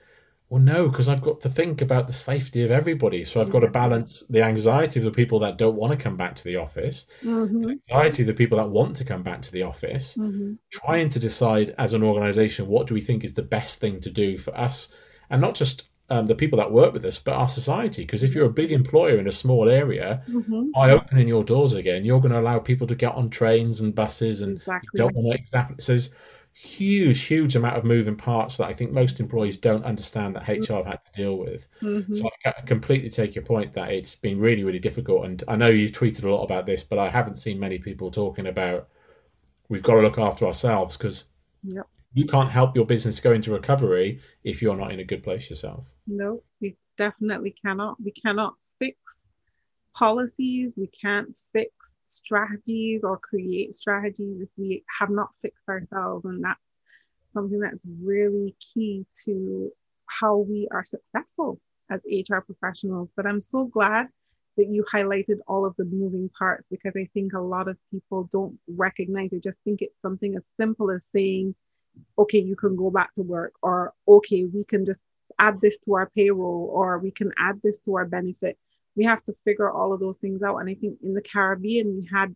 well, 0.50 0.62
no, 0.62 0.88
because 0.88 1.10
I've 1.10 1.22
got 1.22 1.41
to 1.41 1.50
think 1.50 1.82
about 1.82 2.05
the 2.05 2.13
safety 2.13 2.63
of 2.63 2.70
everybody. 2.70 3.24
So 3.24 3.41
I've 3.41 3.50
got 3.50 3.62
to 3.62 3.67
balance 3.70 4.24
the 4.29 4.43
anxiety 4.43 5.00
of 5.00 5.03
the 5.05 5.12
people 5.12 5.39
that 5.39 5.58
don't 5.58 5.75
want 5.75 5.91
to 5.91 5.98
come 5.98 6.15
back 6.15 6.36
to 6.36 6.43
the 6.43 6.58
office, 6.58 7.05
Mm-hmm. 7.24 7.72
anxiety 7.89 8.22
of 8.22 8.27
the 8.27 8.34
people 8.36 8.60
that 8.60 8.70
want 8.70 8.96
to 8.98 9.05
come 9.05 9.24
back 9.24 9.41
to 9.41 9.51
the 9.51 9.63
office, 9.63 10.15
Mm-hmm. 10.15 10.53
trying 10.72 11.10
to 11.10 11.20
decide 11.20 11.74
as 11.79 11.93
an 11.96 12.03
organization 12.03 12.67
what 12.67 12.86
do 12.88 12.93
we 12.93 13.01
think 13.01 13.24
is 13.24 13.34
the 13.34 13.41
best 13.41 13.79
thing 13.79 14.00
to 14.01 14.12
do 14.12 14.38
for 14.38 14.55
us 14.55 14.89
and 15.29 15.41
not 15.41 15.55
just 15.55 15.89
um, 16.10 16.27
the 16.27 16.36
people 16.36 16.57
that 16.57 16.72
work 16.72 16.93
with 16.93 17.05
us, 17.05 17.17
but 17.19 17.33
our 17.33 17.50
society. 17.50 18.03
Because 18.03 18.24
if 18.24 18.36
you're 18.36 18.45
a 18.45 18.50
big 18.50 18.72
employer 18.72 19.17
in 19.17 19.27
a 19.27 19.31
small 19.31 19.69
area, 19.69 20.24
Mm-hmm. 20.29 20.72
by 20.74 20.91
opening 20.91 21.27
your 21.27 21.43
doors 21.43 21.74
again, 21.74 22.05
you're 22.05 22.19
going 22.19 22.33
to 22.33 22.39
allow 22.39 22.60
people 22.60 22.88
to 22.88 22.95
get 22.95 23.13
on 23.15 23.29
trains 23.29 23.81
and 23.81 23.95
buses, 23.95 24.41
and 24.41 24.57
Exactly. 24.57 24.89
you 24.93 24.98
don't 25.00 25.15
want 25.15 25.36
to 25.36 25.41
exactly. 25.41 25.77
So 25.79 25.93
there's 25.93 26.10
huge, 26.55 27.22
huge 27.22 27.55
amount 27.55 27.77
of 27.77 27.83
moving 27.83 28.15
parts 28.15 28.57
that 28.57 28.67
I 28.67 28.74
think 28.74 28.91
most 28.91 29.19
employees 29.19 29.57
don't 29.57 29.83
understand 29.83 30.36
that 30.36 30.47
HR 30.47 30.75
have 30.75 30.86
had 30.86 31.06
to 31.06 31.12
deal 31.13 31.38
with. 31.38 31.67
Mm-hmm. 31.82 32.15
So 32.15 32.30
I 32.45 32.51
completely 32.65 33.10
take 33.10 33.34
your 33.36 33.43
point 33.43 33.73
that 33.73 33.89
it's 33.91 34.13
been 34.15 34.39
really, 34.39 34.63
really 34.63 34.80
difficult. 34.80 35.25
And 35.25 35.43
I 35.47 35.56
know 35.56 35.69
you've 35.69 35.91
tweeted 35.93 36.23
a 36.23 36.30
lot 36.30 36.43
about 36.43 36.65
this, 36.65 36.84
but 36.84 36.99
I 36.99 37.10
haven't 37.10 37.38
seen 37.38 37.60
many 37.60 37.80
people 37.80 38.12
talking 38.12 38.45
about 38.47 38.88
we've 39.69 39.82
got 39.82 39.95
to 39.95 40.01
look 40.01 40.17
after 40.19 40.45
ourselves 40.45 40.95
because 40.97 41.25
Yep. 41.63 41.88
You 42.13 42.26
can't 42.26 42.49
help 42.49 42.76
your 42.76 42.86
business 42.86 43.19
go 43.19 43.32
into 43.32 43.52
recovery 43.52 44.21
if 44.43 44.62
you're 44.62 44.76
not 44.76 44.91
in 44.91 44.99
a 44.99 45.04
good 45.04 45.23
place 45.23 45.49
yourself. 45.49 45.86
No, 46.08 46.43
we 46.62 46.78
definitely 46.97 47.56
cannot. 47.63 47.97
We 48.04 48.12
cannot 48.12 48.54
fix 48.80 48.97
policies. 49.95 50.73
We 50.78 50.88
can't 50.88 51.36
fix 51.52 51.71
strategies 52.08 53.02
or 53.04 53.17
create 53.17 53.73
strategies 53.76 54.41
if 54.41 54.49
we 54.58 54.84
have 54.99 55.10
not 55.10 55.30
fixed 55.41 55.67
ourselves. 55.67 56.26
And 56.26 56.43
that's 56.43 56.60
something 57.34 57.60
that's 57.60 57.86
really 58.02 58.56
key 58.60 59.06
to 59.26 59.71
how 60.06 60.38
we 60.38 60.67
are 60.71 60.86
successful 60.86 61.60
as 61.89 62.04
HR 62.06 62.39
professionals. 62.39 63.10
But 63.15 63.26
I'm 63.26 63.41
so 63.41 63.65
glad 63.65 64.08
that 64.58 64.67
you 64.67 64.86
highlighted 64.93 65.38
all 65.47 65.65
of 65.65 65.76
the 65.78 65.86
moving 65.86 66.30
parts 66.38 66.67
because 66.69 66.93
I 66.95 67.10
think 67.13 67.34
a 67.34 67.39
lot 67.39 67.67
of 67.67 67.78
people 67.89 68.30
don't 68.32 68.60
recognize 68.67 69.34
it, 69.34 69.41
just 69.43 69.58
think 69.63 69.82
it's 69.82 69.99
something 70.02 70.36
as 70.36 70.43
simple 70.60 70.91
as 70.91 71.08
saying, 71.12 71.56
okay, 72.17 72.39
you 72.39 72.56
can 72.56 72.75
go 72.75 72.89
back 72.89 73.13
to 73.15 73.21
work, 73.21 73.53
or 73.62 73.93
okay, 74.08 74.45
we 74.45 74.63
can 74.63 74.86
just 74.86 75.01
add 75.39 75.62
this 75.62 75.77
to 75.79 75.95
our 75.95 76.10
payroll 76.15 76.69
or 76.71 76.99
we 76.99 77.12
can 77.12 77.32
add 77.38 77.60
this 77.63 77.79
to 77.79 77.95
our 77.95 78.06
benefit. 78.06 78.58
We 78.95 79.06
have 79.06 79.23
to 79.25 79.36
figure 79.43 79.69
all 79.69 79.93
of 79.93 79.99
those 79.99 80.17
things 80.17 80.43
out. 80.43 80.58
And 80.58 80.69
I 80.69 80.75
think 80.75 80.99
in 81.03 81.13
the 81.13 81.21
Caribbean, 81.21 81.95
we 81.95 82.08
had 82.12 82.36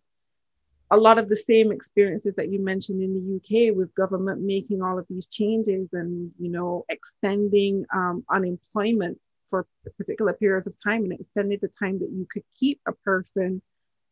a 0.90 0.98
lot 0.98 1.20
of 1.20 1.30
the 1.30 1.36
same 1.36 1.72
experiences 1.72 2.34
that 2.38 2.52
you 2.52 2.60
mentioned 2.60 3.02
in 3.04 3.14
the 3.14 3.36
UK 3.70 3.76
with 3.76 3.94
government 3.94 4.42
making 4.42 4.82
all 4.82 4.98
of 4.98 5.06
these 5.10 5.28
changes 5.28 5.90
and, 5.94 6.32
you 6.40 6.50
know, 6.50 6.86
extending 6.90 7.86
um, 7.94 8.24
unemployment 8.30 9.20
for 9.50 9.66
particular 9.98 10.34
periods 10.34 10.68
of 10.68 10.74
time 10.82 11.04
and 11.04 11.14
extended 11.14 11.60
the 11.62 11.70
time 11.80 12.00
that 12.00 12.10
you 12.10 12.26
could 12.32 12.44
keep 12.58 12.80
a 12.88 12.94
person 12.94 13.62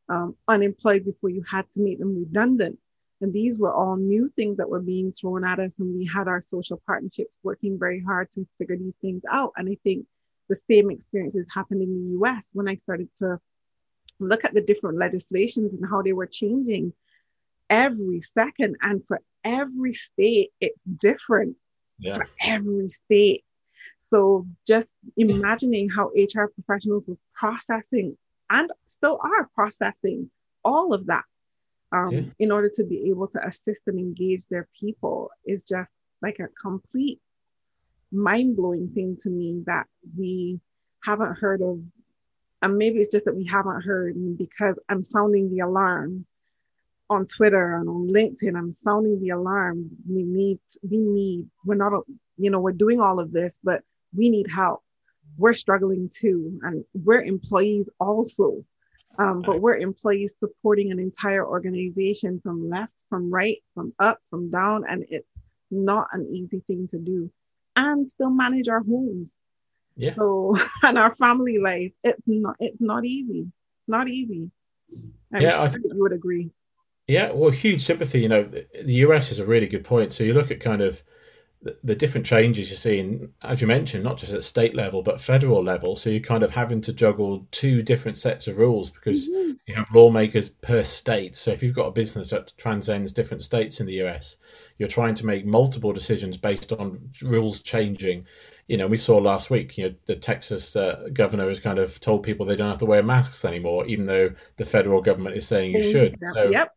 um, 0.10 0.36
unemployed 0.48 1.06
before 1.06 1.30
you 1.30 1.44
had 1.50 1.70
to 1.72 1.82
make 1.82 1.98
them 1.98 2.16
redundant. 2.18 2.78
And 3.22 3.32
these 3.32 3.58
were 3.58 3.74
all 3.74 3.96
new 3.96 4.30
things 4.36 4.58
that 4.58 4.70
were 4.70 4.82
being 4.82 5.12
thrown 5.12 5.46
at 5.46 5.60
us. 5.60 5.80
And 5.80 5.96
we 5.96 6.06
had 6.06 6.28
our 6.28 6.42
social 6.42 6.82
partnerships 6.86 7.38
working 7.44 7.80
very 7.80 8.02
hard 8.02 8.32
to 8.34 8.48
figure 8.58 8.78
these 8.78 8.98
things 8.98 9.24
out. 9.32 9.54
And 9.56 9.70
I 9.70 9.78
think 9.84 10.06
the 10.50 10.56
same 10.70 10.92
experiences 10.92 11.46
happened 11.54 11.82
in 11.82 11.94
the 12.04 12.10
US 12.20 12.50
when 12.54 12.68
I 12.68 12.76
started 12.76 13.10
to 13.18 13.40
look 14.20 14.46
at 14.46 14.54
the 14.54 14.62
different 14.62 14.98
legislations 14.98 15.74
and 15.74 15.86
how 15.90 16.02
they 16.02 16.14
were 16.14 16.28
changing 16.28 16.94
every 17.70 18.22
second. 18.22 18.76
And 18.82 19.06
for 19.08 19.22
every 19.44 19.94
state, 19.94 20.52
it's 20.60 20.82
different 20.84 21.58
Yeah. 22.00 22.18
for 22.18 22.30
every 22.42 22.90
state. 22.90 23.44
So 24.10 24.46
just 24.68 24.94
imagining 25.18 25.90
how 25.90 26.12
HR 26.16 26.48
professionals 26.48 27.06
were 27.08 27.18
processing 27.34 28.18
and 28.50 28.72
still 28.86 29.20
are 29.22 29.50
processing 29.56 30.30
all 30.64 30.94
of 30.94 31.08
that 31.08 31.26
um, 31.96 32.12
Yeah. 32.12 32.22
in 32.40 32.52
order 32.52 32.70
to 32.78 32.84
be 32.84 33.10
able 33.10 33.28
to 33.30 33.40
assist 33.48 33.82
and 33.88 33.98
engage 34.00 34.44
their 34.48 34.68
people 34.80 35.32
is 35.46 35.64
just 35.74 35.90
like 36.22 36.40
a 36.40 36.48
complete 36.66 37.20
mind 38.12 38.56
blowing 38.56 38.90
thing 38.96 39.18
to 39.22 39.30
me 39.30 39.64
that 39.66 39.88
we 40.18 40.60
haven't 41.04 41.36
heard 41.44 41.62
of. 41.62 41.82
And 42.62 42.78
maybe 42.78 43.00
it's 43.00 43.12
just 43.12 43.26
that 43.26 43.36
we 43.36 43.46
haven't 43.46 43.82
heard 43.82 44.16
because 44.38 44.80
I'm 44.90 45.02
sounding 45.02 45.50
the 45.52 45.60
alarm 45.60 46.26
on 47.10 47.28
Twitter 47.28 47.76
and 47.76 47.88
on 47.88 48.08
LinkedIn. 48.10 48.58
I'm 48.58 48.72
sounding 48.72 49.20
the 49.22 49.30
alarm. 49.30 49.78
We 50.10 50.24
need, 50.24 50.60
we 50.90 50.98
need, 50.98 51.48
we're 51.66 51.76
not, 51.76 51.94
you 52.38 52.50
know, 52.50 52.60
we're 52.60 52.72
doing 52.72 53.00
all 53.00 53.20
of 53.20 53.32
this, 53.32 53.60
but 53.64 53.84
we 54.16 54.30
need 54.30 54.48
help. 54.50 54.82
We're 55.38 55.54
struggling 55.54 56.10
too. 56.10 56.60
And 56.64 56.86
we're 56.94 57.22
employees 57.22 57.90
also. 58.00 58.66
Um, 59.18 59.42
but 59.42 59.62
we're 59.62 59.78
employees 59.78 60.36
supporting 60.40 60.92
an 60.92 61.00
entire 61.00 61.46
organization 61.46 62.40
from 62.44 62.70
left, 62.70 63.04
from 63.10 63.32
right, 63.32 63.58
from 63.74 63.94
up, 64.00 64.20
from 64.30 64.50
down. 64.50 64.84
And 64.90 65.06
it's 65.10 65.28
not 65.72 66.08
an 66.14 66.28
easy 66.34 66.62
thing 66.68 66.88
to 66.90 67.00
do 67.00 67.32
and 67.76 68.08
still 68.08 68.30
manage 68.30 68.68
our 68.68 68.82
homes. 68.84 69.32
Yeah. 69.96 70.16
So, 70.16 70.56
and 70.84 70.98
our 70.98 71.14
family 71.16 71.58
life, 71.58 71.92
it's 72.04 72.22
not, 72.28 72.56
it's 72.60 72.82
not 72.82 73.06
easy. 73.06 73.52
Not 73.88 74.08
easy. 74.10 74.50
I'm 75.34 75.42
Yeah, 75.42 75.52
sure 75.52 75.60
I 75.60 75.70
think- 75.70 75.86
you 75.86 76.00
would 76.02 76.14
agree. 76.14 76.52
Yeah, 77.08 77.32
well, 77.34 77.52
huge 77.52 77.82
sympathy. 77.82 78.22
You 78.22 78.30
know, 78.30 78.44
the 78.44 78.66
the 78.84 78.94
US 79.06 79.32
is 79.32 79.38
a 79.38 79.46
really 79.46 79.68
good 79.68 79.84
point. 79.84 80.12
So 80.12 80.24
you 80.24 80.34
look 80.34 80.50
at 80.50 80.60
kind 80.60 80.82
of 80.82 81.04
the, 81.66 81.76
the 81.84 81.96
different 81.96 82.28
changes 82.28 82.70
you're 82.70 82.78
seeing, 82.78 83.34
as 83.42 83.60
you 83.60 83.66
mentioned, 83.66 84.04
not 84.04 84.18
just 84.20 84.32
at 84.32 84.44
state 84.44 84.76
level, 84.76 85.02
but 85.02 85.20
federal 85.20 85.64
level. 85.64 85.96
So 85.96 86.12
you're 86.12 86.20
kind 86.20 86.44
of 86.44 86.52
having 86.52 86.80
to 86.82 86.94
juggle 86.94 87.48
two 87.50 87.82
different 87.82 88.20
sets 88.20 88.46
of 88.48 88.60
rules 88.60 88.92
because 88.92 89.28
Mhm. 89.28 89.58
you 89.66 89.74
have 89.74 89.88
lawmakers 89.92 90.48
per 90.48 90.84
state. 90.84 91.36
So 91.36 91.50
if 91.52 91.64
you've 91.64 91.76
got 91.76 91.88
a 91.88 91.92
business 91.92 92.30
that 92.30 92.54
transcends 92.58 93.12
different 93.14 93.44
states 93.44 93.80
in 93.80 93.88
the 93.88 93.94
US, 94.04 94.38
you're 94.78 94.88
trying 94.88 95.16
to 95.16 95.26
make 95.26 95.44
multiple 95.44 95.92
decisions 95.92 96.38
based 96.38 96.72
on 96.72 97.10
rules 97.24 97.60
changing. 97.62 98.28
You 98.68 98.78
know, 98.78 98.86
we 98.88 98.98
saw 98.98 99.18
last 99.18 99.50
week, 99.50 99.76
you 99.78 99.90
know, 99.90 99.96
the 100.06 100.16
Texas 100.16 100.76
uh, 100.76 101.08
governor 101.14 101.48
has 101.48 101.60
kind 101.60 101.80
of 101.80 102.00
told 102.00 102.22
people 102.22 102.46
they 102.46 102.56
don't 102.56 102.70
have 102.70 102.80
to 102.80 102.86
wear 102.86 103.02
masks 103.02 103.44
anymore, 103.44 103.88
even 103.88 104.06
though 104.06 104.36
the 104.58 104.66
federal 104.66 105.02
government 105.02 105.36
is 105.36 105.48
saying 105.48 105.72
you 105.72 105.82
should. 105.82 106.20
So 106.36 106.52
Yep. 106.52 106.72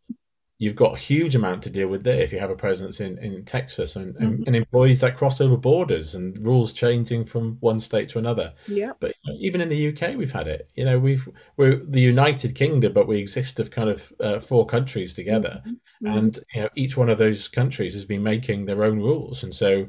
You've 0.60 0.74
got 0.74 0.94
a 0.94 0.98
huge 0.98 1.36
amount 1.36 1.62
to 1.62 1.70
deal 1.70 1.86
with 1.86 2.02
there 2.02 2.20
if 2.20 2.32
you 2.32 2.38
have 2.40 2.50
a 2.50 2.56
presence 2.56 3.00
in, 3.00 3.16
in 3.18 3.44
Texas 3.44 3.94
and, 3.94 4.16
and, 4.16 4.40
Mhm. 4.40 4.46
and 4.48 4.56
employees 4.56 5.00
that 5.00 5.16
cross 5.16 5.40
over 5.40 5.56
borders 5.56 6.16
and 6.16 6.36
rules 6.44 6.72
changing 6.72 7.24
from 7.24 7.56
one 7.60 7.78
state 7.78 8.08
to 8.10 8.18
another. 8.18 8.52
Yep. 8.66 8.96
But 8.98 9.14
even 9.38 9.60
in 9.60 9.68
the 9.68 9.76
UK, 9.92 10.16
we've 10.16 10.32
had 10.32 10.48
it. 10.48 10.68
You 10.74 10.84
know, 10.84 10.98
we've 10.98 11.28
we're 11.56 11.76
the 11.76 12.00
United 12.00 12.56
Kingdom, 12.56 12.92
but 12.92 13.06
we 13.06 13.18
exist 13.18 13.60
of 13.60 13.70
kind 13.70 13.88
of 13.88 14.12
uh, 14.18 14.40
four 14.40 14.66
countries 14.66 15.14
together, 15.14 15.62
Mhm. 15.64 16.16
and 16.18 16.38
you 16.54 16.62
know, 16.62 16.68
each 16.74 16.96
one 16.96 17.08
of 17.08 17.18
those 17.18 17.46
countries 17.46 17.94
has 17.94 18.04
been 18.04 18.22
making 18.24 18.66
their 18.66 18.84
own 18.84 18.98
rules, 18.98 19.42
and 19.44 19.54
so. 19.54 19.88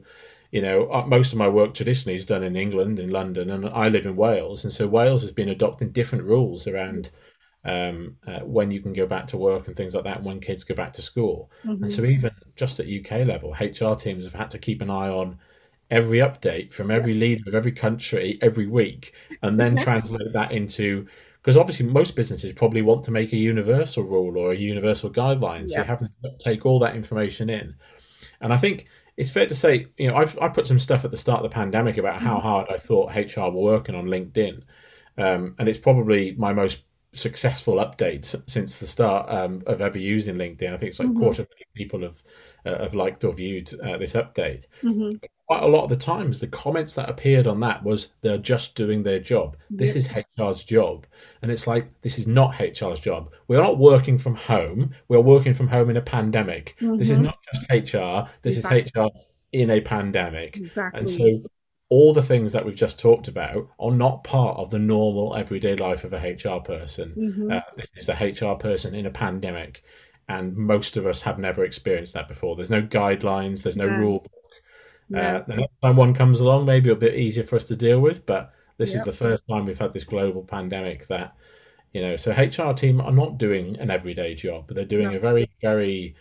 You 0.51 0.63
know, 0.63 0.89
uh, 0.91 1.05
most 1.05 1.31
of 1.31 1.37
my 1.37 1.47
work 1.47 1.75
traditionally 1.75 2.15
is 2.15 2.25
done 2.25 2.41
in 2.41 2.55
England, 2.55 2.99
in 2.99 3.11
London, 3.11 3.51
and 3.51 3.67
I 3.69 3.87
live 3.87 4.07
in 4.07 4.15
Wales, 4.15 4.63
and 4.63 4.73
so 4.73 4.87
Wales 4.87 5.21
has 5.21 5.31
been 5.31 5.47
adopting 5.49 5.91
different 5.91 6.23
rules 6.23 6.65
around 6.65 7.11
um, 7.69 8.17
uh, 8.27 8.39
when 8.41 8.71
you 8.71 8.81
can 8.81 8.93
go 8.93 9.05
back 9.05 9.27
to 9.27 9.37
work 9.37 9.67
and 9.67 9.75
things 9.75 9.95
like 9.95 10.03
that, 10.05 10.23
when 10.23 10.39
kids 10.39 10.63
go 10.63 10.75
back 10.75 10.93
to 10.93 11.01
school. 11.01 11.51
Mhm. 11.63 11.81
And 11.83 11.91
so, 11.91 12.03
even 12.05 12.31
just 12.55 12.79
at 12.79 12.87
UK 12.87 13.25
level, 13.25 13.53
HR 13.59 13.95
teams 13.95 14.23
have 14.25 14.33
had 14.33 14.49
to 14.51 14.59
keep 14.59 14.81
an 14.81 14.89
eye 14.89 15.09
on 15.09 15.39
every 15.91 16.19
update 16.19 16.73
from 16.73 16.91
every 16.91 17.13
leader 17.13 17.43
of 17.47 17.55
every 17.55 17.71
country 17.71 18.37
every 18.41 18.67
week, 18.67 19.13
and 19.41 19.59
then 19.59 19.77
translate 19.79 20.33
that 20.33 20.51
into 20.51 21.07
because 21.41 21.57
obviously 21.57 21.85
most 21.85 22.15
businesses 22.15 22.51
probably 22.53 22.81
want 22.81 23.03
to 23.05 23.11
make 23.11 23.31
a 23.33 23.37
universal 23.37 24.03
rule 24.03 24.37
or 24.37 24.51
a 24.51 24.57
universal 24.57 25.09
guideline. 25.09 25.69
So 25.69 25.75
Yeah. 25.77 25.83
you 25.83 25.87
have 25.87 25.99
to 25.99 26.09
take 26.39 26.65
all 26.65 26.79
that 26.79 26.95
information 26.95 27.49
in. 27.49 27.75
And 28.41 28.53
I 28.53 28.57
think 28.57 28.87
it's 29.17 29.29
fair 29.31 29.45
to 29.47 29.55
say, 29.55 29.87
you 29.97 30.07
know, 30.07 30.15
I've 30.15 30.37
I 30.39 30.49
put 30.49 30.67
some 30.67 30.79
stuff 30.79 31.05
at 31.05 31.11
the 31.11 31.17
start 31.17 31.43
of 31.43 31.49
the 31.51 31.53
pandemic 31.55 31.97
about 31.97 32.21
how 32.21 32.39
hard 32.39 32.67
I 32.69 32.77
thought 32.77 33.15
HR 33.15 33.51
were 33.51 33.61
working 33.61 33.95
on 33.95 34.05
LinkedIn, 34.05 34.63
um, 35.17 35.55
and 35.59 35.67
it's 35.69 35.77
probably 35.77 36.35
my 36.37 36.53
most 36.53 36.83
successful 37.13 37.75
updates 37.75 38.39
since 38.47 38.77
the 38.77 38.85
start 38.87 39.29
um, 39.31 39.63
of 39.65 39.81
ever 39.81 39.97
using 39.97 40.35
LinkedIn. 40.35 40.73
I 40.73 40.77
think 40.77 40.91
it's 40.91 40.99
like 40.99 41.07
a 41.09 41.11
Mhm. 41.11 41.19
quarter 41.19 41.41
of 41.41 41.49
million 41.49 41.67
people 41.73 42.01
have 42.01 42.21
uh, 42.65 42.83
have 42.83 42.93
liked 42.93 43.23
or 43.23 43.31
viewed 43.33 43.73
uh, 43.81 43.97
this 43.97 44.13
update. 44.13 44.65
Mhm. 44.83 45.19
Quite 45.47 45.63
a 45.63 45.67
lot 45.67 45.85
of 45.85 45.89
the 45.89 45.95
times, 45.95 46.39
the 46.39 46.47
comments 46.47 46.93
that 46.95 47.09
appeared 47.09 47.47
on 47.47 47.61
that 47.61 47.83
was 47.83 48.09
they're 48.21 48.37
just 48.37 48.75
doing 48.75 49.01
their 49.01 49.19
job. 49.19 49.55
This 49.69 49.93
Yeah. 49.95 49.99
is 49.99 50.07
HR's 50.37 50.63
job, 50.65 51.07
and 51.41 51.51
it's 51.51 51.65
like 51.67 51.87
this 52.01 52.19
is 52.19 52.27
not 52.27 52.55
HR's 52.59 52.99
job. 52.99 53.31
We're 53.47 53.61
not 53.61 53.79
working 53.79 54.17
from 54.17 54.35
home. 54.35 54.91
We're 55.07 55.21
working 55.21 55.53
from 55.53 55.69
home 55.69 55.89
in 55.89 55.97
a 55.97 56.01
pandemic. 56.01 56.75
This 56.79 57.09
is 57.09 57.17
Mhm. 57.17 57.23
not 57.23 57.37
just 57.53 57.65
HR. 57.71 58.27
This 58.41 58.57
Exactly. 58.57 58.81
is 58.81 58.91
HR 58.95 59.09
in 59.53 59.69
a 59.71 59.81
pandemic. 59.81 60.57
Exactly. 60.57 60.99
And 60.99 61.09
so 61.09 61.41
all 61.89 62.13
the 62.13 62.21
things 62.23 62.53
that 62.53 62.65
we've 62.65 62.75
just 62.75 62.99
talked 62.99 63.27
about 63.27 63.67
are 63.79 63.91
not 63.91 64.23
part 64.23 64.57
of 64.57 64.69
the 64.69 64.77
normal 64.79 65.35
everyday 65.35 65.75
life 65.75 66.03
of 66.03 66.13
a 66.13 66.17
HR 66.19 66.59
person. 66.59 67.13
Mhm. 67.17 67.51
Uh, 67.57 67.61
this 67.75 67.87
is 67.95 68.09
a 68.09 68.13
HR 68.15 68.55
person 68.55 68.93
in 68.93 69.05
a 69.07 69.09
pandemic, 69.11 69.81
and 70.27 70.55
most 70.55 70.97
of 70.97 71.07
us 71.07 71.21
have 71.23 71.39
never 71.39 71.63
experienced 71.65 72.13
that 72.13 72.27
before. 72.27 72.55
There's 72.55 72.69
no 72.69 72.83
guidelines, 72.83 73.63
there's 73.63 73.75
no 73.77 73.87
Yeah. 73.87 73.97
rule 73.97 74.19
book. 74.19 74.31
yeah. 75.11 75.37
Uh, 75.37 75.43
the 75.47 75.55
next 75.55 75.73
time 75.81 75.95
one 75.95 76.13
comes 76.13 76.39
along, 76.39 76.65
maybe 76.67 76.91
a 76.91 76.95
bit 76.95 77.15
easier 77.15 77.43
for 77.43 77.55
us 77.55 77.63
to 77.65 77.75
deal 77.75 77.99
with, 77.99 78.27
but 78.27 78.53
this 78.77 78.93
is 78.93 79.03
the 79.03 79.11
first 79.11 79.43
time 79.49 79.65
we've 79.65 79.79
had 79.79 79.91
this 79.91 80.03
global 80.03 80.43
pandemic 80.43 81.07
that, 81.07 81.33
you 81.93 81.99
know, 82.01 82.15
so 82.15 82.31
HR 82.31 82.73
team 82.73 83.01
are 83.01 83.11
not 83.11 83.39
doing 83.39 83.75
an 83.79 83.89
everyday 83.89 84.35
job, 84.35 84.65
but 84.67 84.75
they're 84.75 84.85
doing 84.85 85.09
No. 85.09 85.15
a 85.15 85.19
very, 85.19 85.49
very, 85.63 86.13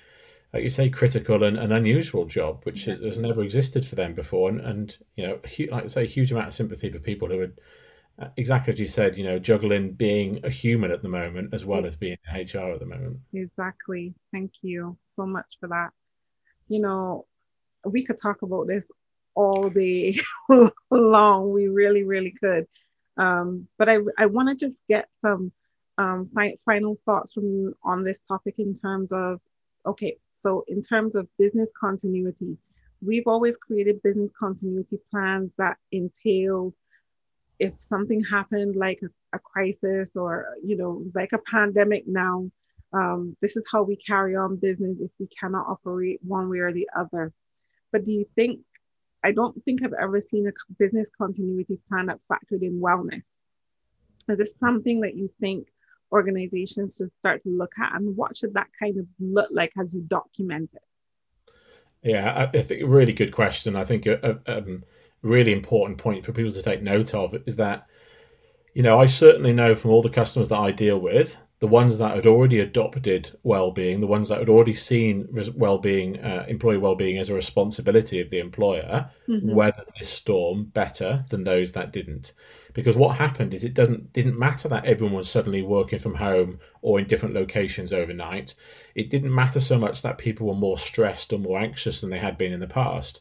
like 0.52 0.62
you 0.62 0.68
say, 0.68 0.88
critical 0.88 1.44
and, 1.44 1.58
and 1.58 1.72
unusual 1.72 2.24
job, 2.24 2.64
which 2.64 2.86
Yeah. 2.86 2.96
has 2.96 3.18
never 3.18 3.42
existed 3.42 3.84
for 3.84 3.96
them 3.96 4.14
before. 4.14 4.48
And, 4.48 4.60
and 4.60 4.98
you 5.16 5.26
know, 5.26 5.40
like 5.70 5.84
I 5.84 5.86
say, 5.86 6.02
a 6.04 6.06
huge 6.06 6.32
amount 6.32 6.48
of 6.48 6.54
sympathy 6.54 6.90
for 6.90 6.98
people 6.98 7.28
who 7.28 7.40
are, 7.40 7.52
uh, 8.18 8.28
exactly 8.36 8.72
as 8.72 8.80
you 8.80 8.86
said, 8.88 9.16
you 9.18 9.24
know, 9.24 9.38
juggling 9.38 9.92
being 9.92 10.40
a 10.44 10.50
human 10.50 10.90
at 10.90 11.02
the 11.02 11.08
moment 11.08 11.52
as 11.52 11.64
well 11.64 11.84
as 11.84 11.96
being 11.96 12.16
HR 12.34 12.72
at 12.72 12.80
the 12.80 12.86
moment. 12.86 13.18
Exactly. 13.34 14.14
Thank 14.32 14.52
you 14.62 14.96
so 15.04 15.26
much 15.26 15.46
for 15.60 15.68
that. 15.68 15.90
You 16.68 16.80
know, 16.80 17.26
we 17.84 18.04
could 18.04 18.20
talk 18.20 18.42
about 18.42 18.66
this 18.68 18.90
all 19.34 19.68
day 19.70 20.18
long. 20.90 21.52
We 21.52 21.68
really, 21.68 22.04
really 22.04 22.32
could. 22.32 22.66
Um, 23.18 23.68
but 23.76 23.88
I, 23.88 23.98
I 24.16 24.26
want 24.26 24.48
to 24.48 24.54
just 24.54 24.78
get 24.88 25.08
some 25.20 25.52
um, 25.98 26.26
fi- 26.26 26.56
final 26.64 26.98
thoughts 27.04 27.34
from 27.34 27.74
on 27.82 28.02
this 28.04 28.20
topic 28.28 28.54
in 28.58 28.74
terms 28.74 29.12
of, 29.12 29.40
okay, 29.84 30.16
so 30.38 30.64
in 30.68 30.82
terms 30.82 31.16
of 31.16 31.28
business 31.36 31.68
continuity, 31.78 32.56
we've 33.02 33.26
always 33.26 33.56
created 33.56 34.02
business 34.02 34.30
continuity 34.38 34.98
plans 35.10 35.50
that 35.58 35.76
entailed 35.92 36.74
if 37.58 37.80
something 37.80 38.22
happened 38.22 38.76
like 38.76 39.00
a, 39.34 39.38
crisis 39.40 40.14
or, 40.14 40.54
you 40.64 40.76
know, 40.76 41.04
like 41.14 41.32
a 41.32 41.38
pandemic 41.38 42.04
now, 42.06 42.50
um, 42.92 43.36
this 43.42 43.56
is 43.56 43.64
how 43.70 43.82
we 43.82 43.96
carry 43.96 44.36
on 44.36 44.56
business 44.56 44.98
if 45.00 45.10
we 45.18 45.26
cannot 45.26 45.66
operate 45.68 46.20
one 46.22 46.48
way 46.48 46.58
or 46.58 46.72
the 46.72 46.88
other. 46.96 47.32
But 47.92 48.04
do 48.04 48.12
you 48.12 48.26
think, 48.36 48.60
I 49.24 49.32
don't 49.32 49.62
think 49.64 49.82
I've 49.82 49.92
ever 49.92 50.20
seen 50.20 50.46
a 50.46 50.52
business 50.78 51.10
continuity 51.18 51.78
plan 51.88 52.06
that 52.06 52.20
factored 52.30 52.62
in 52.62 52.80
wellness. 52.80 53.24
Is 54.28 54.38
this 54.38 54.52
something 54.60 55.00
that 55.00 55.16
you 55.16 55.30
think 55.40 55.68
organizations 56.12 56.96
to 56.96 57.10
start 57.18 57.42
to 57.44 57.50
look 57.50 57.72
at? 57.78 57.94
And 57.94 58.16
what 58.16 58.36
should 58.36 58.54
that 58.54 58.68
kind 58.78 58.98
of 58.98 59.06
look 59.18 59.50
like 59.52 59.72
as 59.78 59.94
you 59.94 60.02
document 60.02 60.70
it? 60.72 60.82
Yeah, 62.02 62.48
I, 62.52 62.62
think 62.62 62.82
really 62.86 63.12
good 63.12 63.32
question. 63.32 63.74
I 63.74 63.84
think 63.84 64.06
a, 64.06 64.40
a 64.46 64.58
um, 64.58 64.84
really 65.22 65.52
important 65.52 65.98
point 65.98 66.24
for 66.24 66.32
people 66.32 66.52
to 66.52 66.62
take 66.62 66.82
note 66.82 67.12
of 67.12 67.34
is 67.46 67.56
that, 67.56 67.86
you 68.72 68.82
know, 68.82 69.00
I 69.00 69.06
certainly 69.06 69.52
know 69.52 69.74
from 69.74 69.90
all 69.90 70.02
the 70.02 70.10
customers 70.10 70.48
that 70.48 70.58
I 70.58 70.70
deal 70.70 70.98
with, 70.98 71.36
the 71.60 71.66
ones 71.66 71.98
that 71.98 72.14
had 72.14 72.26
already 72.26 72.60
adopted 72.60 73.36
well-being, 73.42 74.00
the 74.00 74.06
ones 74.06 74.28
that 74.28 74.38
had 74.38 74.48
already 74.48 74.74
seen 74.74 75.26
well-being, 75.56 76.18
uh, 76.20 76.44
employee 76.48 76.76
well-being 76.78 77.18
as 77.18 77.30
a 77.30 77.34
responsibility 77.34 78.20
of 78.20 78.30
the 78.30 78.38
employer, 78.38 79.10
Mhm. 79.28 79.54
weathered 79.54 79.88
this 79.98 80.08
storm 80.08 80.66
better 80.66 81.24
than 81.30 81.42
those 81.42 81.72
that 81.72 81.92
didn't. 81.92 82.32
Because 82.74 82.96
what 82.96 83.16
happened 83.16 83.54
is 83.54 83.64
it 83.64 83.74
doesn't 83.74 84.12
didn't 84.12 84.38
matter 84.38 84.68
that 84.68 84.84
everyone 84.84 85.16
was 85.16 85.28
suddenly 85.28 85.62
working 85.62 85.98
from 85.98 86.14
home 86.14 86.60
or 86.80 87.00
in 87.00 87.06
different 87.06 87.34
locations 87.34 87.92
overnight. 87.92 88.54
It 88.94 89.10
didn't 89.10 89.34
matter 89.34 89.58
so 89.58 89.78
much 89.78 90.02
that 90.02 90.16
people 90.18 90.46
were 90.46 90.54
more 90.54 90.78
stressed 90.78 91.32
or 91.32 91.38
more 91.38 91.58
anxious 91.58 92.00
than 92.00 92.10
they 92.10 92.18
had 92.18 92.38
been 92.38 92.52
in 92.52 92.60
the 92.60 92.68
past. 92.68 93.20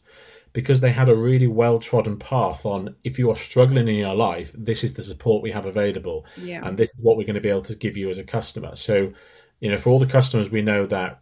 Because 0.54 0.80
they 0.82 0.92
had 0.92 1.10
a 1.10 1.16
really 1.16 1.48
well 1.48 1.80
trodden 1.80 2.18
path 2.18 2.66
on 2.66 2.96
if 3.04 3.18
you 3.20 3.30
are 3.30 3.36
struggling 3.36 3.88
in 3.88 3.96
your 3.96 4.16
life, 4.16 4.52
this 4.58 4.84
is 4.84 4.94
the 4.94 5.04
support 5.04 5.44
we 5.44 5.52
have 5.52 5.66
available 5.66 6.26
Yeah. 6.38 6.62
and 6.68 6.78
this 6.78 6.90
is 6.90 6.96
what 7.00 7.18
we're 7.18 7.26
going 7.26 7.36
to 7.36 7.42
be 7.42 7.50
able 7.50 7.62
to 7.64 7.76
give 7.76 7.96
you 7.98 8.10
as 8.10 8.18
a 8.18 8.24
customer. 8.24 8.76
So, 8.76 9.14
you 9.60 9.70
know, 9.72 9.78
for 9.78 9.90
all 9.92 10.00
the 10.00 10.06
customers 10.06 10.50
we 10.50 10.62
know 10.62 10.86
that 10.88 11.20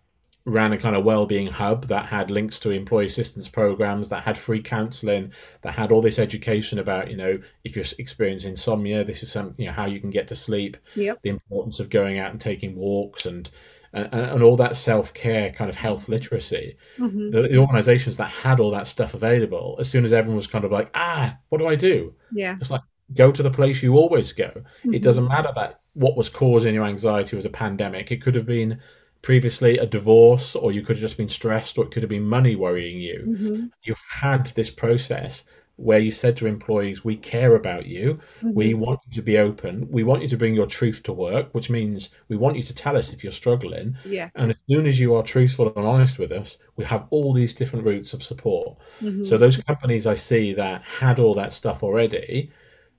ran 0.47 0.71
a 0.71 0.77
kind 0.77 0.95
of 0.95 1.03
well-being 1.03 1.47
hub 1.47 1.87
that 1.87 2.05
had 2.05 2.29
links 2.29 2.59
to 2.59 2.69
employee 2.69 3.07
assistance 3.07 3.49
programs, 3.49 4.09
that 4.09 4.23
had 4.23 4.37
free 4.37 4.61
counselling, 4.61 5.31
that 5.63 5.73
had 5.73 5.91
all 5.91 6.03
this 6.03 6.19
education 6.19 6.77
about, 6.77 7.09
you 7.09 7.17
know, 7.17 7.39
if 7.63 7.75
you're 7.75 7.85
experiencing 7.97 8.51
insomnia, 8.51 9.03
this 9.03 9.23
is 9.23 9.31
some, 9.31 9.55
you 9.57 9.65
know, 9.65 9.71
how 9.71 9.85
you 9.87 9.99
can 9.99 10.11
get 10.11 10.27
to 10.27 10.35
sleep, 10.35 10.77
Yep. 10.95 11.19
the 11.23 11.31
importance 11.31 11.79
of 11.79 11.89
going 11.89 12.19
out 12.19 12.29
and 12.31 12.39
taking 12.39 12.75
walks, 12.75 13.25
and 13.25 13.49
and, 13.95 14.13
and 14.13 14.43
all 14.43 14.57
that 14.57 14.75
self-care 14.75 15.51
kind 15.51 15.69
of 15.69 15.75
health 15.75 16.07
literacy. 16.09 16.77
Mhm. 16.97 17.31
The, 17.31 17.43
the 17.43 17.57
organisations 17.57 18.17
that 18.17 18.29
had 18.29 18.59
all 18.59 18.71
that 18.71 18.87
stuff 18.87 19.13
available, 19.13 19.77
as 19.79 19.89
soon 19.89 20.05
as 20.05 20.13
everyone 20.13 20.37
was 20.37 20.47
kind 20.47 20.65
of 20.65 20.71
like, 20.71 20.89
ah, 20.93 21.37
what 21.49 21.59
do 21.59 21.67
I 21.67 21.75
do? 21.75 22.13
Yeah. 22.31 22.57
It's 22.59 22.71
like 22.71 22.81
go 23.13 23.31
to 23.31 23.43
the 23.43 23.51
place 23.51 23.81
you 23.81 23.95
always 23.95 24.33
go. 24.33 24.51
Mhm. 24.83 24.95
It 24.95 25.01
doesn't 25.01 25.27
matter 25.27 25.51
that 25.55 25.79
what 25.93 26.17
was 26.17 26.29
causing 26.29 26.75
your 26.75 26.85
anxiety 26.85 27.35
was 27.35 27.45
a 27.45 27.49
pandemic. 27.49 28.11
It 28.11 28.21
could 28.21 28.35
have 28.35 28.45
been 28.45 28.79
previously 29.21 29.77
a 29.79 29.85
divorce, 29.87 30.55
or 30.55 30.71
you 30.71 30.81
could 30.81 30.97
have 30.97 31.01
just 31.01 31.17
been 31.17 31.29
stressed, 31.29 31.77
or 31.77 31.85
it 31.85 31.91
could 31.91 32.03
have 32.03 32.09
been 32.09 32.27
money 32.27 32.55
worrying 32.55 32.99
you. 32.99 33.23
Mhm. 33.27 33.69
You 33.83 33.95
had 34.11 34.47
this 34.47 34.69
process 34.69 35.43
where 35.77 35.99
you 35.99 36.11
said 36.11 36.37
to 36.37 36.47
employees, 36.47 37.03
"We 37.03 37.17
care 37.17 37.55
about 37.55 37.85
you. 37.85 38.19
We 38.43 38.73
Mhm. 38.73 38.77
want 38.77 38.99
you 39.07 39.13
to 39.13 39.21
be 39.21 39.37
open. 39.37 39.87
We 39.91 40.03
want 40.03 40.21
you 40.23 40.29
to 40.29 40.37
bring 40.37 40.55
your 40.55 40.67
truth 40.67 41.03
to 41.03 41.13
work, 41.13 41.53
which 41.53 41.69
means 41.69 42.09
we 42.29 42.37
want 42.37 42.55
you 42.57 42.63
to 42.63 42.73
tell 42.73 42.95
us 42.95 43.11
if 43.13 43.23
you're 43.23 43.33
struggling. 43.33 43.97
Yeah. 44.05 44.29
And 44.35 44.51
as 44.51 44.57
soon 44.69 44.85
as 44.87 44.99
you 44.99 45.13
are 45.15 45.23
truthful 45.23 45.73
and 45.75 45.85
honest 45.85 46.17
with 46.17 46.31
us, 46.31 46.57
we 46.77 46.85
have 46.85 47.05
all 47.09 47.33
these 47.33 47.53
different 47.53 47.85
routes 47.85 48.13
of 48.13 48.23
support." 48.23 48.77
Mhm. 49.01 49.25
So 49.25 49.37
those 49.37 49.57
companies 49.57 50.07
I 50.07 50.13
see 50.15 50.53
that 50.53 50.81
had 50.83 51.19
all 51.19 51.33
that 51.35 51.53
stuff 51.53 51.83
already 51.83 52.51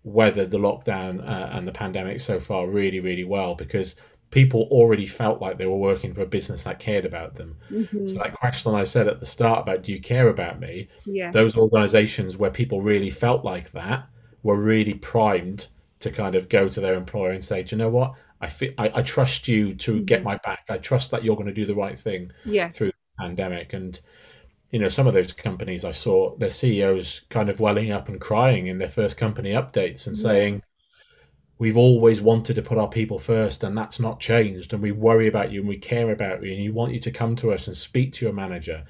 weathered 0.05 0.51
the 0.51 0.59
lockdown 0.59 1.21
uh, 1.21 1.49
and 1.53 1.67
the 1.67 1.73
pandemic 1.73 2.21
so 2.21 2.39
far 2.41 2.69
really, 2.69 3.01
really 3.01 3.25
well 3.25 3.55
because 3.55 3.97
people 4.31 4.69
already 4.71 5.07
felt 5.07 5.41
like 5.41 5.57
they 5.57 5.67
were 5.67 5.77
working 5.77 6.13
for 6.13 6.23
a 6.23 6.27
business 6.27 6.65
that 6.65 6.79
cared 6.79 7.05
about 7.05 7.37
them. 7.37 7.57
Mm-hmm. 7.71 8.09
So 8.09 8.15
that 8.15 8.35
question 8.35 8.75
I 8.75 8.85
said 8.85 9.07
at 9.09 9.21
the 9.21 9.27
start 9.27 9.61
about 9.61 9.83
do 9.83 9.93
you 9.93 10.01
care 10.01 10.29
about 10.29 10.61
me? 10.61 10.89
Yeah. 11.05 11.31
Those 11.31 11.57
organizations 11.57 12.37
where 12.37 12.51
people 12.51 12.83
really 12.83 13.11
felt 13.11 13.45
like 13.45 13.73
that 13.73 14.07
were 14.43 14.57
really 14.61 14.95
primed 14.95 15.69
to 16.01 16.11
kind 16.11 16.35
of 16.35 16.49
go 16.49 16.69
to 16.69 16.81
their 16.81 16.95
employer 16.95 17.31
and 17.31 17.45
say, 17.45 17.63
do 17.63 17.75
you 17.77 17.79
know 17.79 17.89
what? 17.89 18.15
I, 18.41 18.49
feel, 18.49 18.73
I, 18.77 18.91
I 18.97 19.03
trust 19.03 19.49
you 19.49 19.75
to 19.77 20.01
get 20.03 20.21
Mhm. 20.21 20.25
my 20.25 20.37
back. 20.39 20.65
I 20.69 20.79
trust 20.79 21.11
that 21.13 21.25
you're 21.25 21.37
going 21.37 21.47
to 21.49 21.55
do 21.55 21.65
the 21.65 21.75
right 21.75 21.99
thing 21.99 22.33
Yeah. 22.45 22.69
through 22.69 22.89
the 22.89 22.93
pandemic. 23.25 23.73
And, 23.73 23.99
you 24.71 24.79
know, 24.79 24.89
some 24.89 25.07
of 25.07 25.15
those 25.15 25.33
companies 25.33 25.85
I 25.85 25.93
saw 25.93 26.37
their 26.37 26.51
CEOs 26.51 27.23
kind 27.31 27.49
of 27.49 27.61
welling 27.61 27.93
up 27.93 28.09
and 28.09 28.21
crying 28.21 28.67
in 28.67 28.79
their 28.79 28.91
first 28.91 29.17
company 29.17 29.53
updates 29.53 30.07
and 30.07 30.19
saying, 30.19 30.63
We've 31.59 31.77
always 31.77 32.21
wanted 32.21 32.55
to 32.55 32.63
put 32.63 32.79
our 32.79 32.89
people 32.89 33.19
first, 33.19 33.65
and 33.65 33.77
that's 33.77 33.99
not 33.99 34.21
changed. 34.21 34.73
And 34.73 34.83
we 34.83 34.93
worry 34.93 35.27
about 35.27 35.51
you 35.53 35.61
and 35.61 35.69
we 35.69 35.79
care 35.79 36.11
about 36.11 36.43
you, 36.43 36.53
and 36.53 36.63
you 36.63 36.73
want 36.73 36.93
you 36.93 37.01
to 37.01 37.11
come 37.11 37.35
to 37.37 37.53
us 37.53 37.67
and 37.67 37.77
speak 37.77 38.13
to 38.15 38.27
your 38.27 38.35
manager. 38.35 38.85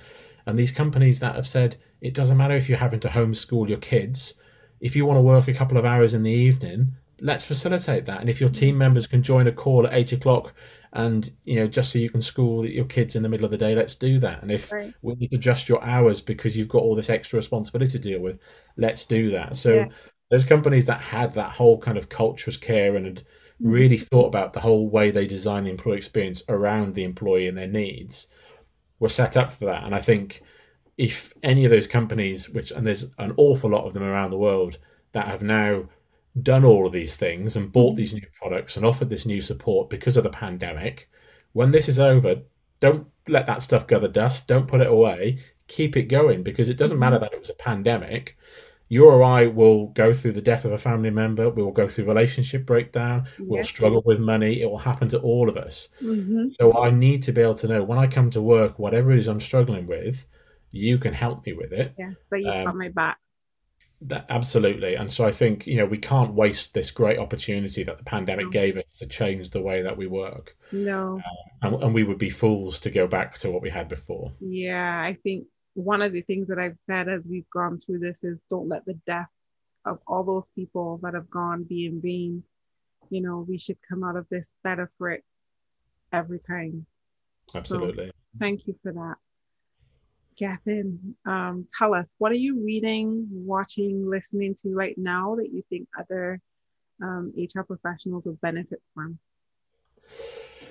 And 0.47 0.59
these 0.59 0.71
companies 0.71 1.21
that 1.21 1.37
have 1.37 1.47
said, 1.47 1.77
it 2.01 2.15
doesn't 2.15 2.37
matter 2.37 2.57
if 2.57 2.69
you're 2.69 2.79
having 2.79 3.01
to 3.01 3.09
homeschool 3.09 3.69
your 3.69 3.79
kids, 3.79 4.35
if 4.81 4.95
you 4.95 5.07
want 5.07 5.17
to 5.17 5.23
work 5.23 5.49
a 5.49 5.55
couple 5.55 5.79
of 5.79 5.85
hours 5.85 6.15
in 6.15 6.23
the 6.23 6.31
evening, 6.31 6.93
let's 7.21 7.45
facilitate 7.45 8.05
that. 8.07 8.21
And 8.21 8.29
if 8.29 8.41
your 8.41 8.51
team 8.51 8.77
members 8.77 9.07
can 9.07 9.23
join 9.23 9.47
a 9.47 9.53
call 9.53 9.87
at 9.87 9.95
eight 9.95 10.13
o'clock 10.13 10.53
and 10.93 11.31
you 11.45 11.57
know 11.57 11.67
just 11.67 11.93
so 11.93 11.99
you 11.99 12.09
can 12.09 12.23
school 12.23 12.67
your 12.67 12.85
kids 12.85 13.17
in 13.17 13.23
the 13.23 13.29
middle 13.29 13.45
of 13.45 13.51
the 13.51 13.57
day, 13.57 13.75
let's 13.75 13.95
do 13.95 14.19
that. 14.21 14.43
And 14.43 14.51
if 14.51 14.71
Right. 14.73 14.95
we 15.03 15.15
need 15.15 15.31
to 15.31 15.37
adjust 15.37 15.69
your 15.69 15.83
hours 15.83 16.21
because 16.21 16.57
you've 16.57 16.69
got 16.69 16.83
all 16.83 16.95
this 16.95 17.11
extra 17.11 17.39
responsibility 17.39 17.93
to 17.93 17.99
deal 17.99 18.21
with, 18.21 18.39
let's 18.77 19.05
do 19.05 19.31
that. 19.31 19.57
So 19.57 19.75
Yeah. 19.75 19.89
Those 20.31 20.45
companies 20.45 20.87
that 20.87 21.01
had 21.01 21.35
that 21.35 21.53
whole 21.53 21.79
kind 21.79 21.97
of 21.97 22.09
culture's 22.09 22.57
care 22.57 22.97
and 22.97 23.07
had 23.07 23.25
really 23.61 23.99
mm. 23.99 24.09
thought 24.09 24.27
about 24.27 24.53
the 24.53 24.61
whole 24.61 24.89
way 24.89 25.11
they 25.11 25.27
design 25.27 25.65
the 25.65 25.71
employee 25.71 25.97
experience 25.97 26.43
around 26.49 26.95
the 26.95 27.05
employee 27.05 27.47
and 27.47 27.57
their 27.57 27.67
needs 27.67 28.27
were 28.99 29.09
set 29.09 29.37
up 29.37 29.53
for 29.53 29.67
that. 29.67 29.85
And 29.85 29.95
I 29.95 30.01
think 30.01 30.43
if 30.97 31.33
any 31.43 31.65
of 31.65 31.71
those 31.71 31.87
companies, 31.87 32.49
which 32.49 32.71
and 32.71 32.87
there's 32.87 33.07
an 33.19 33.35
awful 33.37 33.71
lot 33.71 33.87
of 33.87 33.93
them 33.93 34.03
around 34.03 34.31
the 34.31 34.39
world 34.39 34.79
that 35.12 35.29
have 35.29 35.43
now 35.43 35.89
done 36.43 36.65
all 36.65 36.87
of 36.87 36.93
these 36.93 37.17
things 37.17 37.57
and 37.57 37.73
bought 37.73 37.95
mm. 37.95 37.99
these 37.99 38.12
new 38.12 38.27
products 38.41 38.77
and 38.77 38.85
offered 38.85 39.09
this 39.09 39.27
new 39.27 39.41
support 39.41 39.89
because 39.89 40.17
of 40.17 40.23
the 40.23 40.31
pandemic, 40.31 41.09
when 41.53 41.71
this 41.71 41.89
is 41.89 41.99
over, 41.99 42.43
don't 42.81 43.07
let 43.29 43.47
that 43.47 43.62
stuff 43.62 43.87
gather 43.87 44.09
dust. 44.09 44.47
Don't 44.47 44.69
put 44.69 44.81
it 44.81 44.87
away. 44.87 45.39
Keep 45.69 45.97
it 45.97 46.05
going 46.05 46.43
because 46.43 46.69
it 46.69 46.77
doesn't 46.77 46.99
matter 46.99 47.17
mm. 47.17 47.21
that 47.21 47.33
it 47.33 47.41
was 47.41 47.51
a 47.51 47.55
pandemic. 47.55 48.37
You 48.88 49.07
or 49.07 49.22
I 49.22 49.46
will 49.46 49.88
go 49.88 50.14
through 50.14 50.33
the 50.33 50.42
death 50.42 50.64
of 50.64 50.72
a 50.72 50.79
family 50.79 51.11
member. 51.11 51.51
We 51.51 51.62
will 51.62 51.72
go 51.72 51.88
through 51.88 52.05
relationship 52.05 52.64
breakdown. 52.64 53.27
We'll 53.38 53.64
struggle 53.64 54.03
with 54.05 54.20
money. 54.20 54.62
It 54.62 54.70
will 54.70 54.79
happen 54.79 55.09
to 55.09 55.18
all 55.18 55.49
of 55.49 55.57
us. 55.57 55.88
Mm-hmm. 56.01 56.51
So 56.61 56.79
I 56.79 56.90
need 56.90 57.22
to 57.25 57.33
be 57.33 57.40
able 57.40 57.55
to 57.55 57.68
know 57.68 57.83
when 57.83 57.99
I 57.99 58.07
come 58.07 58.31
to 58.31 58.40
work, 58.40 58.79
whatever 58.79 59.11
it 59.11 59.18
is 59.18 59.27
I'm 59.27 59.40
struggling 59.40 59.87
with, 59.87 60.25
you 60.70 60.99
can 60.99 61.14
help 61.14 61.44
me 61.46 61.53
with 61.53 61.72
it. 61.72 61.94
Yes. 61.99 62.29
That 62.31 62.40
you've 62.40 62.55
Um, 62.55 62.64
got 62.64 62.77
my 62.77 62.88
back. 62.90 63.18
That, 64.03 64.27
absolutely. 64.29 64.94
And 64.94 65.11
so 65.11 65.25
I 65.25 65.33
think, 65.33 65.66
you 65.66 65.79
know, 65.79 65.87
we 65.87 65.99
can't 65.99 66.35
waste 66.35 66.75
this 66.75 66.90
great 66.90 67.18
opportunity 67.18 67.83
that 67.83 67.96
the 67.96 68.05
pandemic 68.05 68.46
No. 68.46 68.51
gave 68.51 68.77
us 68.77 68.85
to 68.99 69.07
change 69.07 69.51
the 69.51 69.62
way 69.62 69.81
that 69.83 69.96
we 69.96 70.07
work. 70.07 70.55
No. 70.70 71.20
And, 71.62 71.83
and 71.83 71.94
we 71.94 72.05
would 72.05 72.18
be 72.18 72.29
fools 72.29 72.79
to 72.81 72.90
go 72.90 73.07
back 73.07 73.38
to 73.38 73.51
what 73.51 73.62
we 73.62 73.70
had 73.70 73.88
before. 73.88 74.33
Yeah, 74.38 75.01
I 75.03 75.14
think 75.14 75.46
one 75.77 76.01
of 76.01 76.12
the 76.12 76.23
things 76.23 76.49
that 76.49 76.59
I've 76.59 76.79
said 76.87 77.09
as 77.09 77.23
we've 77.29 77.49
gone 77.51 77.79
through 77.79 77.99
this 77.99 78.25
is 78.25 78.39
don't 78.49 78.69
let 78.69 78.85
the 78.87 78.99
death 79.07 79.29
of 79.85 79.99
all 80.07 80.25
those 80.25 80.49
people 80.55 80.99
that 81.03 81.15
have 81.15 81.31
gone 81.31 81.65
be 81.65 81.87
in 81.87 82.01
vain. 82.01 82.43
You 83.11 83.21
know, 83.21 83.45
we 83.47 83.59
should 83.59 83.77
come 83.89 84.03
out 84.03 84.17
of 84.17 84.27
this 84.31 84.53
better 84.65 84.91
for 84.99 85.11
it 85.11 85.23
every 86.12 86.41
time. 86.41 86.87
Absolutely. 87.55 88.11
Thank 88.39 88.67
you 88.67 88.75
for 88.83 88.93
that. 88.93 89.17
Gethin, 90.37 91.15
um, 91.25 91.67
tell 91.79 91.95
us 91.95 92.15
what 92.19 92.33
are 92.33 92.37
you 92.37 92.65
reading, 92.65 93.27
watching, 93.31 94.09
listening 94.09 94.55
to 94.62 94.75
right 94.75 94.97
now 94.99 95.37
that 95.37 95.51
you 95.53 95.62
think 95.71 95.89
other 95.99 96.41
um, 97.03 97.33
HR 97.37 97.62
professionals 97.62 98.27
will 98.27 98.39
benefit 98.43 98.83
from? 98.95 99.19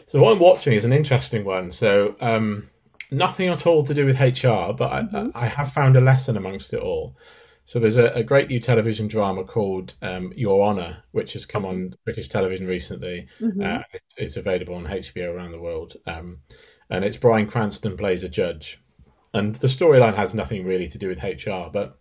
So 0.07 0.19
what 0.19 0.33
I'm 0.33 0.39
watching 0.39 0.73
is 0.73 0.85
an 0.85 0.93
interesting 0.93 1.45
one. 1.45 1.71
So 1.71 2.15
um, 2.21 2.69
nothing 3.11 3.49
at 3.49 3.65
all 3.67 3.83
to 3.85 3.93
do 3.93 4.05
with 4.05 4.19
HR, 4.19 4.73
but 4.73 4.91
I, 4.91 5.01
Mhm. 5.03 5.31
I 5.35 5.47
have 5.47 5.71
found 5.73 5.95
a 5.95 6.01
lesson 6.01 6.37
amongst 6.37 6.73
it 6.73 6.79
all. 6.79 7.15
So 7.67 7.79
there's 7.79 7.97
a, 7.97 8.07
a 8.13 8.23
great 8.23 8.49
new 8.49 8.59
television 8.59 9.07
drama 9.07 9.43
called 9.43 9.95
um, 10.01 10.31
Your 10.35 10.63
Honor, 10.67 11.03
which 11.11 11.33
has 11.33 11.45
come 11.47 11.65
on 11.65 11.95
British 12.03 12.27
television 12.29 12.67
recently. 12.67 13.27
Mhm. 13.41 13.63
Uh, 13.79 13.83
it, 13.93 14.01
it's 14.17 14.37
available 14.37 14.75
on 14.75 14.85
HBO 14.85 15.33
around 15.33 15.51
the 15.51 15.59
world, 15.59 15.95
um, 16.05 16.39
and 16.89 17.03
it's 17.03 17.17
Bryan 17.17 17.47
Cranston 17.47 17.97
plays 17.97 18.23
a 18.23 18.29
judge, 18.29 18.79
and 19.33 19.55
the 19.55 19.67
storyline 19.67 20.15
has 20.15 20.35
nothing 20.35 20.63
really 20.65 20.87
to 20.87 20.97
do 20.99 21.07
with 21.07 21.23
HR. 21.23 21.69
But 21.73 21.97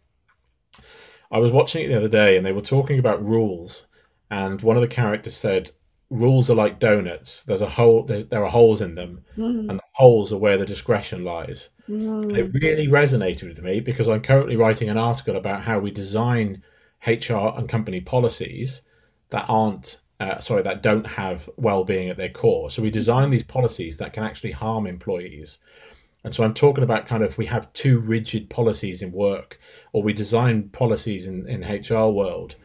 I 1.30 1.38
was 1.38 1.50
watching 1.52 1.84
it 1.84 1.88
the 1.88 1.96
other 1.96 2.08
day, 2.08 2.36
and 2.36 2.44
they 2.44 2.52
were 2.52 2.60
talking 2.60 2.98
about 2.98 3.24
rules, 3.24 3.86
and 4.30 4.60
one 4.60 4.76
of 4.76 4.82
the 4.82 4.88
characters 4.88 5.34
said, 5.36 5.70
"Rules 6.10 6.50
are 6.50 6.54
like 6.54 6.78
donuts. 6.78 7.42
There's 7.42 7.62
a 7.62 7.70
hole. 7.70 8.02
There, 8.04 8.22
there 8.22 8.44
are 8.44 8.50
holes 8.50 8.82
in 8.82 8.94
them, 8.96 9.24
Mhm. 9.38 9.70
and 9.70 9.80
holes 9.94 10.32
are 10.32 10.38
where 10.38 10.58
the 10.58 10.66
discretion 10.66 11.24
lies." 11.24 11.70
Mhm. 11.88 12.36
It 12.36 12.52
really 12.54 12.86
resonated 12.86 13.48
with 13.48 13.62
me 13.62 13.80
because 13.80 14.08
I'm 14.08 14.22
currently 14.22 14.56
writing 14.56 14.88
an 14.88 14.98
article 14.98 15.36
about 15.36 15.62
how 15.62 15.78
we 15.78 15.90
design 15.90 16.62
HR 17.06 17.54
and 17.56 17.68
company 17.68 18.00
policies 18.00 18.82
that 19.30 19.44
aren't, 19.48 20.00
uh, 20.20 20.40
sorry, 20.40 20.62
that 20.62 20.82
don't 20.82 21.06
have 21.06 21.50
well-being 21.56 22.08
at 22.08 22.16
their 22.16 22.30
core. 22.30 22.70
So 22.70 22.82
we 22.82 22.90
design 22.90 23.30
these 23.30 23.42
policies 23.42 23.98
that 23.98 24.12
can 24.12 24.24
actually 24.24 24.52
harm 24.52 24.86
employees. 24.86 25.58
And 26.22 26.34
so 26.34 26.42
I'm 26.42 26.54
talking 26.54 26.84
about 26.84 27.06
kind 27.06 27.22
of 27.22 27.36
we 27.36 27.46
have 27.46 27.72
too 27.74 27.98
rigid 27.98 28.48
policies 28.48 29.02
in 29.02 29.12
work, 29.12 29.60
or 29.92 30.02
we 30.02 30.14
design 30.14 30.70
policies 30.70 31.26
in, 31.26 31.46
in 31.46 31.62
HR 31.62 32.10
world 32.10 32.56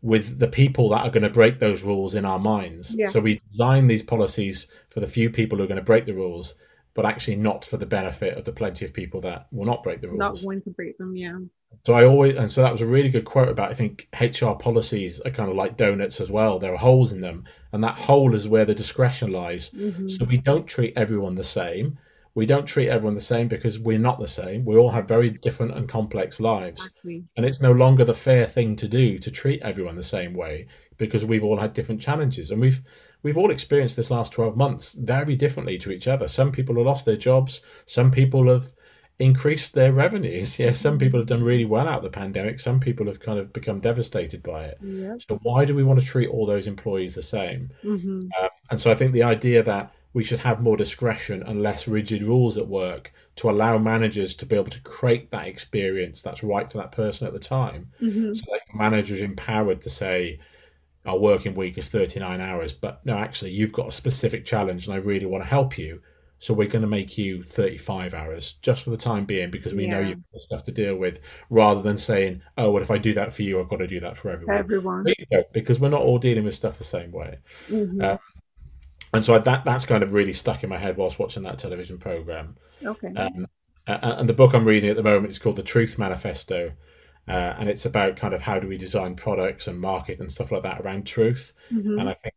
with 0.00 0.38
the 0.38 0.48
people 0.48 0.88
that 0.90 1.04
are 1.04 1.10
going 1.10 1.22
to 1.22 1.30
break 1.30 1.58
those 1.58 1.82
rules 1.82 2.14
in 2.14 2.24
our 2.24 2.38
minds. 2.38 2.94
Yeah. 2.94 3.08
So 3.08 3.20
we 3.20 3.40
design 3.50 3.86
these 3.88 4.02
policies 4.02 4.68
for 4.88 5.00
the 5.00 5.06
few 5.06 5.28
people 5.30 5.58
who 5.58 5.64
are 5.64 5.68
going 5.68 5.76
to 5.76 5.82
break 5.82 6.06
the 6.06 6.14
rules, 6.14 6.54
but 6.94 7.04
actually 7.04 7.36
not 7.36 7.64
for 7.64 7.76
the 7.76 7.86
benefit 7.86 8.36
of 8.36 8.44
the 8.44 8.52
plenty 8.52 8.84
of 8.84 8.94
people 8.94 9.20
that 9.22 9.48
will 9.50 9.66
not 9.66 9.82
break 9.82 10.00
the 10.00 10.08
rules. 10.08 10.18
Not 10.18 10.42
going 10.42 10.62
to 10.62 10.70
break 10.70 10.98
them, 10.98 11.16
yeah. 11.16 11.38
So 11.84 11.94
I 11.94 12.04
always, 12.04 12.36
and 12.36 12.50
so 12.50 12.62
that 12.62 12.72
was 12.72 12.80
a 12.80 12.86
really 12.86 13.10
good 13.10 13.24
quote 13.24 13.48
about. 13.48 13.70
I 13.70 13.74
think 13.74 14.08
HR 14.18 14.52
policies 14.52 15.20
are 15.20 15.30
kind 15.30 15.50
of 15.50 15.56
like 15.56 15.76
donuts 15.76 16.20
as 16.20 16.30
well. 16.30 16.58
There 16.58 16.72
are 16.72 16.78
holes 16.78 17.12
in 17.12 17.20
them, 17.20 17.44
and 17.72 17.82
that 17.84 17.96
hole 17.96 18.34
is 18.34 18.48
where 18.48 18.64
the 18.64 18.74
discretion 18.74 19.32
lies. 19.32 19.70
Mhm. 19.70 20.10
So 20.10 20.24
we 20.24 20.38
don't 20.38 20.66
treat 20.66 20.94
everyone 20.96 21.34
the 21.34 21.44
same. 21.44 21.98
We 22.38 22.46
don't 22.46 22.66
treat 22.66 22.88
everyone 22.88 23.16
the 23.16 23.20
same 23.34 23.48
because 23.48 23.80
we're 23.80 23.98
not 23.98 24.20
the 24.20 24.28
same. 24.28 24.64
We 24.64 24.76
all 24.76 24.92
have 24.92 25.08
very 25.08 25.30
different 25.30 25.74
and 25.76 25.88
complex 25.88 26.38
lives, 26.38 26.86
Exactly. 26.86 27.24
and 27.36 27.44
it's 27.44 27.60
no 27.60 27.72
longer 27.72 28.04
the 28.04 28.14
fair 28.14 28.46
thing 28.46 28.76
to 28.76 28.86
do 28.86 29.18
to 29.18 29.30
treat 29.32 29.60
everyone 29.60 29.96
the 29.96 30.04
same 30.16 30.34
way 30.34 30.68
because 30.98 31.24
we've 31.24 31.42
all 31.42 31.58
had 31.58 31.72
different 31.74 32.00
challenges, 32.00 32.52
and 32.52 32.60
we've 32.60 32.80
we've 33.24 33.36
all 33.36 33.50
experienced 33.50 33.96
this 33.96 34.12
last 34.12 34.32
twelve 34.32 34.56
months 34.56 34.92
very 34.92 35.34
differently 35.34 35.78
to 35.78 35.90
each 35.90 36.06
other. 36.06 36.28
Some 36.28 36.52
people 36.52 36.76
have 36.76 36.86
lost 36.86 37.04
their 37.06 37.16
jobs. 37.16 37.60
Some 37.86 38.12
people 38.12 38.48
have 38.48 38.66
increased 39.18 39.72
their 39.74 39.92
revenues. 39.92 40.58
Yeah, 40.62 40.74
some 40.74 40.96
people 40.96 41.18
have 41.18 41.26
done 41.34 41.42
really 41.42 41.64
well 41.64 41.88
out 41.88 42.04
of 42.04 42.04
the 42.04 42.18
pandemic. 42.20 42.60
Some 42.60 42.78
people 42.78 43.06
have 43.06 43.18
kind 43.18 43.40
of 43.40 43.52
become 43.52 43.80
devastated 43.80 44.44
by 44.44 44.60
it. 44.70 44.78
Yeah. 44.80 45.16
So 45.28 45.40
why 45.42 45.64
do 45.64 45.74
we 45.74 45.82
want 45.82 45.98
to 45.98 46.06
treat 46.06 46.28
all 46.28 46.46
those 46.46 46.68
employees 46.68 47.16
the 47.16 47.22
same? 47.38 47.70
hmm 47.82 48.20
Um, 48.40 48.50
and 48.70 48.80
so 48.80 48.92
I 48.92 48.94
think 48.94 49.10
the 49.12 49.24
idea 49.24 49.64
that 49.64 49.92
we 50.12 50.24
should 50.24 50.40
have 50.40 50.60
more 50.62 50.76
discretion 50.76 51.42
and 51.42 51.62
less 51.62 51.86
rigid 51.86 52.22
rules 52.22 52.56
at 52.56 52.66
work 52.68 53.12
to 53.36 53.50
allow 53.50 53.78
managers 53.78 54.34
to 54.36 54.46
be 54.46 54.56
able 54.56 54.70
to 54.70 54.80
create 54.82 55.30
that 55.30 55.46
experience 55.46 56.22
that's 56.22 56.42
right 56.42 56.70
for 56.70 56.78
that 56.78 56.92
person 56.92 57.26
at 57.26 57.32
the 57.32 57.38
time. 57.38 57.90
hmm 58.00 58.32
So 58.32 58.44
that 58.52 58.62
manager 58.74 59.14
is 59.14 59.22
empowered 59.22 59.82
to 59.82 59.90
say, 59.90 60.40
our 61.06 61.18
working 61.18 61.54
week 61.54 61.78
is 61.78 61.88
39 61.88 62.40
hours, 62.40 62.72
but 62.74 63.04
no, 63.06 63.16
actually, 63.16 63.52
you've 63.52 63.72
got 63.72 63.88
a 63.88 63.92
specific 63.92 64.44
challenge 64.44 64.86
and 64.86 64.94
I 64.94 64.98
really 64.98 65.26
want 65.26 65.42
to 65.44 65.48
help 65.48 65.78
you. 65.78 66.02
So 66.40 66.54
we're 66.54 66.68
going 66.68 66.82
to 66.82 66.88
make 66.88 67.18
you 67.18 67.42
35 67.42 68.14
hours 68.14 68.54
just 68.62 68.84
for 68.84 68.90
the 68.90 68.96
time 68.96 69.24
being 69.24 69.50
because 69.50 69.74
we 69.74 69.88
know 69.88 69.98
you've 70.00 70.18
got 70.32 70.40
stuff 70.40 70.64
to 70.64 70.72
deal 70.72 70.94
with 70.96 71.20
rather 71.50 71.82
than 71.82 71.98
saying, 71.98 72.42
oh, 72.56 72.70
well, 72.70 72.82
if 72.82 72.92
I 72.92 72.98
do 72.98 73.12
that 73.14 73.34
for 73.34 73.42
you, 73.42 73.58
I've 73.58 73.68
got 73.68 73.78
to 73.78 73.88
do 73.88 73.98
that 74.00 74.16
for 74.16 74.30
everyone. 74.30 74.56
Everyone. 74.56 75.04
There 75.04 75.14
you 75.18 75.26
go, 75.32 75.42
because 75.52 75.80
we're 75.80 75.88
not 75.88 76.02
all 76.02 76.18
dealing 76.18 76.44
with 76.44 76.54
stuff 76.54 76.78
the 76.78 76.84
same 76.84 77.10
way. 77.10 77.38
hmm 77.68 78.00
Uh, 78.02 78.18
And 79.14 79.24
so 79.24 79.38
that 79.38 79.64
that's 79.64 79.84
kind 79.84 80.02
of 80.02 80.12
really 80.12 80.32
stuck 80.32 80.62
in 80.62 80.70
my 80.70 80.78
head 80.78 80.96
whilst 80.96 81.18
watching 81.18 81.42
that 81.44 81.58
television 81.58 81.98
program. 81.98 82.56
okay. 82.84 83.08
Um, 83.16 83.46
and 83.86 84.28
the 84.28 84.34
book 84.34 84.52
I'm 84.54 84.66
reading 84.66 84.90
at 84.90 84.96
the 84.96 85.02
moment 85.02 85.30
is 85.30 85.38
called 85.38 85.56
The 85.56 85.62
Truth 85.62 85.98
Manifesto. 85.98 86.72
Uh, 87.26 87.54
and 87.58 87.68
it's 87.68 87.84
about 87.86 88.16
kind 88.16 88.32
of 88.34 88.40
how 88.42 88.58
do 88.58 88.68
we 88.68 88.78
design 88.78 89.14
products 89.14 89.66
and 89.66 89.78
market 89.80 90.18
and 90.20 90.30
stuff 90.30 90.50
like 90.52 90.62
that 90.62 90.80
around 90.80 91.06
truth. 91.06 91.52
Mhm. 91.70 92.00
And 92.00 92.08
I 92.08 92.14
think 92.14 92.34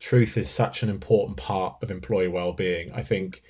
truth 0.00 0.36
is 0.36 0.50
such 0.50 0.82
an 0.82 0.88
important 0.88 1.36
part 1.36 1.76
of 1.82 1.90
employee 1.90 2.28
well-being. 2.28 2.92
I 2.92 3.02
think 3.02 3.42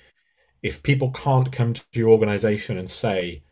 if 0.63 0.81
people 0.83 1.11
can't 1.11 1.51
come 1.51 1.73
to 1.73 1.83
your 1.93 2.09
organization 2.09 2.77
and 2.77 2.89
say, 2.89 3.43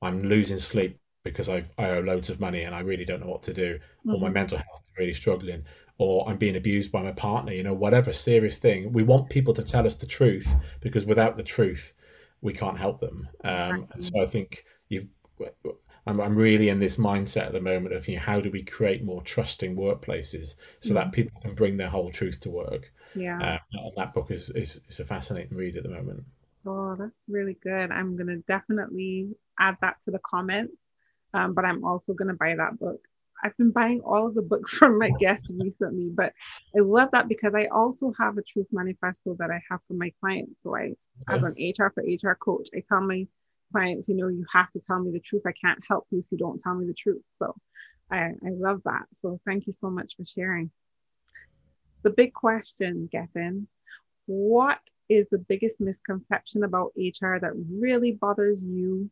"I'm 0.00 0.24
losing 0.24 0.58
sleep 0.58 0.98
because 1.24 1.48
I've, 1.48 1.70
I 1.78 1.90
owe 1.90 2.00
loads 2.00 2.30
of 2.30 2.40
money 2.40 2.62
and 2.62 2.74
I 2.74 2.80
really 2.80 3.04
don't 3.04 3.20
know 3.20 3.30
what 3.30 3.42
to 3.44 3.54
do," 3.54 3.78
or 4.08 4.18
my 4.18 4.28
Mhm. 4.28 4.34
mental 4.34 4.58
health 4.58 4.82
is 4.90 4.98
really 4.98 5.14
struggling, 5.14 5.64
or 6.02 6.28
I'm 6.28 6.36
being 6.36 6.56
abused 6.56 6.90
by 6.90 7.00
my 7.00 7.12
partner, 7.12 7.52
you 7.52 7.62
know, 7.62 7.72
whatever 7.72 8.12
serious 8.12 8.58
thing. 8.58 8.92
We 8.92 9.04
want 9.04 9.30
people 9.30 9.54
to 9.54 9.62
tell 9.62 9.86
us 9.86 9.94
the 9.94 10.06
truth 10.06 10.52
because 10.80 11.06
without 11.06 11.36
the 11.36 11.44
truth, 11.44 11.94
we 12.40 12.52
can't 12.52 12.76
help 12.76 13.00
them. 13.00 13.28
Um, 13.44 13.86
and 13.92 14.04
so 14.04 14.20
I 14.20 14.26
think 14.26 14.64
you've. 14.88 15.06
I'm, 16.04 16.20
I'm 16.20 16.34
really 16.34 16.68
in 16.68 16.80
this 16.80 16.96
mindset 16.96 17.46
at 17.46 17.52
the 17.52 17.60
moment 17.60 17.94
of 17.94 18.08
you 18.08 18.16
know 18.16 18.22
how 18.22 18.40
do 18.40 18.50
we 18.50 18.64
create 18.64 19.04
more 19.04 19.22
trusting 19.22 19.76
workplaces 19.76 20.56
so 20.80 20.88
mm-hmm. 20.88 20.94
that 20.94 21.12
people 21.12 21.40
can 21.40 21.54
bring 21.54 21.76
their 21.76 21.88
whole 21.88 22.10
truth 22.10 22.40
to 22.40 22.50
work. 22.50 22.92
Yeah, 23.14 23.38
uh, 23.40 23.58
and 23.72 23.92
that 23.96 24.12
book 24.12 24.32
is, 24.32 24.50
is 24.50 24.80
is 24.88 24.98
a 24.98 25.04
fascinating 25.04 25.56
read 25.56 25.76
at 25.76 25.84
the 25.84 25.88
moment. 25.88 26.24
Oh, 26.66 26.96
that's 26.98 27.22
really 27.28 27.56
good. 27.62 27.92
I'm 27.92 28.16
gonna 28.16 28.38
definitely 28.48 29.36
add 29.60 29.76
that 29.80 30.02
to 30.04 30.10
the 30.10 30.18
comments, 30.18 30.74
um, 31.34 31.54
but 31.54 31.64
I'm 31.64 31.84
also 31.84 32.14
gonna 32.14 32.34
buy 32.34 32.56
that 32.56 32.80
book. 32.80 33.06
I've 33.42 33.56
been 33.56 33.72
buying 33.72 34.00
all 34.00 34.26
of 34.26 34.34
the 34.34 34.42
books 34.42 34.74
from 34.78 34.98
my 34.98 35.10
guests 35.20 35.50
recently, 35.58 36.10
but 36.10 36.32
I 36.76 36.80
love 36.80 37.10
that 37.12 37.28
because 37.28 37.54
I 37.54 37.66
also 37.66 38.12
have 38.18 38.38
a 38.38 38.42
truth 38.42 38.68
manifesto 38.72 39.36
that 39.38 39.50
I 39.50 39.60
have 39.70 39.80
for 39.88 39.94
my 39.94 40.12
clients. 40.20 40.52
So 40.62 40.76
I, 40.76 40.92
as 41.28 41.42
an 41.42 41.54
HR 41.58 41.92
for 41.94 42.02
HR 42.02 42.34
coach, 42.34 42.68
I 42.74 42.82
tell 42.88 43.00
my 43.00 43.26
clients, 43.72 44.08
you 44.08 44.16
know, 44.16 44.28
you 44.28 44.44
have 44.52 44.70
to 44.72 44.80
tell 44.86 45.00
me 45.00 45.10
the 45.10 45.20
truth. 45.20 45.42
I 45.46 45.52
can't 45.52 45.82
help 45.88 46.06
you 46.10 46.20
if 46.20 46.26
you 46.30 46.38
don't 46.38 46.60
tell 46.60 46.74
me 46.74 46.86
the 46.86 46.94
truth. 46.94 47.22
So 47.32 47.54
I, 48.10 48.26
I 48.44 48.50
love 48.50 48.82
that. 48.84 49.06
So 49.20 49.40
thank 49.46 49.66
you 49.66 49.72
so 49.72 49.90
much 49.90 50.16
for 50.16 50.24
sharing. 50.24 50.70
The 52.02 52.10
big 52.10 52.32
question, 52.34 53.08
Gethin, 53.12 53.68
what 54.26 54.80
is 55.08 55.26
the 55.30 55.38
biggest 55.38 55.80
misconception 55.80 56.64
about 56.64 56.92
HR 56.96 57.36
that 57.38 57.52
really 57.70 58.12
bothers 58.12 58.64
you 58.64 59.10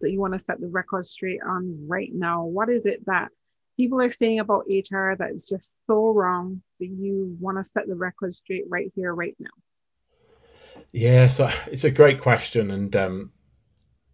that 0.00 0.10
you 0.10 0.20
want 0.20 0.34
to 0.34 0.38
set 0.38 0.60
the 0.60 0.68
record 0.68 1.06
straight 1.06 1.40
on 1.46 1.86
right 1.86 2.10
now? 2.12 2.44
What 2.44 2.68
is 2.68 2.86
it 2.86 3.04
that 3.06 3.30
people 3.76 4.00
are 4.00 4.10
saying 4.10 4.40
about 4.40 4.66
HR 4.68 5.14
that 5.18 5.32
is 5.34 5.46
just 5.46 5.74
so 5.86 6.10
wrong 6.10 6.62
that 6.78 6.86
you 6.86 7.36
want 7.40 7.58
to 7.58 7.70
set 7.70 7.86
the 7.86 7.94
record 7.94 8.34
straight 8.34 8.64
right 8.68 8.92
here, 8.94 9.14
right 9.14 9.36
now? 9.38 9.50
Yeah, 10.92 11.26
so 11.26 11.50
it's 11.66 11.84
a 11.84 11.90
great 11.90 12.20
question, 12.20 12.70
and 12.70 12.94
um, 12.94 13.32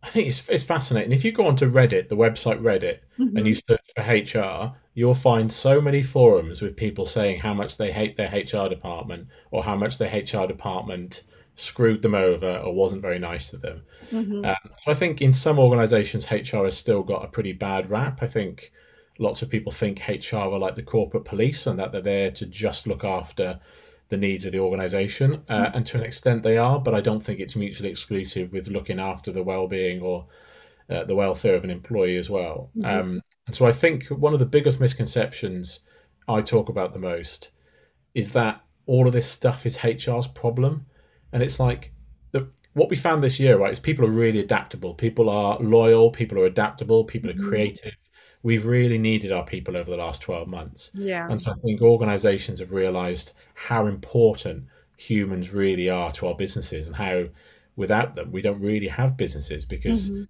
I 0.02 0.10
think 0.10 0.28
it's 0.28 0.48
it's 0.48 0.64
fascinating. 0.64 1.12
If 1.12 1.24
you 1.24 1.32
go 1.32 1.46
onto 1.46 1.70
Reddit, 1.70 2.08
the 2.08 2.16
website 2.16 2.60
Reddit, 2.60 3.00
mm-hmm. 3.18 3.36
and 3.36 3.46
you 3.46 3.54
search 3.54 3.80
for 3.96 4.02
HR, 4.02 4.76
you'll 4.94 5.14
find 5.14 5.52
so 5.52 5.80
many 5.80 6.02
forums 6.02 6.60
with 6.60 6.76
people 6.76 7.06
saying 7.06 7.40
how 7.40 7.54
much 7.54 7.76
they 7.76 7.92
hate 7.92 8.16
their 8.16 8.30
HR 8.30 8.68
department 8.68 9.28
or 9.50 9.64
how 9.64 9.76
much 9.76 9.98
their 9.98 10.10
HR 10.10 10.46
department 10.46 11.22
screwed 11.54 12.02
them 12.02 12.14
over 12.14 12.58
or 12.58 12.74
wasn't 12.74 13.02
very 13.02 13.18
nice 13.18 13.50
to 13.50 13.56
them. 13.56 13.82
Mm-hmm. 14.10 14.44
Um, 14.44 14.72
I 14.86 14.94
think 14.94 15.20
in 15.20 15.32
some 15.32 15.58
organizations, 15.58 16.30
HR 16.30 16.64
has 16.64 16.76
still 16.76 17.02
got 17.02 17.24
a 17.24 17.28
pretty 17.28 17.52
bad 17.52 17.90
rap. 17.90 18.22
I 18.22 18.26
think 18.26 18.72
lots 19.18 19.42
of 19.42 19.50
people 19.50 19.72
think 19.72 20.02
HR 20.08 20.36
are 20.36 20.58
like 20.58 20.74
the 20.74 20.82
corporate 20.82 21.24
police 21.24 21.66
and 21.66 21.78
that 21.78 21.92
they're 21.92 22.00
there 22.00 22.30
to 22.30 22.46
just 22.46 22.86
look 22.86 23.04
after 23.04 23.60
the 24.08 24.16
needs 24.16 24.44
of 24.44 24.52
the 24.52 24.58
organization. 24.58 25.42
Uh, 25.48 25.66
mm-hmm. 25.66 25.76
And 25.76 25.86
to 25.86 25.98
an 25.98 26.04
extent, 26.04 26.42
they 26.42 26.56
are, 26.56 26.78
but 26.78 26.94
I 26.94 27.00
don't 27.00 27.20
think 27.20 27.40
it's 27.40 27.56
mutually 27.56 27.90
exclusive 27.90 28.52
with 28.52 28.68
looking 28.68 28.98
after 28.98 29.32
the 29.32 29.42
well 29.42 29.68
being 29.68 30.00
or 30.00 30.26
uh, 30.90 31.04
the 31.04 31.14
welfare 31.14 31.54
of 31.54 31.64
an 31.64 31.70
employee 31.70 32.16
as 32.16 32.28
well. 32.28 32.70
Mm-hmm. 32.76 33.00
Um, 33.00 33.22
and 33.46 33.56
so 33.56 33.66
I 33.66 33.72
think 33.72 34.06
one 34.08 34.32
of 34.32 34.38
the 34.38 34.46
biggest 34.46 34.80
misconceptions 34.80 35.80
I 36.28 36.40
talk 36.42 36.68
about 36.68 36.92
the 36.92 36.98
most 36.98 37.50
is 38.14 38.32
that 38.32 38.62
all 38.86 39.06
of 39.06 39.12
this 39.12 39.28
stuff 39.28 39.64
is 39.64 39.78
HR's 39.78 40.26
problem. 40.26 40.86
And 41.32 41.42
it's 41.42 41.58
like 41.58 41.92
the, 42.32 42.48
what 42.74 42.90
we 42.90 42.96
found 42.96 43.22
this 43.22 43.40
year, 43.40 43.58
right, 43.58 43.72
is 43.72 43.80
people 43.80 44.04
are 44.04 44.10
really 44.10 44.40
adaptable. 44.40 44.94
People 44.94 45.28
are 45.28 45.58
loyal. 45.60 46.10
People 46.10 46.38
are 46.38 46.46
adaptable. 46.46 47.04
People 47.04 47.30
are 47.30 47.34
mm-hmm. 47.34 47.48
creative. 47.48 47.96
We've 48.42 48.66
really 48.66 48.98
needed 48.98 49.30
our 49.30 49.44
people 49.44 49.76
over 49.76 49.90
the 49.90 49.96
last 49.96 50.22
12 50.22 50.48
months. 50.48 50.90
Yeah. 50.94 51.28
And 51.30 51.40
so 51.40 51.52
I 51.52 51.54
think 51.54 51.80
organizations 51.80 52.58
have 52.58 52.72
realized 52.72 53.32
how 53.54 53.86
important 53.86 54.64
humans 54.96 55.52
really 55.52 55.88
are 55.88 56.12
to 56.12 56.28
our 56.28 56.34
businesses 56.34 56.86
and 56.86 56.96
how 56.96 57.24
without 57.76 58.14
them 58.14 58.30
we 58.30 58.42
don't 58.42 58.60
really 58.60 58.88
have 58.88 59.16
businesses 59.16 59.64
because 59.64 60.10
mm-hmm. 60.10 60.24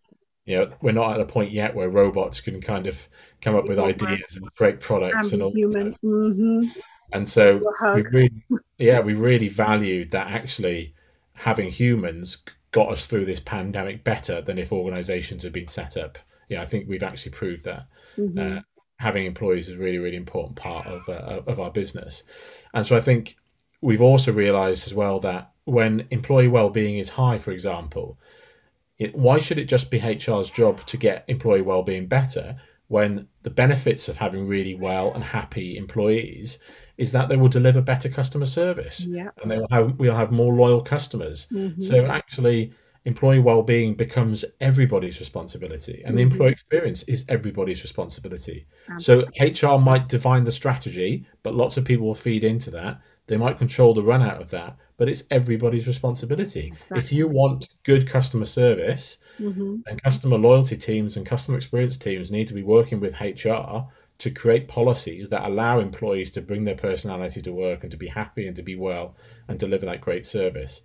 you 0.46 0.56
know 0.56 0.72
we're 0.80 0.92
not 0.92 1.14
at 1.14 1.20
a 1.20 1.26
point 1.26 1.50
yet 1.50 1.74
where 1.74 1.88
robots 1.88 2.40
can 2.40 2.60
kind 2.60 2.86
of 2.86 3.08
come 3.40 3.54
up 3.54 3.66
with 3.66 3.78
ideas 3.78 4.36
and 4.36 4.54
create 4.54 4.80
products 4.80 5.32
and 5.32 5.42
all 5.42 5.52
human. 5.52 5.94
Mm-hmm. 6.04 6.68
And 7.12 7.28
so 7.28 7.60
we 7.94 8.02
really, 8.02 8.42
yeah, 8.78 9.00
we 9.00 9.14
really 9.14 9.48
valued 9.48 10.10
that 10.12 10.28
actually 10.28 10.94
having 11.34 11.70
humans 11.70 12.38
got 12.70 12.90
us 12.90 13.06
through 13.06 13.26
this 13.26 13.40
pandemic 13.40 14.02
better 14.02 14.40
than 14.40 14.58
if 14.58 14.72
organizations 14.72 15.42
had 15.42 15.52
been 15.52 15.68
set 15.68 15.96
up. 15.96 16.18
Yeah, 16.48 16.62
I 16.62 16.66
think 16.66 16.88
we've 16.88 17.02
actually 17.02 17.32
proved 17.32 17.64
that 17.64 17.86
mm-hmm. 18.16 18.58
uh, 18.58 18.60
having 18.96 19.26
employees 19.26 19.68
is 19.68 19.74
a 19.74 19.78
really, 19.78 19.98
really 19.98 20.16
important 20.16 20.56
part 20.56 20.86
of 20.86 21.08
uh, 21.08 21.42
of 21.46 21.60
our 21.60 21.70
business. 21.70 22.22
And 22.74 22.86
so 22.86 22.96
I 22.96 23.00
think 23.00 23.36
we've 23.80 24.02
also 24.02 24.32
realized 24.32 24.86
as 24.86 24.94
well 24.94 25.20
that 25.20 25.52
when 25.64 26.06
employee 26.10 26.48
well-being 26.48 26.98
is 26.98 27.10
high, 27.10 27.38
for 27.38 27.52
example, 27.52 28.18
it, 28.98 29.14
why 29.14 29.38
should 29.38 29.58
it 29.58 29.64
just 29.64 29.90
be 29.90 30.00
HR's 30.00 30.50
job 30.50 30.84
to 30.86 30.96
get 30.96 31.24
employee 31.28 31.62
well-being 31.62 32.06
better 32.06 32.56
when 32.92 33.26
the 33.42 33.48
benefits 33.48 34.06
of 34.06 34.18
having 34.18 34.46
really 34.46 34.74
well 34.74 35.14
and 35.14 35.24
happy 35.24 35.78
employees 35.78 36.58
is 36.98 37.10
that 37.10 37.30
they 37.30 37.36
will 37.38 37.48
deliver 37.48 37.80
better 37.80 38.06
customer 38.06 38.44
service 38.44 39.06
yeah. 39.06 39.30
and 39.40 39.50
they 39.50 39.56
will 39.56 39.66
have 39.70 39.98
we'll 39.98 40.14
have 40.14 40.30
more 40.30 40.52
loyal 40.52 40.82
customers 40.82 41.46
mm-hmm. 41.50 41.82
so 41.82 42.04
actually 42.04 42.70
employee 43.06 43.38
well-being 43.38 43.94
becomes 43.94 44.44
everybody's 44.60 45.18
responsibility 45.20 46.02
and 46.04 46.08
mm-hmm. 46.08 46.16
the 46.16 46.22
employee 46.22 46.52
experience 46.52 47.02
is 47.04 47.24
everybody's 47.30 47.82
responsibility 47.82 48.66
Absolutely. 48.90 49.54
so 49.54 49.74
hr 49.74 49.78
might 49.80 50.06
define 50.06 50.44
the 50.44 50.52
strategy 50.52 51.26
but 51.42 51.54
lots 51.54 51.78
of 51.78 51.86
people 51.86 52.06
will 52.06 52.14
feed 52.14 52.44
into 52.44 52.70
that 52.70 53.00
they 53.32 53.38
might 53.38 53.58
control 53.58 53.94
the 53.94 54.02
run 54.02 54.22
out 54.22 54.40
of 54.40 54.50
that 54.50 54.76
but 54.96 55.08
it's 55.08 55.24
everybody's 55.30 55.86
responsibility 55.86 56.68
exactly. 56.68 56.98
if 56.98 57.12
you 57.12 57.26
want 57.26 57.68
good 57.82 58.08
customer 58.08 58.46
service 58.46 59.18
mm-hmm. 59.38 59.76
and 59.86 60.02
customer 60.02 60.36
loyalty 60.36 60.76
teams 60.76 61.16
and 61.16 61.26
customer 61.26 61.56
experience 61.56 61.96
teams 61.96 62.30
need 62.30 62.46
to 62.46 62.54
be 62.54 62.62
working 62.62 63.00
with 63.00 63.20
hr 63.20 63.86
to 64.22 64.30
create 64.30 64.68
policies 64.68 65.30
that 65.30 65.44
allow 65.44 65.80
employees 65.80 66.30
to 66.30 66.40
bring 66.40 66.62
their 66.62 66.76
personality 66.76 67.42
to 67.42 67.52
work 67.52 67.82
and 67.82 67.90
to 67.90 67.96
be 67.96 68.06
happy 68.06 68.46
and 68.46 68.54
to 68.54 68.62
be 68.62 68.76
well 68.76 69.16
and 69.48 69.58
deliver 69.58 69.84
that 69.84 70.00
great 70.00 70.24
service. 70.24 70.82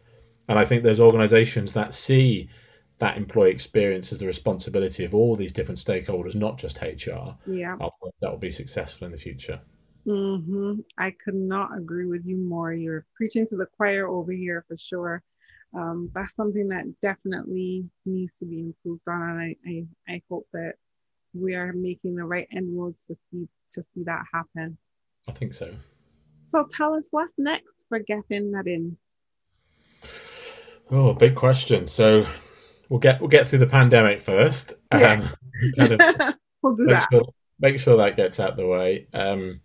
And 0.50 0.58
I 0.58 0.66
think 0.66 0.82
there's 0.82 1.00
organizations 1.00 1.74
that 1.74 1.94
see 1.94 2.50
that 2.98 3.16
employee 3.16 3.52
experience 3.52 4.12
as 4.12 4.18
the 4.18 4.26
responsibility 4.26 5.06
of 5.06 5.14
all 5.14 5.36
these 5.36 5.52
different 5.52 5.78
stakeholders, 5.78 6.34
not 6.34 6.58
just 6.58 6.82
HR. 6.82 7.36
Yeah. 7.46 7.78
That 8.22 8.32
will 8.32 8.38
be 8.40 8.52
successful 8.52 9.06
in 9.06 9.12
the 9.12 9.20
future. 9.20 9.62
Mm-hmm. 10.08 10.80
I 10.98 11.12
could 11.12 11.36
not 11.36 11.78
agree 11.78 12.06
with 12.06 12.26
you 12.26 12.38
more. 12.38 12.74
You're 12.74 13.06
preaching 13.16 13.46
to 13.48 13.58
the 13.58 13.66
choir 13.66 14.08
over 14.08 14.32
here 14.32 14.64
for 14.68 14.78
sure. 14.78 15.22
Um, 15.74 16.10
that's 16.14 16.34
something 16.36 16.70
that 16.70 16.86
definitely 17.02 17.90
needs 18.06 18.34
to 18.40 18.46
be 18.46 18.62
improved 18.62 19.02
on, 19.08 19.22
and 19.22 19.42
I, 19.42 19.70
I, 19.70 20.16
I 20.16 20.22
hope 20.30 20.48
that 20.54 20.76
we 21.34 21.56
are 21.56 21.74
making 21.74 22.16
the 22.16 22.24
right 22.24 22.48
inroads 22.52 22.98
to 23.08 23.18
see 23.30 23.48
to 23.74 23.84
see 23.94 24.04
that 24.06 24.24
happen. 24.34 24.78
I 25.28 25.34
think 25.34 25.54
so. 25.54 25.74
So 26.50 26.66
tell 26.72 26.94
us 26.94 27.04
what's 27.12 27.34
next 27.38 27.84
for 27.90 28.00
Gethin 28.00 28.52
Nadin. 28.52 28.96
Oh, 30.90 31.14
big 31.14 31.36
question. 31.36 31.88
So 31.88 32.26
we'll 32.90 33.02
get 33.02 33.20
we'll 33.20 33.30
get 33.30 33.48
through 33.48 33.60
the 33.60 33.68
pandemic 33.68 34.22
first. 34.22 34.74
Yeah. 34.92 35.28
of 35.80 36.00
we'll 36.62 36.76
do 36.76 36.86
make 36.86 36.96
that. 36.96 37.08
Sure, 37.12 37.26
make 37.60 37.80
sure 37.80 37.98
that 37.98 38.16
gets 38.16 38.40
out 38.40 38.56
the 38.56 38.68
way. 38.68 39.08
Um, 39.14 39.60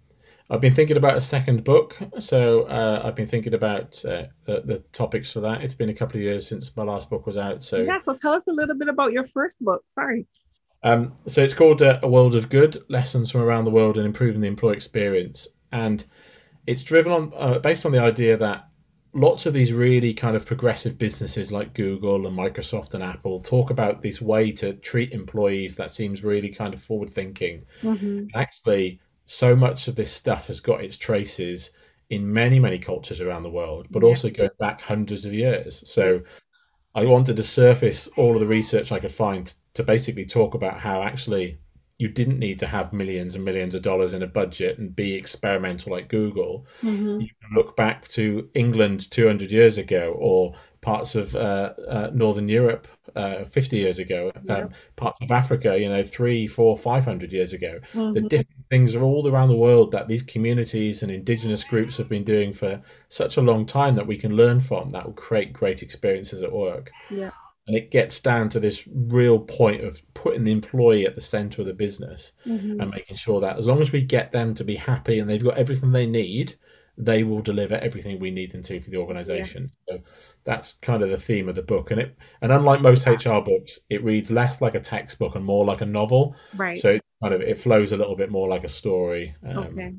I've 0.50 0.60
been 0.60 0.74
thinking 0.74 0.96
about 0.96 1.16
a 1.16 1.20
second 1.20 1.64
book, 1.64 1.96
so 2.18 2.62
uh, 2.62 3.02
I've 3.04 3.14
been 3.14 3.26
thinking 3.26 3.54
about 3.54 4.04
uh, 4.04 4.24
the, 4.44 4.60
the, 4.64 4.78
topics 4.92 5.32
for 5.32 5.40
that. 5.40 5.62
It's 5.62 5.74
been 5.74 5.88
a 5.88 5.94
couple 5.94 6.16
of 6.16 6.22
years 6.22 6.46
since 6.46 6.76
my 6.76 6.82
last 6.82 7.08
book 7.08 7.26
was 7.26 7.36
out, 7.36 7.62
so 7.62 7.78
yeah. 7.78 7.98
So 7.98 8.14
tell 8.16 8.32
us 8.34 8.46
a 8.48 8.52
little 8.52 8.76
bit 8.76 8.88
about 8.88 9.12
your 9.12 9.26
first 9.26 9.60
book. 9.60 9.84
Sorry. 9.94 10.26
Um, 10.82 11.14
so 11.26 11.42
it's 11.42 11.54
called 11.54 11.80
uh, 11.80 12.00
A 12.02 12.08
World 12.08 12.34
of 12.34 12.48
Good 12.48 12.82
Lessons 12.88 13.30
from 13.30 13.42
Around 13.42 13.64
the 13.64 13.70
World 13.70 13.96
and 13.96 14.04
Improving 14.04 14.40
the 14.40 14.48
Employee 14.48 14.76
Experience. 14.76 15.48
And 15.70 16.04
it's 16.66 16.82
driven 16.82 17.12
on, 17.12 17.32
uh, 17.36 17.58
based 17.60 17.86
on 17.86 17.92
the 17.92 18.00
idea 18.00 18.36
that 18.36 18.68
lots 19.14 19.46
of 19.46 19.52
these 19.52 19.72
really 19.72 20.14
kind 20.14 20.36
of 20.36 20.46
progressive 20.46 20.98
businesses 20.98 21.52
like 21.52 21.74
Google 21.74 22.26
and 22.26 22.36
Microsoft 22.36 22.94
and 22.94 23.02
Apple 23.02 23.40
talk 23.40 23.70
about 23.70 24.02
this 24.02 24.20
way 24.20 24.50
to 24.52 24.72
treat 24.74 25.12
employees 25.12 25.76
that 25.76 25.90
seems 25.90 26.24
really 26.24 26.48
kind 26.48 26.74
of 26.74 26.82
forward 26.82 27.10
thinking. 27.10 27.64
Mm-hmm. 27.82 28.26
Actually, 28.34 29.00
so 29.26 29.56
much 29.56 29.88
of 29.88 29.96
this 29.96 30.12
stuff 30.12 30.48
has 30.48 30.60
got 30.60 30.82
its 30.82 30.96
traces 30.96 31.70
in 32.10 32.32
many, 32.32 32.58
many 32.58 32.78
cultures 32.78 33.20
around 33.20 33.42
the 33.42 33.50
world, 33.50 33.86
but 33.90 34.02
yeah. 34.02 34.08
also 34.08 34.28
going 34.30 34.50
back 34.58 34.82
hundreds 34.82 35.24
of 35.24 35.32
years. 35.32 35.82
So 35.88 36.22
I 36.94 37.04
wanted 37.04 37.36
to 37.36 37.42
surface 37.42 38.08
all 38.16 38.34
of 38.34 38.40
the 38.40 38.46
research 38.46 38.92
I 38.92 39.00
could 39.00 39.12
find 39.12 39.52
to 39.74 39.82
basically 39.82 40.26
talk 40.26 40.54
about 40.54 40.80
how 40.80 41.02
actually 41.02 41.58
you 41.98 42.08
didn't 42.08 42.38
need 42.38 42.58
to 42.58 42.66
have 42.66 42.92
millions 42.92 43.34
and 43.34 43.44
millions 43.44 43.74
of 43.74 43.82
dollars 43.82 44.12
in 44.12 44.22
a 44.22 44.26
budget 44.26 44.78
and 44.78 44.94
be 44.94 45.14
experimental 45.14 45.92
like 45.92 46.08
Google. 46.08 46.66
Mm-hmm. 46.82 47.20
You 47.20 47.28
can 47.28 47.54
look 47.54 47.76
back 47.76 48.08
to 48.08 48.48
England 48.54 49.10
200 49.10 49.50
years 49.50 49.78
ago 49.78 50.14
or 50.18 50.54
parts 50.80 51.14
of 51.14 51.36
uh, 51.36 51.74
uh, 51.88 52.10
Northern 52.12 52.48
Europe 52.48 52.88
uh, 53.14 53.44
50 53.44 53.76
years 53.76 54.00
ago, 54.00 54.32
um, 54.48 54.70
parts 54.96 55.18
of 55.22 55.30
Africa, 55.30 55.78
you 55.78 55.88
know, 55.88 56.02
three, 56.02 56.46
four, 56.48 56.76
five 56.76 57.04
hundred 57.04 57.32
years 57.32 57.52
ago. 57.52 57.78
Mm-hmm. 57.94 58.14
The 58.14 58.20
different 58.22 58.68
things 58.68 58.94
are 58.96 59.02
all 59.02 59.28
around 59.28 59.48
the 59.48 59.56
world 59.56 59.92
that 59.92 60.08
these 60.08 60.22
communities 60.22 61.02
and 61.02 61.12
indigenous 61.12 61.62
groups 61.62 61.98
have 61.98 62.08
been 62.08 62.24
doing 62.24 62.52
for 62.52 62.82
such 63.08 63.36
a 63.36 63.42
long 63.42 63.64
time 63.64 63.94
that 63.94 64.08
we 64.08 64.16
can 64.16 64.34
learn 64.34 64.58
from 64.58 64.90
that 64.90 65.06
will 65.06 65.12
create 65.12 65.52
great 65.52 65.82
experiences 65.82 66.42
at 66.42 66.52
work. 66.52 66.90
Yeah 67.10 67.30
and 67.66 67.76
it 67.76 67.90
gets 67.90 68.18
down 68.20 68.48
to 68.48 68.60
this 68.60 68.86
real 68.92 69.38
point 69.38 69.84
of 69.84 70.02
putting 70.14 70.44
the 70.44 70.52
employee 70.52 71.06
at 71.06 71.14
the 71.14 71.20
center 71.20 71.62
of 71.62 71.66
the 71.66 71.72
business 71.72 72.32
mm-hmm. 72.44 72.80
and 72.80 72.90
making 72.90 73.16
sure 73.16 73.40
that 73.40 73.58
as 73.58 73.66
long 73.66 73.80
as 73.80 73.92
we 73.92 74.02
get 74.02 74.32
them 74.32 74.54
to 74.54 74.64
be 74.64 74.74
happy 74.74 75.18
and 75.18 75.30
they've 75.30 75.44
got 75.44 75.56
everything 75.56 75.92
they 75.92 76.06
need 76.06 76.56
they 76.98 77.22
will 77.22 77.40
deliver 77.40 77.76
everything 77.76 78.18
we 78.18 78.30
need 78.30 78.52
them 78.52 78.62
to 78.62 78.78
for 78.78 78.90
the 78.90 78.98
organization. 78.98 79.70
Yeah. 79.88 79.96
so 79.96 80.02
that's 80.44 80.74
kind 80.74 81.02
of 81.02 81.08
the 81.08 81.16
theme 81.16 81.48
of 81.48 81.54
the 81.54 81.62
book. 81.62 81.90
And 81.90 82.00
it 82.00 82.16
and 82.42 82.52
unlike 82.52 82.82
most 82.82 83.06
hr 83.06 83.40
books 83.40 83.78
it 83.88 84.04
reads 84.04 84.30
less 84.30 84.60
like 84.60 84.74
a 84.74 84.80
textbook 84.80 85.34
and 85.34 85.44
more 85.44 85.64
like 85.64 85.80
a 85.80 85.86
novel. 85.86 86.36
Right. 86.54 86.78
So 86.78 86.90
it 86.90 87.04
kind 87.22 87.32
of 87.32 87.40
it 87.40 87.58
flows 87.58 87.92
a 87.92 87.96
little 87.96 88.16
bit 88.16 88.30
more 88.30 88.48
like 88.48 88.64
a 88.64 88.68
story. 88.68 89.34
Um, 89.46 89.58
okay 89.58 89.92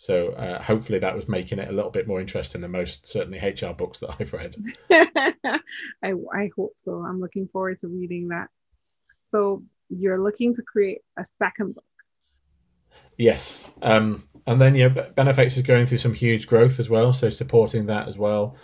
so 0.00 0.28
uh, 0.28 0.62
hopefully 0.62 1.00
that 1.00 1.16
was 1.16 1.28
making 1.28 1.58
it 1.58 1.68
a 1.68 1.72
little 1.72 1.90
bit 1.90 2.06
more 2.06 2.20
interesting 2.20 2.60
than 2.60 2.70
most 2.70 3.04
certainly 3.06 3.38
HR 3.40 3.72
books 3.72 3.98
that 3.98 4.14
I've 4.18 4.32
read. 4.32 4.54
I, 4.92 6.12
I 6.32 6.50
hope 6.56 6.74
so. 6.76 7.04
I'm 7.04 7.20
looking 7.20 7.48
forward 7.48 7.80
to 7.80 7.88
reading 7.88 8.28
that. 8.28 8.46
So 9.32 9.64
you're 9.88 10.22
looking 10.22 10.54
to 10.54 10.62
create 10.62 11.00
a 11.18 11.26
second 11.42 11.74
book. 11.74 11.84
Yes. 13.16 13.68
Um, 13.82 14.28
and 14.46 14.60
then, 14.60 14.76
you 14.76 14.88
know, 14.88 14.94
Benefex 15.16 15.56
is 15.56 15.62
going 15.62 15.86
through 15.86 15.98
some 15.98 16.14
huge 16.14 16.46
growth 16.46 16.78
as 16.78 16.88
well. 16.88 17.12
So 17.12 17.28
supporting 17.28 17.86
that 17.86 18.06
as 18.06 18.16
well. 18.16 18.54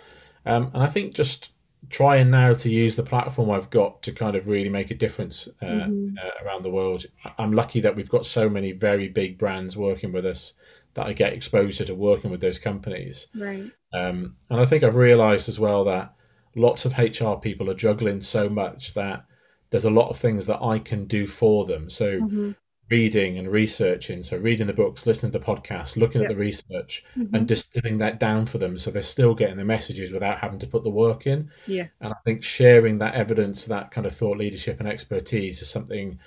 Um, 0.45 0.71
and 0.73 0.81
I 0.81 0.87
think 0.87 1.15
just 1.15 1.51
trying 1.89 2.29
now 2.29 2.53
to 2.53 2.69
use 2.69 2.95
the 2.95 3.03
platform 3.03 3.51
I've 3.51 3.69
got 3.69 4.01
to 4.03 4.13
kind 4.13 4.37
of 4.37 4.47
really 4.47 4.69
make 4.69 4.89
a 4.89 4.95
difference 4.95 5.49
uh, 5.61 5.65
mm-hmm. 5.65 6.15
uh, 6.17 6.45
around 6.45 6.63
the 6.63 6.71
world. 6.71 7.05
I'm 7.37 7.51
lucky 7.51 7.81
that 7.81 7.97
we've 7.97 8.09
got 8.09 8.25
so 8.25 8.47
many 8.47 8.71
very 8.71 9.09
big 9.09 9.37
brands 9.37 9.75
working 9.75 10.13
with 10.13 10.25
us 10.25 10.53
that 10.95 11.05
I 11.05 11.13
get 11.13 11.33
exposure 11.33 11.85
to 11.85 11.93
working 11.95 12.31
with 12.31 12.41
those 12.41 12.57
companies. 12.57 13.27
Right. 13.35 13.71
Um, 13.93 14.37
and 14.49 14.59
I 14.59 14.65
think 14.65 14.83
I've 14.83 14.95
realised 14.95 15.47
as 15.47 15.59
well 15.59 15.83
that 15.85 16.13
lots 16.55 16.85
of 16.85 16.97
HR 16.97 17.35
people 17.35 17.69
are 17.69 17.75
juggling 17.75 18.21
so 18.21 18.49
much 18.49 18.93
that 18.93 19.25
there's 19.69 19.85
a 19.85 19.89
lot 19.89 20.09
of 20.09 20.17
things 20.17 20.45
that 20.45 20.61
I 20.63 20.79
can 20.79 21.05
do 21.05 21.27
for 21.27 21.65
them. 21.65 21.89
So 21.89 22.21
mm-hmm. 22.21 22.51
reading 22.89 23.37
and 23.37 23.51
researching, 23.51 24.23
so 24.23 24.37
reading 24.37 24.67
the 24.67 24.73
books, 24.73 25.05
listening 25.05 25.33
to 25.33 25.39
the 25.39 25.45
podcasts, 25.45 25.97
looking 25.97 26.21
yep. 26.21 26.31
at 26.31 26.35
the 26.35 26.41
research, 26.41 27.03
mm-hmm. 27.17 27.35
and 27.35 27.45
distilling 27.45 27.97
that 27.97 28.17
down 28.17 28.45
for 28.45 28.57
them, 28.57 28.77
so 28.77 28.89
they're 28.89 29.01
still 29.01 29.35
getting 29.35 29.57
the 29.57 29.65
messages 29.65 30.11
without 30.11 30.39
having 30.39 30.59
to 30.59 30.67
put 30.67 30.83
the 30.83 30.89
work 30.89 31.27
in. 31.27 31.51
Yeah. 31.67 31.87
And 31.99 32.13
I 32.13 32.17
think 32.23 32.41
sharing 32.41 32.99
that 32.99 33.15
evidence, 33.15 33.65
that 33.65 33.91
kind 33.91 34.07
of 34.07 34.15
thought 34.15 34.37
leadership 34.37 34.79
and 34.79 34.87
expertise, 34.87 35.61
is 35.61 35.69
something 35.69 36.19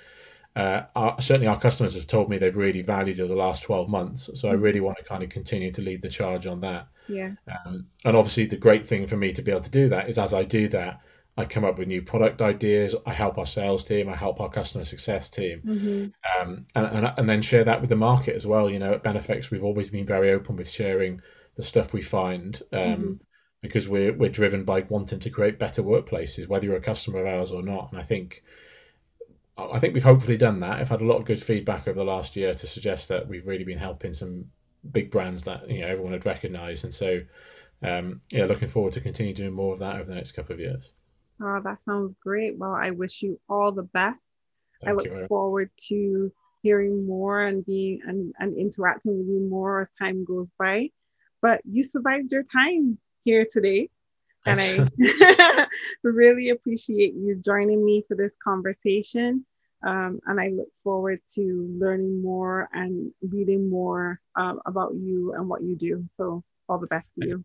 uh, 0.55 0.83
our, 0.95 1.21
certainly 1.21 1.47
our 1.47 1.59
customers 1.59 1.93
have 1.93 2.07
told 2.07 2.29
me 2.29 2.37
they've 2.37 2.55
really 2.55 2.81
valued 2.81 3.19
over 3.19 3.29
the 3.29 3.39
last 3.39 3.63
12 3.63 3.87
months. 3.87 4.29
So 4.33 4.49
I 4.49 4.53
really 4.53 4.79
want 4.79 4.97
to 4.97 5.03
kind 5.03 5.23
of 5.23 5.29
continue 5.29 5.71
to 5.71 5.81
lead 5.81 6.01
the 6.01 6.09
charge 6.09 6.47
on 6.47 6.61
that. 6.61 6.87
Yeah. 7.07 7.31
Um, 7.65 7.87
and 8.05 8.15
obviously, 8.15 8.45
the 8.45 8.57
great 8.57 8.87
thing 8.87 9.07
for 9.07 9.17
me 9.17 9.33
to 9.33 9.41
be 9.41 9.51
able 9.51 9.61
to 9.61 9.69
do 9.69 9.89
that 9.89 10.09
is 10.09 10.17
as 10.17 10.33
I 10.33 10.43
do 10.43 10.67
that, 10.69 11.01
I 11.37 11.45
come 11.45 11.63
up 11.63 11.77
with 11.77 11.87
new 11.87 12.01
product 12.01 12.41
ideas. 12.41 12.95
I 13.05 13.13
help 13.13 13.37
our 13.37 13.45
sales 13.45 13.83
team. 13.83 14.09
I 14.09 14.15
help 14.15 14.41
our 14.41 14.49
customer 14.49 14.83
success 14.83 15.29
team, 15.29 15.61
mm-hmm. 15.65 16.41
um, 16.41 16.65
and, 16.75 16.85
and, 16.87 17.13
and 17.17 17.29
then 17.29 17.41
share 17.41 17.63
that 17.63 17.79
with 17.79 17.89
the 17.89 17.95
market 17.95 18.35
as 18.35 18.45
well. 18.45 18.69
You 18.69 18.79
know, 18.79 18.93
at 18.93 19.03
Benefex, 19.03 19.49
we've 19.49 19.63
always 19.63 19.89
been 19.89 20.05
very 20.05 20.31
open 20.31 20.57
with 20.57 20.69
sharing 20.69 21.21
the 21.55 21.63
stuff 21.63 21.93
we 21.93 22.01
find 22.01 22.61
um, 22.73 22.79
mm-hmm. 22.79 23.13
because 23.61 23.87
we're 23.87 24.13
we're 24.13 24.29
driven 24.29 24.65
by 24.65 24.81
wanting 24.81 25.19
to 25.19 25.29
create 25.29 25.57
better 25.57 25.81
workplaces, 25.81 26.49
whether 26.49 26.65
you're 26.65 26.75
a 26.75 26.81
customer 26.81 27.21
of 27.21 27.27
ours 27.27 27.51
or 27.51 27.61
not. 27.61 27.89
And 27.91 28.01
I 28.01 28.03
think 28.03 28.43
I 29.71 29.79
think 29.79 29.93
we've 29.93 30.03
hopefully 30.03 30.37
done 30.37 30.59
that. 30.61 30.79
I've 30.79 30.89
had 30.89 31.01
a 31.01 31.05
lot 31.05 31.17
of 31.17 31.25
good 31.25 31.41
feedback 31.41 31.87
over 31.87 31.97
the 31.97 32.05
last 32.05 32.35
year 32.35 32.53
to 32.53 32.67
suggest 32.67 33.07
that 33.09 33.27
we've 33.27 33.45
really 33.45 33.63
been 33.63 33.77
helping 33.77 34.13
some 34.13 34.45
big 34.91 35.11
brands 35.11 35.43
that 35.43 35.69
you 35.69 35.81
know 35.81 35.87
everyone 35.87 36.13
had 36.13 36.25
recognised, 36.25 36.83
and 36.83 36.93
so 36.93 37.21
um, 37.81 38.21
yeah, 38.29 38.45
looking 38.45 38.67
forward 38.67 38.93
to 38.93 39.01
continue 39.01 39.33
doing 39.33 39.53
more 39.53 39.73
of 39.73 39.79
that 39.79 39.95
over 39.95 40.05
the 40.05 40.15
next 40.15 40.33
couple 40.33 40.53
of 40.53 40.59
years. 40.59 40.91
Oh, 41.41 41.61
that 41.63 41.81
sounds 41.81 42.15
great. 42.21 42.57
Well, 42.57 42.73
I 42.73 42.91
wish 42.91 43.21
you 43.21 43.39
all 43.49 43.71
the 43.71 43.83
best. 43.83 44.19
Thank 44.81 44.89
I 44.89 44.91
look 44.93 45.05
you, 45.05 45.27
forward 45.27 45.69
to 45.87 46.31
hearing 46.61 47.07
more 47.07 47.45
and 47.45 47.65
being 47.65 48.01
and, 48.05 48.33
and 48.39 48.57
interacting 48.57 49.17
with 49.17 49.27
you 49.27 49.47
more 49.49 49.81
as 49.81 49.87
time 49.97 50.25
goes 50.25 50.49
by. 50.59 50.89
But 51.41 51.61
you 51.63 51.83
survived 51.83 52.31
your 52.31 52.43
time 52.43 52.97
here 53.23 53.47
today. 53.49 53.89
And 54.45 54.59
I 54.61 55.67
really 56.03 56.49
appreciate 56.49 57.13
you 57.13 57.35
joining 57.43 57.83
me 57.83 58.03
for 58.07 58.15
this 58.15 58.35
conversation. 58.43 59.45
Um, 59.85 60.19
and 60.25 60.39
I 60.39 60.47
look 60.49 60.67
forward 60.83 61.21
to 61.35 61.77
learning 61.79 62.21
more 62.21 62.67
and 62.73 63.11
reading 63.21 63.69
more 63.69 64.19
um, 64.35 64.59
about 64.65 64.93
you 64.95 65.33
and 65.33 65.47
what 65.47 65.63
you 65.63 65.75
do. 65.75 66.03
So, 66.15 66.43
all 66.67 66.79
the 66.79 66.87
best 66.87 67.11
to 67.19 67.27
you. 67.27 67.43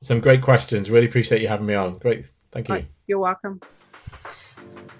Some 0.00 0.20
great 0.20 0.42
questions. 0.42 0.90
Really 0.90 1.06
appreciate 1.06 1.42
you 1.42 1.48
having 1.48 1.66
me 1.66 1.74
on. 1.74 1.98
Great. 1.98 2.26
Thank 2.50 2.68
you. 2.68 2.74
Right, 2.74 2.86
you're 3.06 3.18
welcome. 3.18 3.60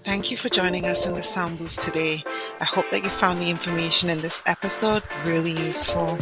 Thank 0.02 0.30
you 0.30 0.36
for 0.36 0.48
joining 0.48 0.84
us 0.84 1.06
in 1.06 1.14
the 1.14 1.22
sound 1.22 1.58
booth 1.58 1.82
today. 1.82 2.22
I 2.60 2.64
hope 2.64 2.90
that 2.90 3.02
you 3.02 3.10
found 3.10 3.40
the 3.40 3.50
information 3.50 4.08
in 4.08 4.20
this 4.20 4.42
episode 4.46 5.02
really 5.24 5.50
useful. 5.50 6.16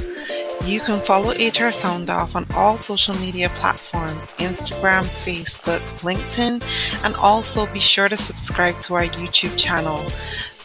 You 0.62 0.80
can 0.80 1.00
follow 1.00 1.32
HR 1.32 1.70
Sound 1.70 2.09
Off 2.09 2.36
on 2.36 2.46
all 2.55 2.76
social 2.76 3.14
media 3.16 3.48
platforms 3.50 4.28
Instagram, 4.38 5.05
Facebook, 5.05 5.80
LinkedIn, 6.02 6.62
and 7.05 7.14
also 7.16 7.66
be 7.66 7.80
sure 7.80 8.09
to 8.09 8.16
subscribe 8.16 8.80
to 8.82 8.94
our 8.94 9.05
YouTube 9.05 9.59
channel. 9.59 10.02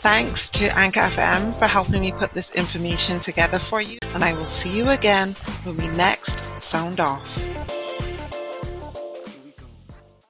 Thanks 0.02 0.50
to 0.52 0.66
Anchor 0.78 1.02
FM 1.02 1.54
for 1.60 1.66
helping 1.66 2.00
me 2.00 2.14
put 2.14 2.34
this 2.34 2.56
information 2.56 3.20
together 3.20 3.60
for 3.60 3.82
you, 3.82 3.98
and 4.14 4.24
I 4.24 4.34
will 4.34 4.46
see 4.46 4.78
you 4.78 4.90
again 4.90 5.36
when 5.64 5.76
we 5.76 5.90
next 5.90 6.44
sound 6.60 7.02
off. 7.02 7.79